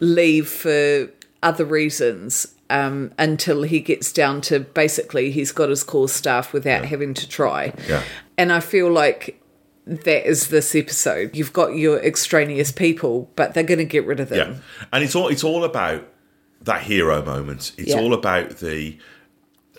[0.00, 1.08] leave for
[1.42, 2.54] other reasons.
[2.70, 7.26] Um, until he gets down to basically he's got his core staff without having to
[7.26, 7.72] try.
[7.88, 8.02] Yeah.
[8.36, 9.40] And I feel like
[9.86, 11.34] that is this episode.
[11.34, 14.52] You've got your extraneous people, but they're going to get rid of them.
[14.52, 14.58] Yeah,
[14.92, 16.06] and it's all it's all about
[16.60, 17.72] that hero moment.
[17.78, 18.00] It's Yeah.
[18.00, 18.98] all about the,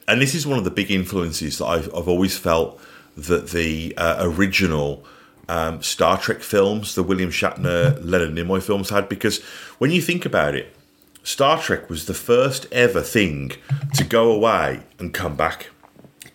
[0.07, 2.82] and this is one of the big influences that I've I've always felt
[3.16, 5.06] that the uh, original
[5.48, 9.44] um, Star Trek films, the William Shatner, Leonard Nimoy films had, because
[9.78, 10.76] when you think about it,
[11.23, 13.51] Star Trek was the first ever thing
[13.95, 15.69] to go away and come back.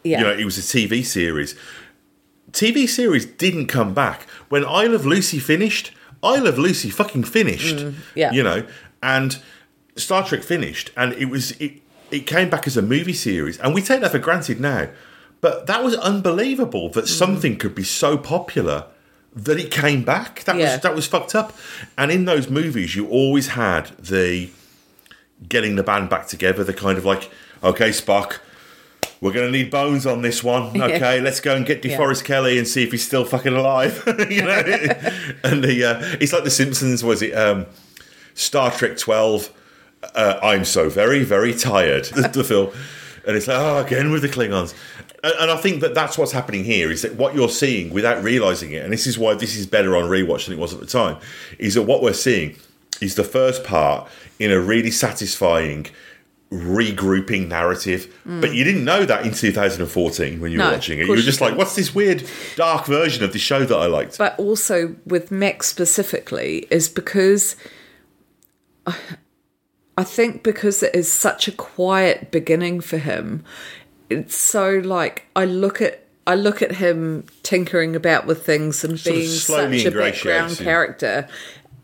[0.03, 0.19] Yeah.
[0.19, 1.57] You know, it was a TV series.
[2.53, 4.23] TV series didn't come back.
[4.49, 5.91] When I Love Lucy finished,
[6.23, 7.77] I Love Lucy fucking finished.
[7.77, 8.31] Mm, yeah.
[8.33, 8.67] You know,
[9.03, 9.39] and
[9.97, 11.81] Star Trek finished, and it was it,
[12.11, 14.89] it came back as a movie series, and we take that for granted now.
[15.41, 17.09] But that was unbelievable that Mm.
[17.09, 18.87] something could be so popular
[19.35, 20.45] that it came back.
[20.45, 20.73] That Yeah.
[20.75, 21.57] was that was fucked up.
[21.99, 24.51] And in those movies, you always had the
[25.49, 26.65] getting the band back together.
[26.65, 27.31] They're kind of like,
[27.63, 28.39] okay, Spock,
[29.21, 30.75] we're going to need bones on this one.
[30.75, 30.85] Yeah.
[30.87, 31.97] Okay, let's go and get Yeah.
[31.97, 34.03] DeForest Kelley and see if he's still fucking alive.
[34.31, 34.59] you know,
[35.45, 37.03] and the uh, it's like the Simpsons.
[37.03, 37.67] Was it um,
[38.35, 39.51] Star Trek Twelve?
[40.15, 42.05] Uh, I'm so very very tired.
[42.05, 42.71] The, the film,
[43.27, 44.75] and it's like oh again with the Klingons.
[45.23, 48.23] And, and I think that that's what's happening here is that what you're seeing without
[48.23, 50.81] realizing it, and this is why this is better on rewatch than it was at
[50.81, 51.17] the time,
[51.59, 52.57] is that what we're seeing
[53.03, 54.09] is the first part
[54.39, 55.87] in a really satisfying
[56.55, 58.15] regrouping narrative.
[58.25, 60.69] But you didn't know that in 2014 when you were Mm.
[60.69, 61.07] No, watching it.
[61.07, 62.25] You were just you like, what's this weird
[62.57, 64.19] dark version of the show that I liked?
[64.19, 67.57] But also with Max specifically is because
[68.87, 68.97] I,
[69.97, 73.45] I think because it is such a quiet beginning for him,
[74.11, 78.99] it's so like I look at I look at him tinkering about with things and
[78.99, 81.29] Sort being such a background character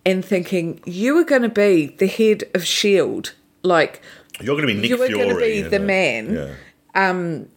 [0.06, 4.00] and thinking you are going to be the head of Shield like
[4.40, 6.54] You're going to be Nick you were going to be the man Yeah.
[6.94, 7.48] Um,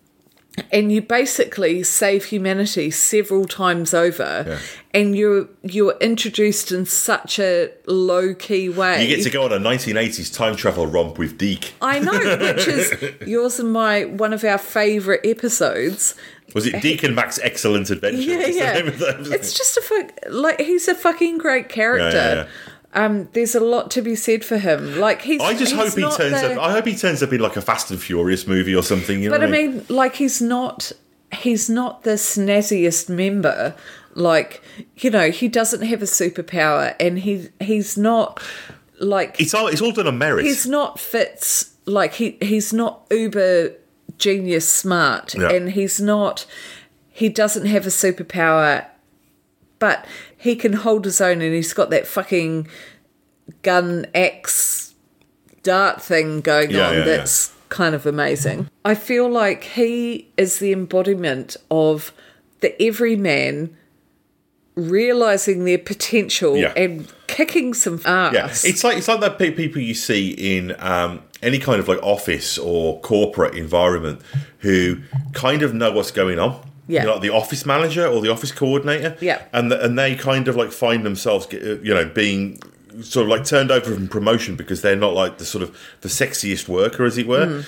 [0.71, 4.59] and you basically save humanity several times over Yeah.
[4.93, 9.51] and you're you're introduced in such a low key way You get to go on
[9.51, 11.73] a 1980s time travel romp with Deke.
[11.81, 12.93] I know which is
[13.27, 16.13] yours and my one of our favorite episodes
[16.53, 18.21] Was it Deacon Mac's Excellent Adventure?
[18.21, 19.27] yeah yeah name of that?
[19.31, 22.47] it's just a fuck like he's a fucking great character Yeah, yeah,
[23.05, 25.95] um there's a lot to be said for him like he's I just he's hope
[25.95, 26.59] he turns the- up.
[26.59, 29.21] I hope he turns up in like a Fast and Furious movie or something.
[29.21, 30.91] You know But I what mean, like he's not
[31.34, 33.75] he's not the snazziest member.
[34.15, 34.61] Like
[34.97, 38.39] you know, he doesn't have a superpower, and he he's not
[38.99, 40.45] like it's all it's all done on merit.
[40.45, 43.73] he's not Fitz like he he's not uber
[44.18, 45.49] genius smart, Yeah.
[45.52, 46.45] and he's not
[47.15, 48.85] he doesn't have a superpower,
[49.77, 50.03] but
[50.35, 52.68] he can hold his own, and he's got that fucking
[53.61, 54.94] gun axe
[55.61, 58.68] dart thing going Yeah, on yeah, that's kind of amazing.
[58.84, 62.11] I feel like he is the embodiment of
[62.61, 63.76] the everyman
[64.76, 68.34] realizing their potential and kicking some ass.
[68.34, 72.01] Yeah, it's like it's like the people you see in um, any kind of like
[72.01, 74.21] office or corporate environment
[74.59, 75.01] who
[75.33, 76.59] kind of know what's going on.
[76.87, 77.01] Yeah.
[77.01, 79.17] You know, like the office manager or the office coordinator.
[79.21, 79.41] Yeah.
[79.53, 82.59] and the, and they kind of like find themselves, uh, you know, being
[83.01, 86.09] sort of like turned over from promotion because they're not like the sort of the
[86.09, 87.45] sexiest worker, as it were.
[87.45, 87.65] Mm.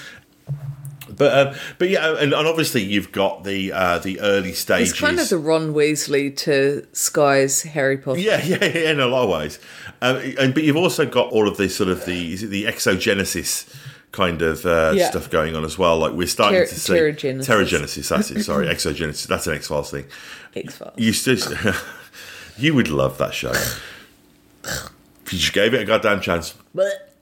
[1.17, 4.91] But um, but yeah, and, and obviously you've got the uh, the early stages.
[4.91, 8.19] He's kind of the Ron Weasley to Skye's Harry Potter.
[8.19, 9.59] Yeah, yeah, yeah, in a lot of ways.
[10.01, 12.65] Um, and but you've also got all of this sort of the is it the
[12.65, 13.73] exogenesis
[14.11, 15.09] kind of uh, Yeah.
[15.09, 15.97] stuff going on as well.
[15.97, 17.45] Like we're starting Ter- to see terrigenesis.
[17.47, 18.09] terrigenesis.
[18.09, 18.43] That's it.
[18.45, 19.27] Sorry, exogenesis.
[19.27, 20.05] That's an X Files thing.
[20.55, 20.93] X Files.
[20.97, 21.37] You still,
[22.57, 23.51] you would love that show.
[23.51, 23.73] if
[25.33, 26.53] you just gave it a goddamn chance.
[26.73, 27.13] But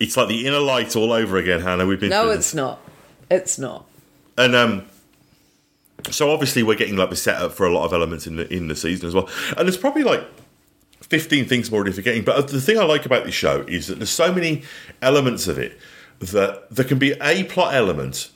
[0.00, 1.86] It's like the inner light all over again, Hannah.
[1.86, 2.54] We've been no, it's this.
[2.54, 2.80] not.
[3.30, 3.86] It's not.
[4.38, 4.86] And um,
[6.10, 8.68] so obviously we're getting like the setup for a lot of elements in the in
[8.68, 9.28] the season as well.
[9.56, 10.24] And there's probably like
[11.02, 12.24] 15 things more to forgetting.
[12.24, 14.62] But the thing I like about this show is that there's so many
[15.02, 15.78] elements of it
[16.18, 18.30] that there can be a plot element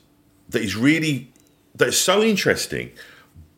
[0.49, 1.33] that is really
[1.75, 2.91] that is so interesting,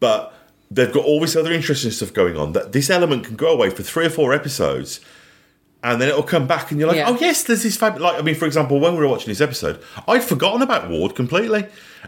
[0.00, 0.34] but
[0.70, 3.70] they've got all this other interesting stuff going on that this element can go away
[3.70, 5.00] for three or four episodes
[5.84, 7.09] and then it'll come back and you're like, Yeah.
[7.10, 9.40] oh yes, there's this fab like I mean, for example, when we were watching this
[9.40, 11.66] episode, I'd forgotten about Ward completely.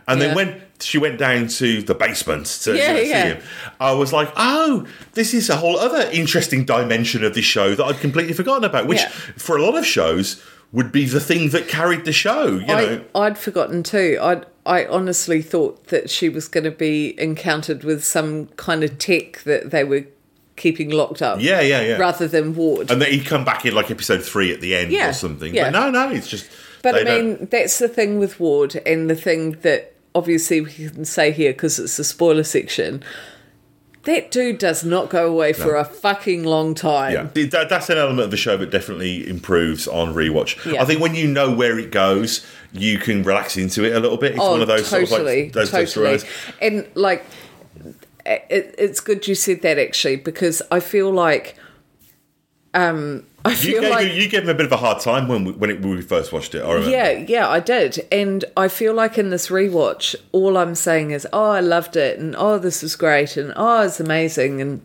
[0.08, 0.34] And then Yeah.
[0.34, 3.38] when she went down to the basement to Yeah, know, see him,
[3.80, 7.84] I was like, oh, this is a whole other interesting dimension of this show that
[7.84, 9.02] I'd completely forgotten about, which
[9.36, 10.42] for a lot of shows
[10.72, 13.04] would be the thing that carried the show, you know.
[13.14, 14.18] I, I'd forgotten too.
[14.20, 18.98] I I honestly thought that she was going to be encountered with some kind of
[18.98, 20.06] tech that they were
[20.56, 21.40] keeping locked up.
[21.40, 21.96] Yeah, yeah, yeah.
[21.96, 22.90] Rather than Ward.
[22.90, 25.54] and then he'd come back in like episode three at the end Yeah, or something.
[25.54, 25.70] yeah.
[25.70, 26.48] But no, no, it's just
[26.82, 30.70] But I don't- mean, that's the thing with Ward, and the thing that obviously we
[30.72, 33.02] can say here because it's the spoiler section.
[34.04, 35.78] That dude does not go away for No.
[35.78, 37.30] a fucking long time.
[37.34, 40.70] Yeah, that, that's an element of the show that definitely improves on rewatch.
[40.70, 40.82] Yeah.
[40.82, 42.44] I think when you know where it goes,
[42.74, 44.32] you can relax into it a little bit.
[44.32, 46.18] It's oh, one of those totally, sort of like those totally.
[46.60, 47.24] And like,
[48.26, 51.56] it, it's good you said that actually because I feel like
[52.74, 55.28] Um, I You feel gave, like you gave him a bit of a hard time
[55.28, 56.64] when we, when, it, when we first watched it.
[56.88, 58.04] Yeah, yeah, I did.
[58.10, 62.18] And I feel like in this rewatch, all I'm saying is, oh, I loved it,
[62.18, 64.60] and oh, this was great, and oh, it's amazing.
[64.60, 64.80] And,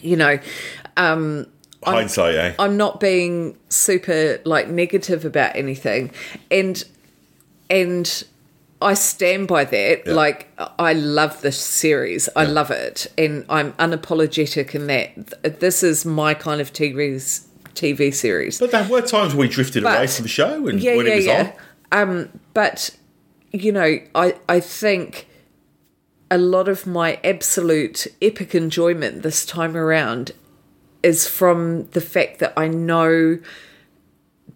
[0.00, 0.40] you know,
[0.96, 1.46] um,
[1.84, 2.54] Hindsight, eh?
[2.58, 6.10] I'm not being super like negative about anything.
[6.50, 6.82] And,
[7.70, 8.24] and,
[8.82, 10.06] I stand by that.
[10.06, 10.12] Yeah.
[10.12, 10.48] Like,
[10.78, 12.28] I love this series.
[12.36, 13.06] I love it.
[13.16, 15.60] And I'm unapologetic in that.
[15.60, 17.16] This is my kind of TV,
[17.74, 18.58] TV series.
[18.58, 21.16] But there were times we drifted away from the show and yeah, when yeah, it
[21.16, 21.52] was yeah.
[21.92, 22.08] on.
[22.08, 22.90] Um, but
[23.52, 25.28] you know, I I think
[26.30, 30.32] a lot of my absolute epic enjoyment this time around
[31.02, 33.38] is from the fact that I know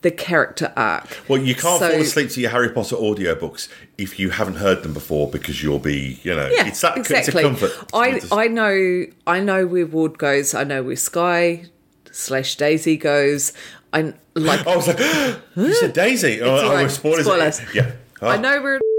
[0.06, 1.18] the character arc.
[1.26, 3.66] Well, you can't So- fall asleep to your Harry Potter audiobooks
[3.98, 7.42] if you haven't heard them before because you'll be, you know, Yeah, it's that exactly.
[7.42, 7.72] it's a comfort.
[7.92, 10.54] I I know I know where Ward goes.
[10.54, 11.64] I know where Skye
[12.12, 13.52] slash Daisy goes.
[13.92, 14.64] I like.
[14.72, 15.00] I was like,
[15.56, 16.40] you said Daisy.
[16.40, 17.24] Oh, all oh, spoilers.
[17.26, 17.74] Spoilers.
[17.74, 17.90] Yeah.
[18.22, 18.80] Oh, I know where.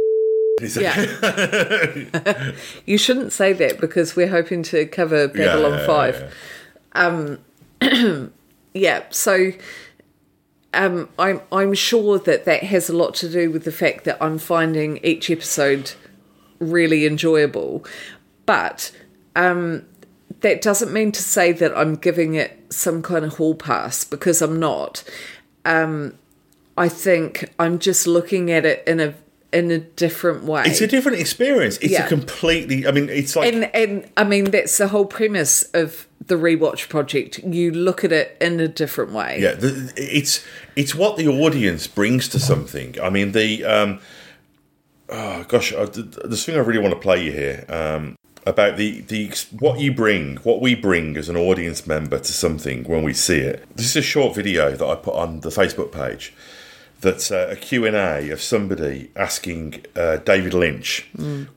[0.60, 2.52] Yeah.
[2.88, 6.34] you shouldn't say that because we're hoping to cover Babylon yeah, yeah, 5.
[6.96, 7.08] yeah.
[7.86, 8.34] Um,
[8.74, 9.52] yeah, so
[10.78, 14.18] um, I'm I'm sure that that has a lot to do with the fact that
[14.22, 15.92] I'm finding each episode
[16.60, 17.86] really enjoyable,
[18.46, 18.92] but
[19.36, 19.86] um,
[20.42, 24.42] that doesn't mean to say that I'm giving it some kind of hall pass because
[24.42, 25.04] I'm not.
[25.66, 26.14] Um,
[26.78, 29.14] I think I'm just looking at it in a
[29.52, 30.64] in a different way.
[30.66, 31.78] It's a different experience.
[31.78, 32.06] It's Yeah.
[32.06, 32.86] a completely.
[32.86, 36.90] I mean, it's like and and I mean that's the whole premise of the rewatch
[36.90, 37.40] project.
[37.40, 39.40] You look at it in a different way.
[39.42, 40.46] Yeah, the, it's
[40.76, 42.96] it's what the audience brings to something.
[43.02, 44.00] I mean, the um,
[45.10, 48.78] oh gosh, uh, th- this thing I really want to play you here um, about
[48.78, 53.04] the the what you bring, what we bring as an audience member to something when
[53.04, 53.64] we see it.
[53.76, 56.34] This is a short video that I put on the Facebook page.
[57.02, 61.08] That's uh, a Q&A of somebody asking uh, David Lynch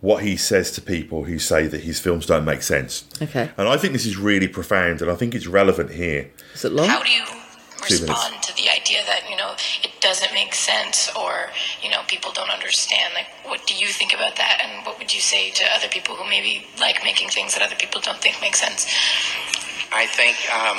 [0.00, 3.04] what he says to people who say that his films don't make sense.
[3.22, 3.50] Okay.
[3.56, 6.30] And I think this is really profound, and I think it's relevant here.
[6.54, 6.88] Is it long?
[6.88, 7.24] How do you
[7.82, 11.48] respond to the idea that you know it doesn't make sense or
[11.82, 13.14] you know people don't understand?
[13.14, 16.14] Like, what do you think about that, and what would you say to other people
[16.14, 18.86] who maybe like making things that other people don't think make sense?
[19.92, 20.78] I think um,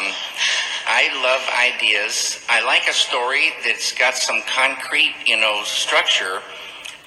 [0.87, 2.39] I love ideas.
[2.49, 6.41] I like a story that's got some concrete, you know, structure,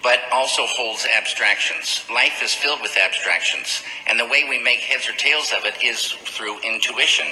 [0.03, 2.05] but also holds abstractions.
[2.13, 5.83] Life is filled with abstractions, and the way we make heads or tails of it
[5.83, 7.27] is through intuition.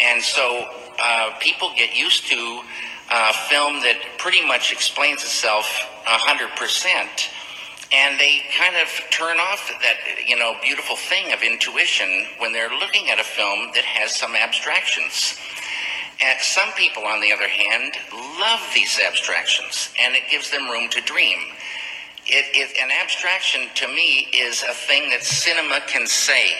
[0.00, 0.68] And so
[1.00, 2.62] uh, people get used to
[3.10, 5.66] a film that pretty much explains itself
[6.06, 7.28] 100%.
[7.92, 9.96] And they kind of turn off that,
[10.26, 14.36] you know, beautiful thing of intuition when they're looking at a film that has some
[14.36, 15.36] abstractions.
[16.22, 20.88] And some people, on the other hand, love these abstractions, and it gives them room
[20.90, 21.38] to dream.
[22.26, 26.52] It, it, an abstraction to me is a thing that cinema can say.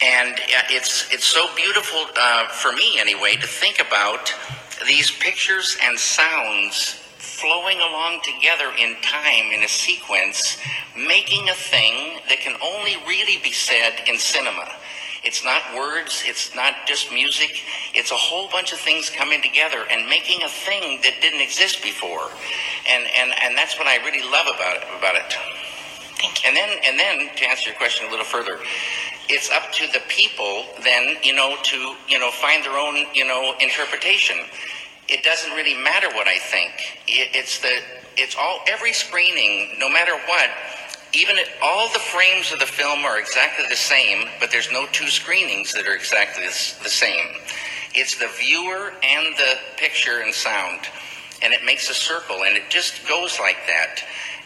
[0.00, 4.32] And uh, it's, it's so beautiful, uh, for me anyway, to think about
[4.86, 6.97] these pictures and sounds
[7.40, 10.58] flowing along together in time in a sequence,
[10.96, 14.68] making a thing that can only really be said in cinema.
[15.22, 17.62] It's not words, it's not just music,
[17.94, 21.82] it's a whole bunch of things coming together and making a thing that didn't exist
[21.82, 22.30] before.
[22.88, 25.30] And and, and that's what I really love about it about it.
[26.18, 26.48] Thank you.
[26.48, 28.58] And then and then to answer your question a little further,
[29.28, 33.26] it's up to the people then, you know, to, you know, find their own, you
[33.26, 34.36] know, interpretation.
[35.08, 36.72] It doesn't really matter what I think.
[37.06, 37.80] It, it's the
[38.16, 40.50] it's all every screening, no matter what,
[41.14, 45.08] even all the frames of the film are exactly the same, but there's no two
[45.08, 47.26] screenings that are exactly the, the same.
[47.94, 50.80] It's the viewer and the picture and sound,
[51.42, 54.02] and it makes a circle, and it just goes like that.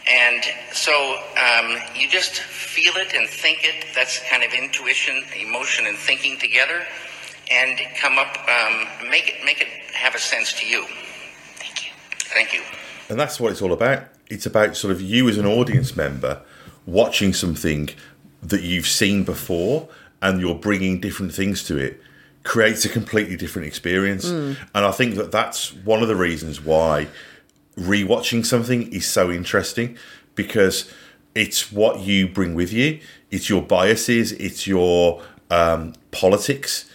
[0.07, 3.85] And so um, you just feel it and think it.
[3.95, 6.85] That's kind of intuition, emotion, and thinking together,
[7.53, 10.85] and come up, um, make it make it have a sense to you.
[11.55, 11.91] Thank you.
[12.33, 12.61] Thank you.
[13.09, 14.05] And that's what it's all about.
[14.29, 16.41] It's about sort of you as an audience member
[16.85, 17.89] watching something
[18.41, 19.87] that you've seen before
[20.21, 22.01] and you're bringing different things to it
[22.43, 24.25] creates a completely different experience.
[24.25, 27.07] And I think that that's one of the reasons why
[27.77, 29.97] rewatching something is so interesting
[30.35, 30.91] because
[31.35, 32.99] it's what you bring with you,
[33.31, 36.89] it's your biases, it's your um, politics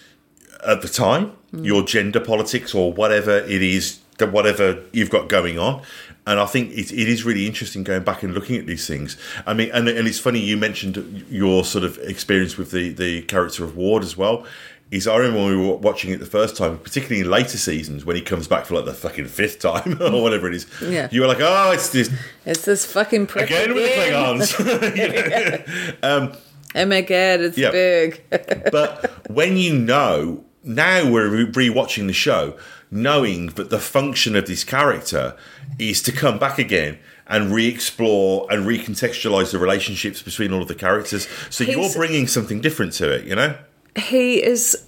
[0.67, 5.59] at the time, your gender politics or whatever it is, that whatever you've got going
[5.59, 5.83] on.
[6.27, 9.17] And I think it, it is really interesting going back and looking at these things.
[9.47, 13.23] I mean, and, and it's funny you mentioned your sort of experience with the, the
[13.23, 14.45] character of Ward as well.
[14.91, 18.05] is I remember when we were watching it the first time, particularly in later seasons,
[18.05, 20.67] when he comes back for like the fucking fifth time or whatever it is.
[20.83, 21.09] Yeah.
[21.11, 22.11] You were like, oh, it's this
[22.45, 24.53] It's this fucking prick again with the Klingons.
[26.03, 26.27] You know?
[26.27, 26.33] um,
[26.75, 27.71] Oh my god, it's Yeah.
[27.71, 28.23] big.
[28.71, 32.59] but when you know, now we're re- rewatching the show,
[32.91, 35.37] knowing that the function of this character
[35.79, 40.75] is to come back again and re-explore and recontextualize the relationships between all of the
[40.75, 41.29] characters.
[41.51, 43.57] So you're bringing something different to it, you know?
[43.97, 44.85] he is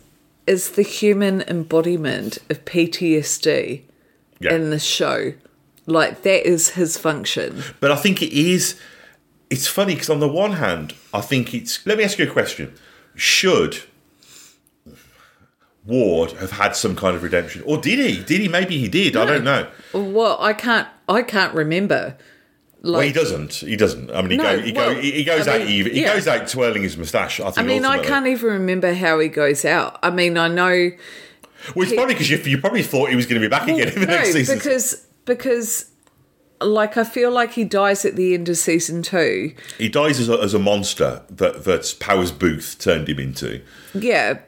[0.47, 3.83] is the human embodiment of PTSD
[4.41, 4.55] Yeah.
[4.55, 5.35] in the show.
[5.87, 7.63] Like that is his function.
[7.81, 8.79] But I think it is.
[9.51, 11.85] It's funny because on the one hand, I think it's.
[11.87, 12.73] Let me ask you a question:
[13.15, 13.83] Should
[15.87, 18.23] Ward have had some kind of redemption, or did he?
[18.23, 18.49] Did he?
[18.49, 19.17] Maybe he did.
[19.17, 19.69] I don't know.
[19.95, 22.17] Well, I can't I can't remember.
[22.83, 23.53] Like, well, he doesn't.
[23.55, 24.11] He doesn't.
[24.11, 25.59] I mean, he, No, go, he, well, go, he he goes I out.
[25.61, 26.15] mean, even, he yeah.
[26.15, 27.39] goes out twirling his moustache.
[27.41, 27.59] I think.
[27.59, 29.99] I mean, I can't even remember how he goes out.
[30.03, 30.91] I mean, I know
[31.75, 33.89] Well, it's funny because you, you probably thought he was going to be back again
[33.89, 34.57] in the no, next season.
[34.57, 35.91] because because
[36.63, 39.55] like I feel like he dies at the end of season two.
[39.77, 43.61] he dies as a, as a monster that that Powers Boothe turned him into.
[43.93, 44.39] Yeah,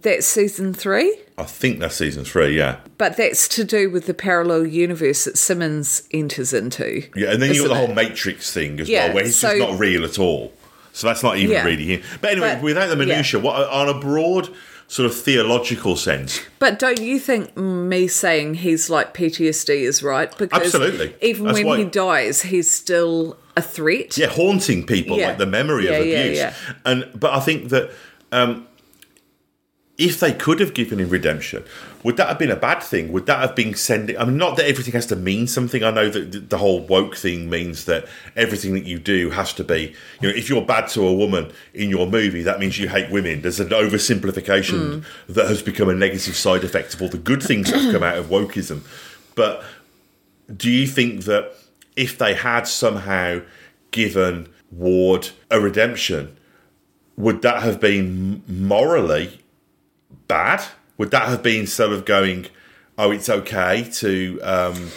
[0.00, 1.16] that's season three.
[1.38, 2.56] I think that's season three.
[2.56, 2.78] Yeah.
[2.98, 7.08] But that's to do with the parallel universe that Simmons enters into.
[7.14, 7.86] Yeah, and then you isn't got the it?
[7.86, 10.52] whole Matrix thing as Yeah, well, where he's so- just not real at all.
[10.92, 11.64] So that's not even Yeah.
[11.64, 12.02] really him.
[12.20, 13.06] But anyway, But- without the yeah.
[13.06, 14.50] minutia, what on a broad
[14.88, 20.30] sort of theological sense, But don't you think me saying he's like PTSD is right?
[20.36, 21.14] Because Absolutely.
[21.22, 24.18] even That's when why- he dies, he's still a threat.
[24.18, 25.28] yeah, haunting people Yeah.
[25.28, 26.36] like the memory Yeah, of yeah, abuse.
[26.38, 26.52] yeah.
[26.84, 27.90] And but I think that
[28.32, 28.66] um,
[30.02, 31.62] if they could have given him redemption,
[32.02, 33.12] would that have been a bad thing?
[33.12, 34.18] Would that have been sending?
[34.18, 35.84] I mean, not that everything has to mean something.
[35.84, 39.64] I know that the whole woke thing means that everything that you do has to
[39.64, 39.94] be.
[40.20, 43.12] You know, if you're bad to a woman in your movie, that means you hate
[43.12, 43.42] women.
[43.42, 45.32] There's an oversimplification hmm.
[45.32, 48.02] that has become a negative side effect of all the good things that have come
[48.02, 48.82] out of wokeism.
[49.36, 49.62] But
[50.54, 51.52] do you think that
[51.94, 53.42] if they had somehow
[53.92, 56.36] given Ward a redemption,
[57.16, 59.41] would that have been morally
[60.28, 60.64] bad?
[60.98, 62.46] Would that have been sort of going,
[62.98, 64.90] oh, it's okay to um,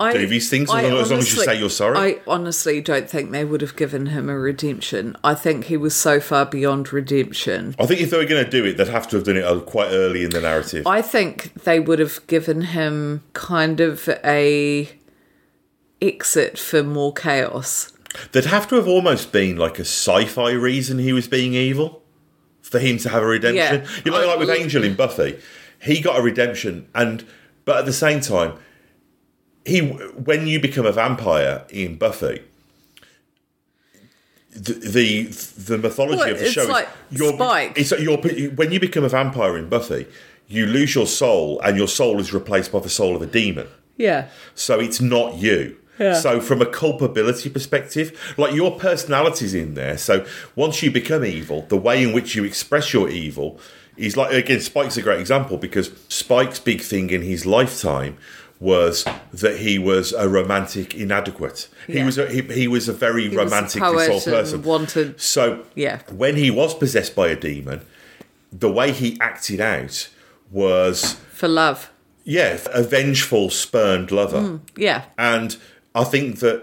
[0.00, 1.98] I, do these things as I long, as long as you say you're sorry?
[1.98, 5.16] I honestly don't think they would have given him a redemption.
[5.24, 7.74] I think he was so far beyond redemption.
[7.78, 9.44] I think if they were going to do it, they'd have to have done it
[9.44, 10.86] uh, quite early in the narrative.
[10.86, 14.88] I think they would have given him kind of a
[16.00, 17.92] exit for more chaos.
[18.32, 22.02] There'd have to have almost been like a sci-fi reason he was being evil
[22.68, 23.82] for him to have a redemption.
[23.82, 24.00] Yeah.
[24.04, 25.38] You know, like with Angel in Buffy,
[25.80, 27.24] he got a redemption, and
[27.64, 28.54] but at the same time,
[29.64, 32.42] he when you become a vampire in Buffy.
[34.50, 37.72] The, the the mythology Well, of the show like is you're, Spike.
[37.76, 38.16] It's you're,
[38.50, 40.06] when you become a vampire in Buffy,
[40.48, 43.68] you lose your soul, and your soul is replaced by the soul of a demon.
[43.96, 44.28] Yeah.
[44.54, 45.76] So it's not you.
[45.98, 46.14] Yeah.
[46.20, 49.98] So from a culpability perspective, like your personality's in there.
[49.98, 50.24] So
[50.56, 53.58] once you become evil, the way in which you express your evil
[53.96, 58.16] is like again, Spike's a great example because Spike's big thing in his lifetime
[58.60, 61.68] was that he was a romantic inadequate.
[61.86, 64.62] He was a, he, he was a very He romantic poet resolved person.
[64.62, 66.00] wanted- So Yeah.
[66.10, 67.82] when he was possessed by a demon,
[68.52, 70.08] the way he acted out
[70.50, 71.90] was For love.
[72.24, 74.40] yeah, a vengeful, spurned lover.
[74.40, 75.04] Mm, yeah.
[75.16, 75.56] And
[75.98, 76.62] I think that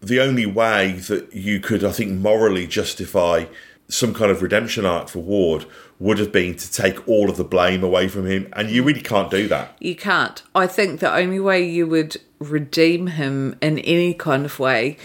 [0.00, 3.44] the only way that you could, I think, morally justify
[3.88, 5.66] some kind of redemption arc for Ward
[5.98, 8.48] would have been to take all of the blame away from him.
[8.54, 9.76] And you really can't do that.
[9.78, 10.42] You can't.
[10.54, 14.96] I think the only way you would redeem him in any kind of way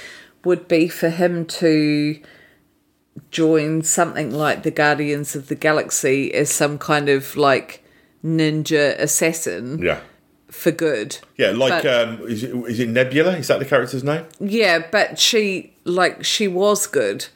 [0.44, 2.20] would be for him to
[3.32, 7.84] join something like the Guardians of the Galaxy as some kind of like
[8.24, 10.00] ninja assassin Yeah.
[10.56, 11.18] For good.
[11.38, 13.38] Yeah, like, But- um, is, it, is it Nebula?
[13.38, 14.26] Is that the character's name?
[14.40, 17.28] Yeah, but she like she was good.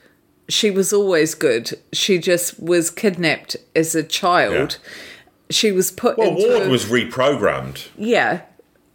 [0.48, 1.74] She was always good.
[1.94, 4.78] She just was kidnapped as a child.
[5.52, 7.88] She was put Well, into Ward a- was reprogrammed.
[7.98, 8.42] Yeah.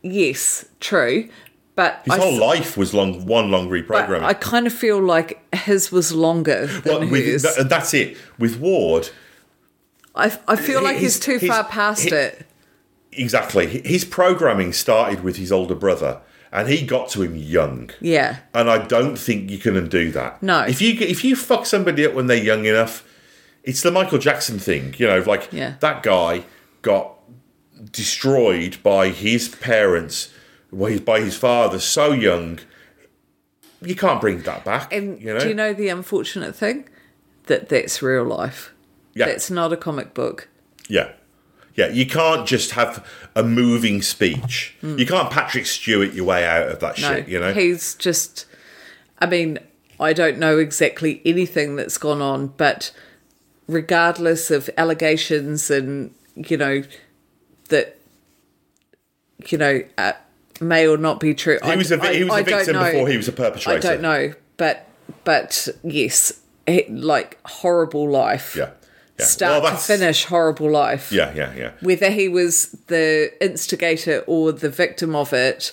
[0.03, 1.29] Yes, true.
[1.77, 4.23] But His I, whole life was long, one long but reprogramming.
[4.23, 8.17] I kind of feel like his was longer than Well, with, that- that's it.
[8.39, 9.11] With Ward,
[10.15, 12.47] I, I feel like he's too his- far past his- it.
[13.17, 13.83] Exactly.
[13.85, 16.21] His programming started with his older brother,
[16.53, 17.91] and he got to him young.
[18.01, 18.39] Yeah.
[18.53, 20.43] And I don't think you can undo that.
[20.43, 20.61] No.
[20.63, 23.05] If you if you fuck somebody up when they're young enough,
[23.63, 24.95] it's the Michael Jackson thing.
[24.99, 25.75] You know, like Yeah.
[25.81, 26.45] that guy
[26.83, 27.13] got
[27.91, 30.33] destroyed by his parents,
[30.73, 32.61] by his father, so young.
[33.83, 34.93] You can't bring that back.
[34.93, 35.41] And you know?
[35.41, 36.89] do you know the unfortunate thing?
[37.47, 38.73] That that's real life.
[39.13, 39.27] Yeah.
[39.27, 40.49] That's not a comic book.
[40.89, 41.13] Yeah.
[41.75, 44.77] Yeah, you can't just have a moving speech.
[44.81, 47.01] You can't Patrick Stewart your way out of that.
[47.01, 47.53] No, shit, you know?
[47.53, 48.47] he's just.
[49.19, 49.59] I mean,
[49.99, 52.93] I don't know exactly anything that's gone on, but
[53.67, 56.83] regardless of allegations and you know
[57.69, 57.99] that
[59.49, 60.13] you know uh,
[60.61, 61.59] may or not be true.
[61.65, 63.79] He was a he was a don't victim before he was a perpetrator.
[63.79, 64.89] I don't know, but
[65.25, 66.41] but yes,
[66.89, 68.55] like horrible life.
[68.57, 68.71] Yeah.
[69.19, 69.27] Yeah.
[69.27, 71.13] Start Well, to finish, horrible life.
[71.13, 71.71] Yeah, yeah, yeah.
[71.83, 75.73] Whether he was the instigator or the victim of it,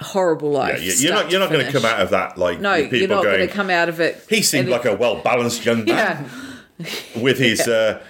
[0.00, 0.82] horrible Yeah, life.
[0.82, 0.92] yeah.
[0.98, 3.24] You're not you're not going to come out of that like No, people you're not
[3.24, 3.46] going.
[3.46, 4.24] to come out of it.
[4.30, 6.28] he seemed like a well balanced young man
[6.78, 6.86] yeah.
[7.20, 8.02] with his, uh,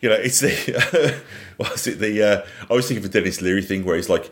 [0.00, 1.22] you know, it's the
[1.56, 4.30] what's it the uh, I always think of the Denis Leary thing where he's like.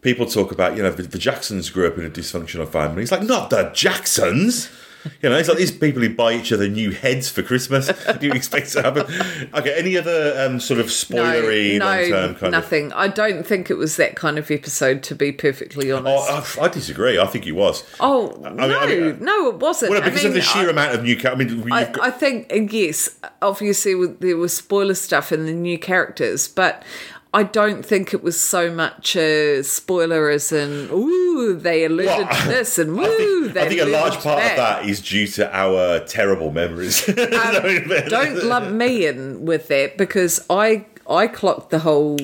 [0.00, 3.02] People talk about, you know, the, the Jacksons grew up in a dysfunctional family.
[3.02, 4.68] He's like, not the Jacksons.
[5.20, 7.86] You know, it's like these people who buy each other new heads for Christmas.
[8.20, 9.06] Do you expect to happen?
[9.54, 12.92] Okay, any other um, sort of spoilery no, no, kind of nothing.
[12.92, 16.56] I don't think it was that kind of episode, to be perfectly honest.
[16.56, 17.18] Oh, I, I disagree.
[17.18, 17.84] I think it was.
[18.00, 19.90] Oh, I mean- no, I mean, no, it wasn't.
[19.92, 21.18] Well, I because of the sheer amount of new.
[21.18, 25.46] Ca- I mean, I, got- I think uh, yes, obviously there was spoiler stuff in
[25.46, 26.82] the new characters, but
[27.34, 32.42] I don't think it was so much a spoiler as in ooh they alluded Well,
[32.42, 35.00] to this and I woo think, they I think a large part of that is
[35.00, 37.08] due to our terrible memories.
[37.42, 42.18] Um, don't lump me in with that because I I clocked the whole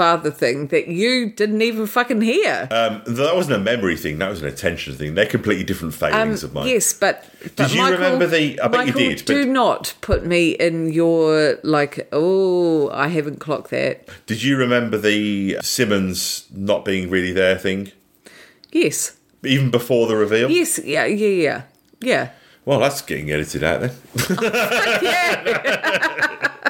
[0.00, 2.66] father thing that you didn't even fucking hear.
[2.70, 4.18] Um, that wasn't a memory thing.
[4.18, 5.14] That was an attention thing.
[5.14, 6.62] They're completely different failings of mine.
[6.64, 9.92] Um, Yes, but, but you Michael, remember the- I bet you Michael, did, Do not
[10.00, 12.08] put me in your like.
[12.12, 14.08] Oh, I haven't clocked that.
[14.24, 17.92] Did you remember the Simmons not being really there thing,
[18.72, 20.50] Yes, even before the reveal?
[20.50, 21.62] yes, yeah, yeah, yeah,
[22.00, 22.30] yeah.
[22.64, 23.92] Well, that's getting edited out then.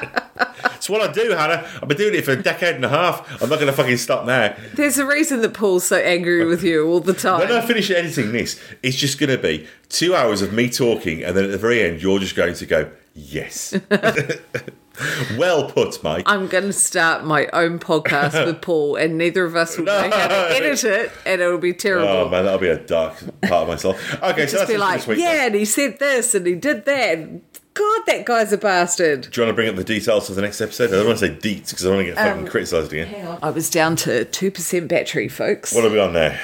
[0.91, 1.67] what I do, Hannah.
[1.81, 3.41] I've been doing it for a decade and a half.
[3.41, 4.55] I'm not going to fucking stop now.
[4.75, 7.39] There's a reason that Paul's so angry with you all the time.
[7.39, 11.23] When I finish editing this, it's just going to be two hours of me talking,
[11.23, 13.73] and then at the very end, you're just going to go, yes.
[15.37, 16.23] well put, Mike.
[16.25, 20.09] I'm going to start my own podcast with Paul, and neither of us will know
[20.09, 22.07] how to edit it, and it'll be terrible.
[22.07, 24.13] Oh man, that'll be a dark part of myself.
[24.21, 27.17] Okay, so Just that's be like, yeah, and he said this, and he did that.
[27.17, 27.41] and
[27.73, 29.21] God, that guy's a bastard.
[29.31, 30.89] Do you want to bring up the details for the next episode?
[30.89, 32.91] I don't want to say deets because I don't want to get fucking Um, criticised
[32.91, 33.37] again.
[33.41, 35.73] I was down to 2% battery, folks.
[35.73, 36.37] What are we on now?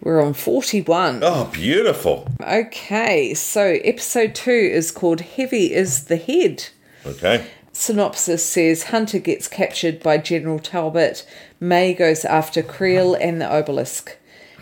[0.00, 1.20] We're on 41.
[1.22, 2.28] Oh, beautiful.
[2.40, 6.68] Okay, so episode 2 is called Heavy is the Head.
[7.04, 7.46] Okay.
[7.72, 11.26] Synopsis says Hunter gets captured by General Talbot.
[11.60, 14.16] May goes after Creel and the obelisk.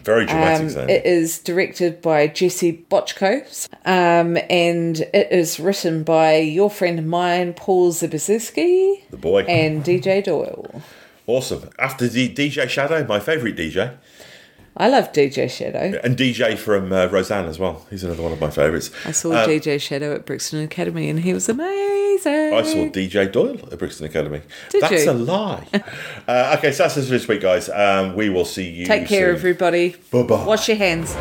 [0.05, 0.91] Very dramatic Um, sound.
[0.91, 3.43] it is directed by Jesse Bochco,
[3.87, 9.43] um, and it is written by your friend of mine, Paul Zbyszewski, the boy.
[9.45, 10.83] and DJ Doyle.
[11.27, 11.71] awesome.
[11.79, 13.95] After the DJ Shadow, my favourite DJ.
[14.77, 16.01] I love DJ Shadow.
[16.03, 17.87] And DJ from uh, Roseanne as well.
[17.91, 18.91] He's another one of my favourites.
[19.07, 22.53] I saw Uh, DJ Shadow at Brixton Academy, and he was amazing.
[22.55, 24.41] I saw DJ Doyle at Brixton Academy.
[24.71, 25.11] Did That's you?
[25.11, 25.67] a lie.
[26.29, 27.69] uh, okay, so that's it for this week, guys.
[27.69, 29.37] Um, we will see you Take care, soon.
[29.37, 29.95] everybody.
[30.11, 30.45] Bye-bye.
[30.45, 31.15] Wash your hands.